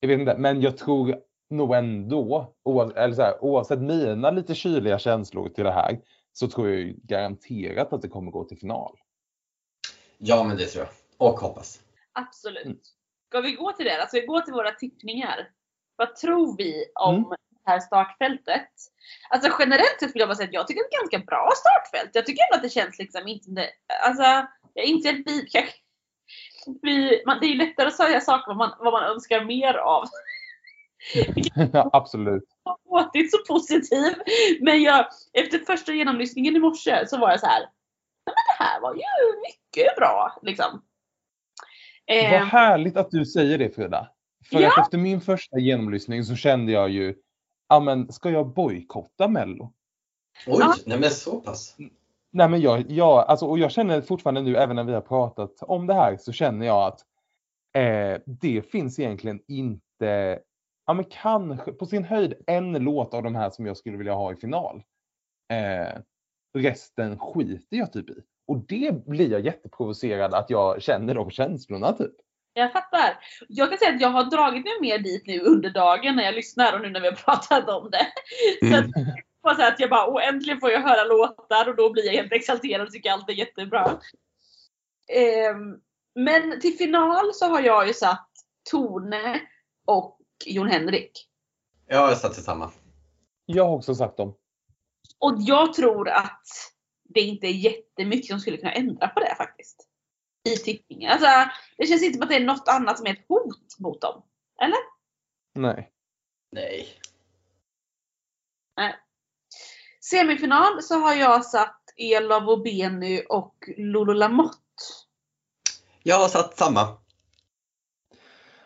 Jag 0.00 0.08
vet 0.08 0.20
inte, 0.20 0.38
men 0.38 0.60
jag 0.60 0.78
tror 0.78 1.16
nog 1.50 1.74
ändå, 1.74 2.54
oavsett, 2.62 2.96
eller 2.96 3.14
så 3.14 3.22
här, 3.22 3.44
oavsett 3.44 3.78
mina 3.80 4.30
lite 4.30 4.54
kyliga 4.54 4.98
känslor 4.98 5.48
till 5.48 5.64
det 5.64 5.72
här, 5.72 6.00
så 6.32 6.48
tror 6.48 6.68
jag 6.68 6.76
ju 6.76 6.96
garanterat 7.02 7.92
att 7.92 8.02
det 8.02 8.08
kommer 8.08 8.30
gå 8.30 8.44
till 8.44 8.58
final. 8.58 8.96
Ja, 10.18 10.44
men 10.44 10.56
det 10.56 10.66
tror 10.66 10.84
jag. 10.84 11.28
Och 11.28 11.40
hoppas. 11.40 11.80
Absolut. 12.12 12.64
Mm. 12.64 12.78
Ska 13.28 13.40
vi 13.40 13.52
gå 13.52 13.72
till 13.72 13.86
det? 13.86 14.00
Alltså 14.00 14.16
vi 14.16 14.26
går 14.26 14.40
till 14.40 14.54
våra 14.54 14.70
tippningar. 14.70 15.48
Vad 15.98 16.16
tror 16.16 16.56
vi 16.56 16.84
om 16.94 17.14
Mm. 17.14 17.28
det 17.30 17.70
här 17.70 17.80
startfältet? 17.80 18.68
Alltså 19.30 19.50
generellt 19.58 20.00
sett 20.00 20.14
vill 20.14 20.20
jag 20.20 20.28
bara 20.28 20.36
säga 20.36 20.46
att 20.48 20.54
jag 20.54 20.66
tycker 20.66 20.80
det 20.80 20.84
är 20.84 21.04
ett 21.04 21.10
ganska 21.10 21.26
bra 21.26 21.50
startfält. 21.56 22.10
Jag 22.14 22.26
tycker 22.26 22.42
ändå 22.44 22.56
att 22.56 22.62
det 22.62 22.68
känns 22.68 22.98
liksom 22.98 23.28
inte... 23.28 23.66
Alltså 24.06 24.22
jag 24.74 24.84
inser 24.84 25.10
att 25.10 25.26
vi 25.26 25.46
kanske... 25.52 25.72
Vi, 26.82 27.22
man, 27.26 27.38
det 27.40 27.46
är 27.46 27.48
ju 27.50 27.54
lättare 27.58 27.86
att 27.88 27.96
säga 27.96 28.20
saker 28.20 28.46
vad 28.50 28.56
man, 28.56 28.72
vad 28.78 28.92
man 28.92 29.02
önskar 29.04 29.44
mer 29.44 29.74
av. 29.74 30.04
absolut. 31.92 32.44
låtit 32.90 33.30
så 33.30 33.38
positiv. 33.54 34.14
Men 34.60 34.82
jag, 34.82 35.06
efter 35.32 35.58
första 35.58 35.92
genomlyssningen 35.92 36.56
i 36.56 36.58
morse 36.58 37.06
så 37.06 37.18
var 37.18 37.30
jag 37.30 37.40
så 37.40 37.46
här. 37.46 37.60
"Nej, 37.60 37.68
Men 38.26 38.34
det 38.34 38.64
här 38.64 38.80
var 38.80 38.94
ju 38.94 39.00
mycket 39.46 39.96
bra 39.96 40.38
liksom. 40.42 40.82
Vad 42.06 42.16
Eh, 42.16 42.44
härligt 42.44 42.96
att 42.96 43.10
du 43.10 43.24
säger 43.26 43.58
det 43.58 43.74
Frida. 43.74 44.08
För 44.44 44.60
Ja. 44.60 44.68
att 44.72 44.78
efter 44.78 44.98
min 44.98 45.20
första 45.20 45.58
genomlyssning 45.58 46.24
så 46.24 46.34
kände 46.36 46.72
jag 46.72 46.90
ju, 46.90 47.14
ja 47.68 47.80
men 47.80 48.12
ska 48.12 48.30
jag 48.30 48.54
bojkotta 48.54 49.28
Mello? 49.28 49.72
Oj, 50.46 50.56
Ja. 50.60 50.74
nej 50.86 50.98
men 51.00 51.10
så 51.10 51.40
pass. 51.40 51.76
Nej 52.30 52.48
men 52.48 52.60
jag, 52.60 52.90
jag, 52.90 53.18
alltså, 53.18 53.46
och 53.46 53.58
jag 53.58 53.70
känner 53.70 54.00
fortfarande 54.00 54.40
nu, 54.42 54.56
även 54.56 54.76
när 54.76 54.84
vi 54.84 54.92
har 54.92 55.00
pratat 55.00 55.62
om 55.62 55.86
det 55.86 55.94
här, 55.94 56.16
så 56.16 56.32
känner 56.32 56.66
jag 56.66 56.86
att 56.86 57.00
eh, 57.76 58.20
det 58.26 58.62
finns 58.70 58.98
egentligen 58.98 59.40
inte, 59.48 60.40
ja 60.86 60.94
men 60.94 61.04
kanske 61.04 61.72
på 61.72 61.86
sin 61.86 62.04
höjd 62.04 62.34
en 62.46 62.72
låt 62.72 63.14
av 63.14 63.22
de 63.22 63.34
här 63.34 63.50
som 63.50 63.66
jag 63.66 63.76
skulle 63.76 63.96
vilja 63.96 64.14
ha 64.14 64.32
i 64.32 64.36
final. 64.36 64.82
Eh, 65.52 66.00
resten 66.58 67.18
skiter 67.18 67.76
jag 67.76 67.92
typ 67.92 68.10
i. 68.10 68.22
Och 68.46 68.58
det 68.58 69.06
blir 69.06 69.30
jag 69.30 69.40
jätteprovocerad 69.40 70.34
att 70.34 70.50
jag 70.50 70.82
känner 70.82 71.14
de 71.14 71.30
känslorna 71.30 71.92
typ. 71.92 72.14
Jag 72.52 72.72
fattar. 72.72 73.18
Jag 73.48 73.68
kan 73.68 73.78
säga 73.78 73.94
att 73.94 74.00
jag 74.00 74.08
har 74.08 74.24
dragit 74.24 74.64
mig 74.64 74.80
mer 74.80 74.98
dit 74.98 75.26
nu 75.26 75.40
under 75.40 75.70
dagen 75.70 76.16
när 76.16 76.24
jag 76.24 76.34
lyssnar 76.34 76.72
och 76.72 76.80
nu 76.80 76.90
när 76.90 77.00
vi 77.00 77.06
har 77.08 77.14
pratat 77.24 77.68
om 77.68 77.90
det. 77.90 78.06
Så 78.68 78.76
att, 78.76 78.86
hoppas 79.42 79.72
att 79.72 79.80
jag 79.80 79.90
bara, 79.90 80.06
åh 80.06 80.28
äntligen 80.28 80.60
får 80.60 80.70
jag 80.70 80.80
höra 80.80 81.04
låtar 81.04 81.68
och 81.68 81.76
då 81.76 81.92
blir 81.92 82.06
jag 82.06 82.12
helt 82.12 82.32
exalterad 82.32 82.86
och 82.86 82.92
tycker 82.92 83.10
allt 83.10 83.28
är 83.28 83.32
jättebra. 83.32 84.00
Ehm, 85.12 85.80
men 86.14 86.60
till 86.60 86.76
final 86.76 87.34
så 87.34 87.46
har 87.46 87.60
jag 87.60 87.86
ju 87.86 87.94
satt 87.94 88.28
Tone 88.70 89.40
och 89.86 90.18
Jon 90.46 90.68
Henrik. 90.68 91.28
Jag 91.86 92.08
har 92.08 92.14
satt 92.14 92.34
samma. 92.34 92.70
Jag 93.46 93.64
har 93.64 93.76
också 93.76 93.94
sagt 93.94 94.16
dem. 94.16 94.34
Och 95.18 95.36
jag 95.38 95.74
tror 95.74 96.08
att 96.08 96.46
det 97.14 97.20
inte 97.20 97.46
är 97.46 97.52
jättemycket 97.52 98.26
som 98.26 98.40
skulle 98.40 98.56
kunna 98.56 98.72
ändra 98.72 99.08
på 99.08 99.20
det 99.20 99.34
faktiskt. 99.36 99.87
I 100.44 100.56
tippningen. 100.56 101.10
Alltså, 101.12 101.26
det 101.76 101.86
känns 101.86 102.02
inte 102.02 102.16
som 102.16 102.22
att 102.22 102.28
det 102.28 102.36
är 102.36 102.44
något 102.44 102.68
annat 102.68 102.98
som 102.98 103.06
är 103.06 103.10
ett 103.10 103.24
hot 103.28 103.78
mot 103.78 104.00
dem. 104.00 104.22
Eller? 104.62 104.78
Nej. 105.54 105.92
Nej. 106.50 106.98
Semifinal 110.10 110.82
så 110.82 110.94
har 110.94 111.14
jag 111.14 111.44
satt 111.44 111.82
Elof 111.96 112.48
och 112.48 112.62
Benny 112.62 113.22
och 113.28 113.54
Lolo 113.76 114.12
Lamotte. 114.12 114.58
Jag 116.02 116.18
har 116.18 116.28
satt 116.28 116.58
samma. 116.58 116.98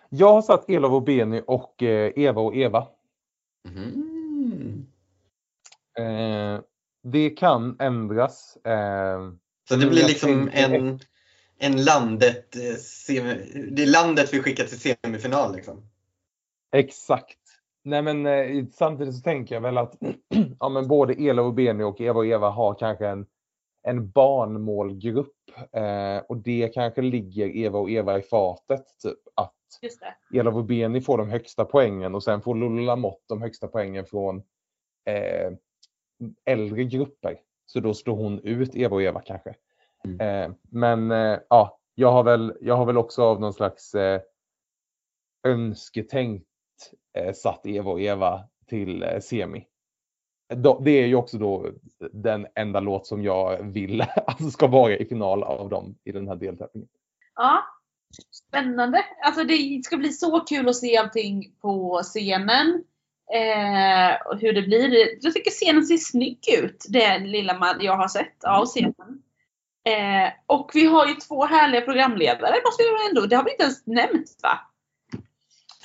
Jag 0.09 0.33
har 0.33 0.43
satt 0.43 0.71
Elof 0.71 0.93
och 0.93 1.03
Beni 1.03 1.43
och 1.47 1.83
Eva 1.83 2.41
och 2.41 2.57
Eva. 2.57 2.89
Mhm. 3.69 4.87
Eh, 5.99 6.61
det 7.03 7.31
kan 7.31 7.81
ändras. 7.81 8.57
Eh, 8.57 9.33
Så 9.69 9.77
det 9.77 9.87
blir 9.87 10.07
liksom 10.09 10.51
en, 10.53 11.01
en 11.63 11.85
landet, 11.85 12.57
eh, 12.57 13.25
det 13.71 13.83
är 13.83 13.93
landet 13.93 14.35
vi 14.35 14.43
skickar 14.43 14.65
till 14.65 14.81
semifinal 14.81 15.57
liksom. 15.57 15.83
Exakt. 16.73 17.39
Nej 17.85 18.03
men 18.03 18.27
eh, 18.27 18.65
samtidigt 18.73 19.15
så 19.15 19.21
tänker 19.21 19.55
jag 19.55 19.63
väl 19.63 19.79
att 19.79 19.95
ja, 20.61 20.69
men 20.69 20.89
både 20.89 21.15
Elof 21.15 21.47
och 21.47 21.55
Beni 21.55 21.85
och 21.85 22.01
Eva 22.01 22.19
och 22.19 22.27
Eva 22.27 22.51
har 22.51 22.75
kanske 22.75 23.09
en, 23.09 23.27
en 23.83 24.11
barnmålgrupp. 24.11 25.37
Eh, 25.73 26.19
och 26.29 26.37
det 26.37 26.71
kanske 26.75 27.03
ligger 27.03 27.57
Eva 27.57 27.79
och 27.79 27.91
Eva 27.91 28.19
i 28.19 28.23
fatet. 28.23 28.85
Typ, 29.03 29.19
att 29.35 29.55
Just 29.83 30.01
det. 30.01 30.39
Elof 30.39 30.55
och 30.55 30.65
Beni 30.65 31.01
får 31.01 31.19
de 31.19 31.31
högsta 31.31 31.65
poängen 31.65 32.15
och 32.15 32.25
sen 32.25 32.43
får 32.43 32.55
Lolo 32.55 32.83
Lamotte 32.83 33.25
de 33.29 33.43
högsta 33.43 33.69
poängen 33.69 34.07
från 34.07 34.37
eh, 35.07 35.53
äldre 36.45 36.85
grupper. 36.85 37.39
Så 37.67 37.81
då 37.81 37.95
slår 37.95 38.17
hon 38.17 38.41
ut 38.41 38.77
Eva 38.77 38.97
och 38.97 39.03
Eva 39.03 39.21
kanske. 39.21 39.55
Mm. 40.05 40.21
Eh, 40.21 40.57
men 40.71 41.11
eh, 41.11 41.39
ja, 41.49 41.79
jag 41.95 42.13
har, 42.13 42.23
väl, 42.23 42.57
jag 42.61 42.77
har 42.77 42.87
väl 42.87 42.99
också 42.99 43.23
av 43.23 43.41
någon 43.41 43.53
slags 43.53 43.95
eh, 43.95 44.21
önsketänkt 45.47 46.47
eh, 47.19 47.33
satt 47.33 47.67
Eva 47.67 47.91
och 47.91 48.01
Eva 48.01 48.45
till 48.67 49.03
eh, 49.03 49.21
semi. 49.21 49.67
Det 50.81 50.91
är 50.91 51.07
ju 51.07 51.15
också 51.15 51.39
då 51.39 51.71
den 52.13 52.47
enda 52.55 52.81
låt 52.81 53.07
som 53.07 53.25
jag 53.25 53.63
vill 53.63 54.01
alltså 54.27 54.51
ska 54.51 54.67
vara 54.67 54.97
i 54.97 55.05
final 55.05 55.43
av 55.43 55.69
dem 55.69 55.99
i 56.05 56.13
den 56.13 56.29
här 56.29 56.37
deltävlingen. 56.37 56.89
Ja. 57.35 57.63
Spännande. 58.33 59.05
Alltså 59.23 59.45
det 59.45 59.85
ska 59.85 59.97
bli 59.97 60.13
så 60.13 60.41
kul 60.41 60.69
att 60.69 60.77
se 60.77 60.97
allting 60.97 61.55
på 61.61 62.01
scenen. 62.03 62.85
Eh, 63.35 64.27
och 64.27 64.41
hur 64.41 64.53
det 64.53 64.63
blir. 64.63 65.09
Jag 65.25 65.35
tycker 65.35 65.51
scenen 65.51 65.87
ser 65.87 65.97
snygg 65.97 66.39
ut. 66.63 66.87
Den 66.89 67.31
lilla 67.31 67.59
man 67.59 67.77
jag 67.81 67.97
har 67.97 68.09
sett 68.09 68.45
av 68.45 68.67
scenen. 68.67 69.23
Eh, 69.85 70.33
och 70.47 70.71
vi 70.75 70.87
har 70.87 71.07
ju 71.07 71.15
två 71.15 71.45
härliga 71.45 71.81
programledare. 71.81 72.55
Måste 72.65 72.83
vi 72.83 73.09
ändå. 73.09 73.27
Det 73.27 73.37
har 73.37 73.45
vi 73.45 73.51
inte 73.51 73.63
ens 73.63 73.87
nämnt 73.87 74.37
va? 74.43 74.59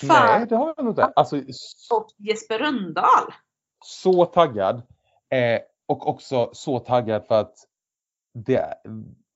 Fan 0.07 0.39
Nej, 0.39 0.47
det 0.47 0.55
har 0.55 0.73
jag 0.77 0.87
inte. 0.89 1.05
Alltså, 1.05 1.37
och 1.91 2.07
Jesper 2.17 2.59
Röndahl. 2.59 3.33
så 3.85 4.25
taggad. 4.25 4.75
Eh, 5.29 5.59
och 5.87 6.07
också 6.07 6.49
så 6.53 6.79
taggad 6.79 7.25
för 7.27 7.39
att 7.39 7.55
det, 8.33 8.73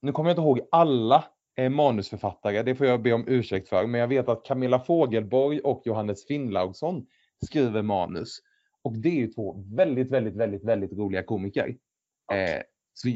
nu 0.01 0.11
kommer 0.11 0.29
jag 0.29 0.33
inte 0.33 0.41
ihåg 0.41 0.67
alla 0.71 1.23
eh, 1.57 1.69
manusförfattare, 1.69 2.63
det 2.63 2.75
får 2.75 2.87
jag 2.87 3.01
be 3.01 3.13
om 3.13 3.27
ursäkt 3.27 3.69
för, 3.69 3.87
men 3.87 4.01
jag 4.01 4.07
vet 4.07 4.29
att 4.29 4.45
Camilla 4.45 4.79
Fogelborg 4.79 5.59
och 5.59 5.81
Johannes 5.85 6.25
Finnlaugsson 6.25 7.07
skriver 7.45 7.81
manus. 7.81 8.39
Och 8.81 8.97
det 8.97 9.09
är 9.09 9.15
ju 9.15 9.27
två 9.27 9.63
väldigt, 9.75 10.11
väldigt, 10.11 10.35
väldigt, 10.35 10.63
väldigt 10.63 10.93
roliga 10.93 11.23
komiker. 11.23 11.75
Eh, 12.31 12.61
så, 12.93 13.07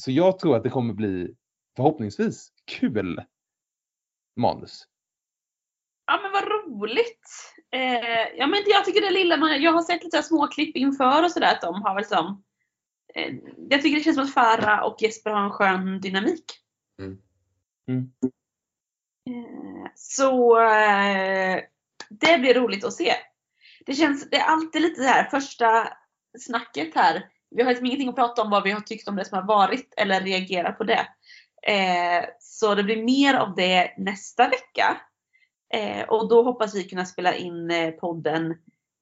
så 0.00 0.10
jag 0.10 0.38
tror 0.38 0.56
att 0.56 0.62
det 0.62 0.70
kommer 0.70 0.94
bli 0.94 1.34
förhoppningsvis 1.76 2.52
kul 2.64 3.22
manus. 4.36 4.86
Ja 6.06 6.20
men 6.22 6.32
vad 6.32 6.44
roligt! 6.44 7.54
Eh, 7.70 8.36
ja 8.36 8.46
men 8.46 8.62
jag 8.66 8.84
tycker 8.84 9.00
det 9.00 9.10
lilla 9.10 9.36
man, 9.36 9.62
jag 9.62 9.72
har 9.72 9.82
sett 9.82 10.04
lite 10.04 10.22
små 10.22 10.46
klipp 10.46 10.76
inför 10.76 11.24
och 11.24 11.30
sådär 11.30 11.52
att 11.52 11.60
de 11.60 11.82
har 11.82 11.94
väl 11.94 12.04
som 12.04 12.44
eh, 13.14 13.34
Jag 13.70 13.82
tycker 13.82 13.96
det 13.96 14.04
känns 14.04 14.16
som 14.16 14.24
att 14.24 14.34
Farah 14.34 14.84
och 14.84 14.96
Jesper 15.02 15.30
har 15.30 15.44
en 15.44 15.50
skön 15.50 16.00
dynamik. 16.00 16.44
Mm. 16.98 17.18
Mm. 17.88 18.10
Eh, 19.30 19.90
så 19.94 20.60
eh, 20.60 21.60
det 22.10 22.38
blir 22.38 22.54
roligt 22.54 22.84
att 22.84 22.92
se. 22.92 23.12
Det 23.86 23.94
känns, 23.94 24.30
det 24.30 24.36
är 24.36 24.44
alltid 24.44 24.82
lite 24.82 25.02
så 25.02 25.08
här 25.08 25.24
första 25.24 25.88
snacket 26.38 26.94
här. 26.94 27.30
Vi 27.54 27.62
har 27.62 27.70
liksom 27.70 27.86
ingenting 27.86 28.08
att 28.08 28.16
prata 28.16 28.42
om 28.42 28.50
vad 28.50 28.62
vi 28.62 28.70
har 28.70 28.80
tyckt 28.80 29.08
om 29.08 29.16
det 29.16 29.24
som 29.24 29.38
har 29.38 29.46
varit 29.46 29.94
eller 29.96 30.20
reagera 30.20 30.72
på 30.72 30.84
det. 30.84 31.06
Eh, 31.66 32.24
så 32.40 32.74
det 32.74 32.82
blir 32.82 33.04
mer 33.04 33.34
av 33.34 33.54
det 33.54 33.94
nästa 33.98 34.48
vecka. 34.48 34.96
Eh, 35.74 36.08
och 36.08 36.28
då 36.28 36.42
hoppas 36.42 36.74
vi 36.74 36.84
kunna 36.84 37.04
spela 37.04 37.34
in 37.34 37.70
eh, 37.70 37.90
podden 37.90 38.54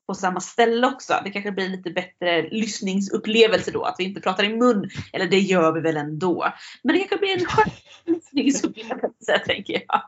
på 0.07 0.15
samma 0.15 0.41
ställe 0.41 0.87
också. 0.87 1.15
Det 1.25 1.31
kanske 1.31 1.53
blir 1.53 1.69
lite 1.69 1.91
bättre 1.91 2.49
lyssningsupplevelse 2.51 3.71
då. 3.71 3.85
Att 3.85 3.97
vi 3.99 4.05
inte 4.05 4.21
pratar 4.21 4.45
i 4.45 4.57
mun. 4.57 4.91
Eller 5.13 5.27
det 5.27 5.39
gör 5.39 5.73
vi 5.73 5.81
väl 5.81 5.97
ändå. 5.97 6.53
Men 6.83 6.95
det 6.95 6.99
kanske 6.99 7.17
blir 7.17 7.39
en 7.39 7.47
skön 7.47 7.73
lyssningsupplevelse 8.05 9.39
tänker 9.47 9.73
jag. 9.73 10.03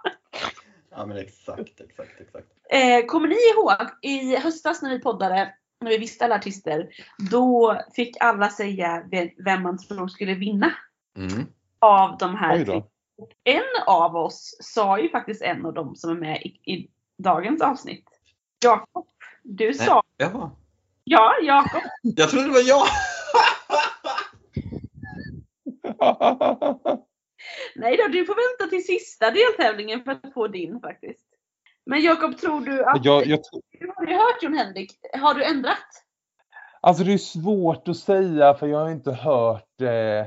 Ja 0.90 1.06
men 1.06 1.16
exakt, 1.16 1.80
exakt, 1.80 2.20
exakt. 2.20 2.46
Eh, 2.70 3.06
kommer 3.06 3.28
ni 3.28 3.34
ihåg 3.34 3.90
i 4.02 4.36
höstas 4.36 4.82
när 4.82 4.90
vi 4.90 5.00
poddade, 5.00 5.54
när 5.84 5.90
vi 5.90 5.98
visste 5.98 6.24
alla 6.24 6.34
artister, 6.34 6.88
då 7.30 7.80
fick 7.96 8.16
alla 8.20 8.48
säga 8.48 9.04
ve- 9.10 9.32
vem 9.44 9.62
man 9.62 9.78
tror 9.78 10.08
skulle 10.08 10.34
vinna 10.34 10.72
Mm. 11.16 11.46
av 11.78 12.18
de 12.18 12.34
här. 12.36 12.82
En 13.44 13.62
av 13.86 14.16
oss 14.16 14.56
sa 14.60 14.98
ju 14.98 15.08
faktiskt 15.08 15.42
en 15.42 15.66
av 15.66 15.74
dem 15.74 15.96
som 15.96 16.10
är 16.10 16.14
med 16.14 16.42
i, 16.42 16.72
i 16.72 16.90
dagens 17.18 17.62
avsnitt. 17.62 18.04
Jakob, 18.64 19.06
du 19.42 19.64
Nej, 19.64 19.74
sa 19.74 20.02
Jaha. 20.16 20.50
ja, 21.04 21.34
Jakob. 21.42 21.82
Jag 22.02 22.30
trodde 22.30 22.46
det 22.46 22.52
var 22.52 22.68
jag! 22.68 22.86
Nej 27.76 27.96
då, 27.96 28.08
du 28.08 28.24
får 28.26 28.34
vänta 28.60 28.70
till 28.70 28.86
sista 28.86 29.30
deltävlingen 29.30 30.04
för 30.04 30.10
att 30.12 30.32
få 30.34 30.48
din 30.48 30.80
faktiskt. 30.80 31.26
Men 31.86 32.00
Jakob, 32.00 32.38
tror 32.38 32.60
du 32.60 32.84
att... 32.84 33.04
jag, 33.04 33.26
jag, 33.26 33.40
har 34.04 34.08
Du 34.08 34.16
hört 34.16 34.42
Jon 34.42 34.54
Henrik. 34.54 34.92
Har 35.12 35.34
du 35.34 35.44
ändrat? 35.44 36.04
Alltså 36.80 37.04
det 37.04 37.12
är 37.12 37.18
svårt 37.18 37.88
att 37.88 37.96
säga 37.96 38.54
för 38.54 38.66
jag 38.66 38.78
har 38.78 38.90
inte 38.90 39.12
hört 39.12 39.80
eh, 39.80 40.26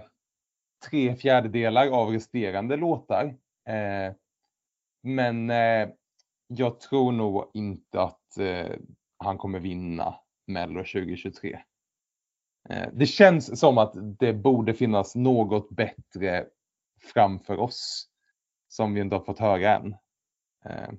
tre 0.90 1.16
fjärdedelar 1.16 1.88
av 1.88 2.10
resterande 2.10 2.76
låtar. 2.76 3.26
Eh, 3.70 4.14
men 5.04 5.50
eh, 5.50 5.90
jag 6.48 6.80
tror 6.80 7.12
nog 7.12 7.52
inte 7.54 8.02
att 8.02 8.38
eh, 8.38 8.76
han 9.18 9.38
kommer 9.38 9.60
vinna 9.60 10.16
Mello 10.48 10.80
2023. 10.80 11.60
Eh, 12.70 12.90
det 12.94 13.06
känns 13.06 13.60
som 13.60 13.78
att 13.78 13.94
det 14.20 14.34
borde 14.34 14.74
finnas 14.74 15.16
något 15.16 15.70
bättre 15.70 16.46
framför 17.14 17.60
oss 17.60 18.10
som 18.68 18.94
vi 18.94 19.02
inte 19.02 19.16
har 19.16 19.24
fått 19.24 19.40
höra 19.40 19.76
än. 19.76 19.96
Eh, 20.66 20.90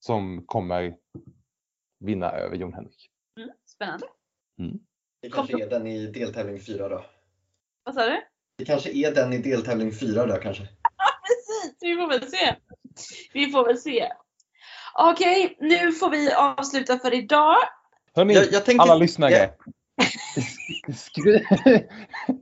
som 0.00 0.44
kommer 0.46 0.96
vinna 2.02 2.30
över 2.30 2.56
Jon 2.56 2.72
Henrik. 2.72 3.10
Mm, 3.40 3.50
spännande. 3.66 4.06
Det 5.22 5.30
kanske 5.30 5.62
är 5.62 5.70
den 5.70 5.86
i 5.86 6.06
deltävling 6.06 6.60
4 6.60 6.88
då. 6.88 7.04
Vad 7.84 7.94
sa 7.94 8.06
du? 8.06 8.20
Det 8.58 8.64
kanske 8.64 8.90
är 8.90 9.14
den 9.14 9.32
i 9.32 9.38
deltävling 9.38 9.92
4 9.92 10.26
då 10.26 10.36
kanske. 10.36 10.62
Precis, 11.26 11.76
vi 11.80 11.96
får 11.96 12.08
väl 12.08 12.30
se. 12.30 12.56
Vi 13.32 13.50
får 13.50 13.66
väl 13.66 13.78
se. 13.78 14.08
Okej, 14.98 15.56
nu 15.60 15.92
får 15.92 16.10
vi 16.10 16.32
avsluta 16.32 16.98
för 16.98 17.14
idag. 17.14 17.56
Hörni, 18.14 18.34
Jag, 18.34 18.52
jag 18.52 18.64
tänkte, 18.64 18.82
alla 18.82 18.94
lyssnare. 18.94 19.50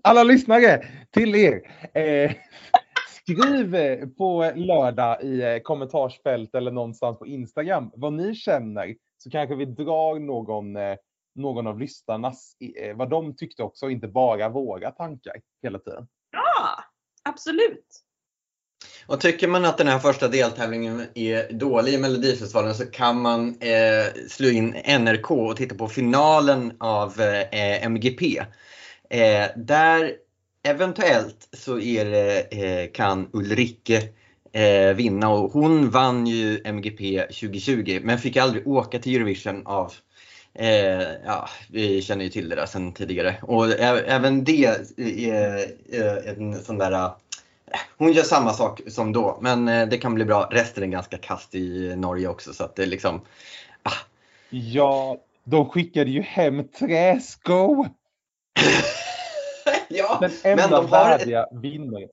Alla 0.02 0.22
lyssnare 0.22 0.86
till 1.10 1.34
er. 1.34 1.60
Eh, 1.94 2.32
skriv 3.08 3.76
på 4.16 4.52
lördag 4.56 5.22
i 5.22 5.42
eh, 5.42 5.58
kommentarsfält 5.58 6.54
eller 6.54 6.70
någonstans 6.70 7.18
på 7.18 7.26
Instagram 7.26 7.90
vad 7.94 8.12
ni 8.12 8.34
känner. 8.34 8.94
Så 9.22 9.30
kanske 9.30 9.54
vi 9.54 9.64
drar 9.64 10.18
någon, 10.18 10.76
eh, 10.76 10.96
någon 11.34 11.66
av 11.66 11.78
lyssnarnas, 11.78 12.56
eh, 12.76 12.96
vad 12.96 13.10
de 13.10 13.36
tyckte 13.36 13.62
också, 13.62 13.90
inte 13.90 14.08
bara 14.08 14.48
våra 14.48 14.90
tankar 14.90 15.34
hela 15.62 15.78
tiden. 15.78 16.08
Ja, 16.32 16.84
absolut. 17.22 17.86
Och 19.06 19.20
tycker 19.20 19.48
man 19.48 19.64
att 19.64 19.78
den 19.78 19.88
här 19.88 19.98
första 19.98 20.28
deltävlingen 20.28 21.06
är 21.14 21.52
dålig 21.52 21.92
i 21.94 21.98
Melodifestivalen 21.98 22.74
så 22.74 22.86
kan 22.86 23.20
man 23.20 23.48
eh, 23.60 24.24
slå 24.28 24.48
in 24.48 24.74
NRK 24.86 25.30
och 25.30 25.56
titta 25.56 25.74
på 25.74 25.88
finalen 25.88 26.72
av 26.80 27.20
eh, 27.20 27.84
MGP. 27.86 28.38
Eh, 29.10 29.46
där 29.56 30.12
eventuellt 30.62 31.48
så 31.52 31.78
är 31.78 32.04
det, 32.04 32.40
eh, 32.40 32.92
kan 32.92 33.30
Ulrike 33.32 34.02
eh, 34.52 34.94
vinna 34.94 35.28
och 35.28 35.52
hon 35.52 35.90
vann 35.90 36.26
ju 36.26 36.60
MGP 36.64 37.20
2020 37.20 38.00
men 38.02 38.18
fick 38.18 38.36
aldrig 38.36 38.68
åka 38.68 38.98
till 38.98 39.16
Eurovision 39.16 39.66
av 39.66 39.92
Eh, 40.54 41.02
ja, 41.24 41.48
vi 41.70 42.02
känner 42.02 42.24
ju 42.24 42.30
till 42.30 42.48
det 42.48 42.56
där 42.56 42.66
sedan 42.66 42.92
tidigare. 42.92 43.36
Och 43.42 43.70
även 43.80 44.44
det 44.44 44.64
är, 44.64 45.00
är 45.90 46.28
en 46.28 46.62
sån 46.62 46.78
där... 46.78 46.92
eh, 46.92 47.10
Hon 47.98 48.12
gör 48.12 48.22
samma 48.22 48.52
sak 48.52 48.80
som 48.88 49.12
då, 49.12 49.38
men 49.40 49.68
eh, 49.68 49.88
det 49.88 49.98
kan 49.98 50.14
bli 50.14 50.24
bra. 50.24 50.48
Resten 50.50 50.82
är 50.82 50.86
ganska 50.86 51.18
kast 51.18 51.54
i 51.54 51.96
Norge 51.96 52.28
också 52.28 52.52
så 52.52 52.64
att 52.64 52.76
det 52.76 52.82
är 52.82 52.86
liksom... 52.86 53.20
Ja, 54.50 55.16
de 55.44 55.68
skickade 55.68 56.10
ju 56.10 56.22
hem 56.22 56.68
träskor. 56.68 57.88
ja, 59.88 60.18
Den 60.20 60.30
men 60.42 60.58
enda 60.58 60.68
de 60.82 60.92
har 60.92 61.08
värdiga 61.08 61.46
vinnaren. 61.52 62.08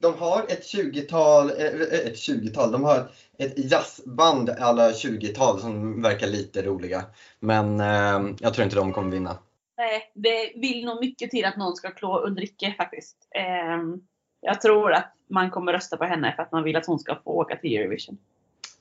De 0.00 0.18
har 0.18 0.42
ett 0.42 0.74
20-tal, 0.74 1.50
eh, 1.50 2.06
ett 2.06 2.16
20-tal, 2.16 2.72
de 2.72 2.84
har 2.84 3.08
ett 3.38 3.70
jazzband 3.70 4.50
alla 4.50 4.90
20-tal 4.90 5.60
som 5.60 6.02
verkar 6.02 6.26
lite 6.26 6.62
roliga. 6.62 7.04
Men 7.40 7.80
eh, 7.80 8.34
jag 8.40 8.54
tror 8.54 8.64
inte 8.64 8.76
de 8.76 8.92
kommer 8.92 9.10
vinna. 9.10 9.38
Nej, 9.76 10.12
det 10.14 10.52
vill 10.54 10.84
nog 10.84 11.00
mycket 11.00 11.30
till 11.30 11.44
att 11.44 11.56
någon 11.56 11.76
ska 11.76 11.90
klå 11.90 12.26
Ulrike 12.26 12.74
faktiskt. 12.76 13.16
Ehm, 13.34 14.00
jag 14.40 14.60
tror 14.60 14.92
att 14.92 15.14
man 15.30 15.50
kommer 15.50 15.72
rösta 15.72 15.96
på 15.96 16.04
henne 16.04 16.32
för 16.36 16.42
att 16.42 16.52
man 16.52 16.64
vill 16.64 16.76
att 16.76 16.86
hon 16.86 16.98
ska 16.98 17.14
få 17.24 17.30
åka 17.30 17.56
till 17.56 17.76
Eurovision. 17.76 18.18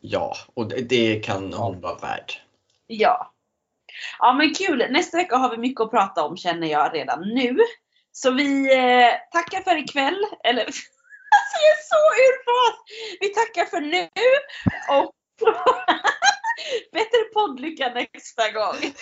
Ja, 0.01 0.33
och 0.53 0.67
det, 0.67 0.81
det 0.81 1.19
kan 1.19 1.53
hon 1.53 1.81
vara 1.81 1.95
värd. 1.95 2.33
Ja. 2.87 3.33
Ja 4.19 4.33
men 4.33 4.53
kul! 4.53 4.87
Nästa 4.89 5.17
vecka 5.17 5.35
har 5.37 5.51
vi 5.51 5.57
mycket 5.57 5.81
att 5.81 5.91
prata 5.91 6.23
om 6.23 6.37
känner 6.37 6.67
jag 6.67 6.93
redan 6.93 7.21
nu. 7.21 7.57
Så 8.11 8.31
vi 8.31 8.75
eh, 8.77 9.11
tackar 9.31 9.61
för 9.61 9.77
ikväll. 9.77 10.25
Eller 10.43 10.65
alltså 11.35 11.55
jag 11.65 11.73
är 11.77 11.83
så 11.93 12.01
ur 12.25 12.35
fas! 12.45 12.75
Vi 13.19 13.27
tackar 13.29 13.65
för 13.65 13.81
nu 13.81 14.09
och 14.89 15.11
bättre 16.93 17.23
poddlycka 17.33 17.89
nästa 17.89 18.51
gång. 18.51 18.75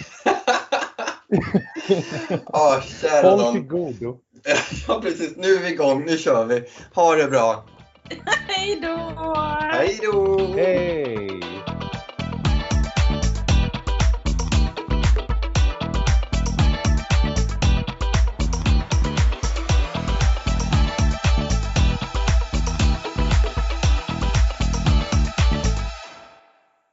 Ja, 2.53 2.81
kära 3.01 3.29
Håll 3.29 3.53
till 3.53 3.61
godo. 3.61 4.17
Ja, 4.87 5.01
precis. 5.01 5.35
Nu 5.37 5.55
är 5.55 5.59
vi 5.59 5.69
igång. 5.69 6.05
Nu 6.05 6.17
kör 6.17 6.45
vi. 6.45 6.63
Ha 6.93 7.15
det 7.15 7.27
bra. 7.27 7.65
Hej 8.47 8.79
då! 8.81 8.97
Hej 9.71 9.99
då! 10.03 10.53
Hej! 10.55 11.54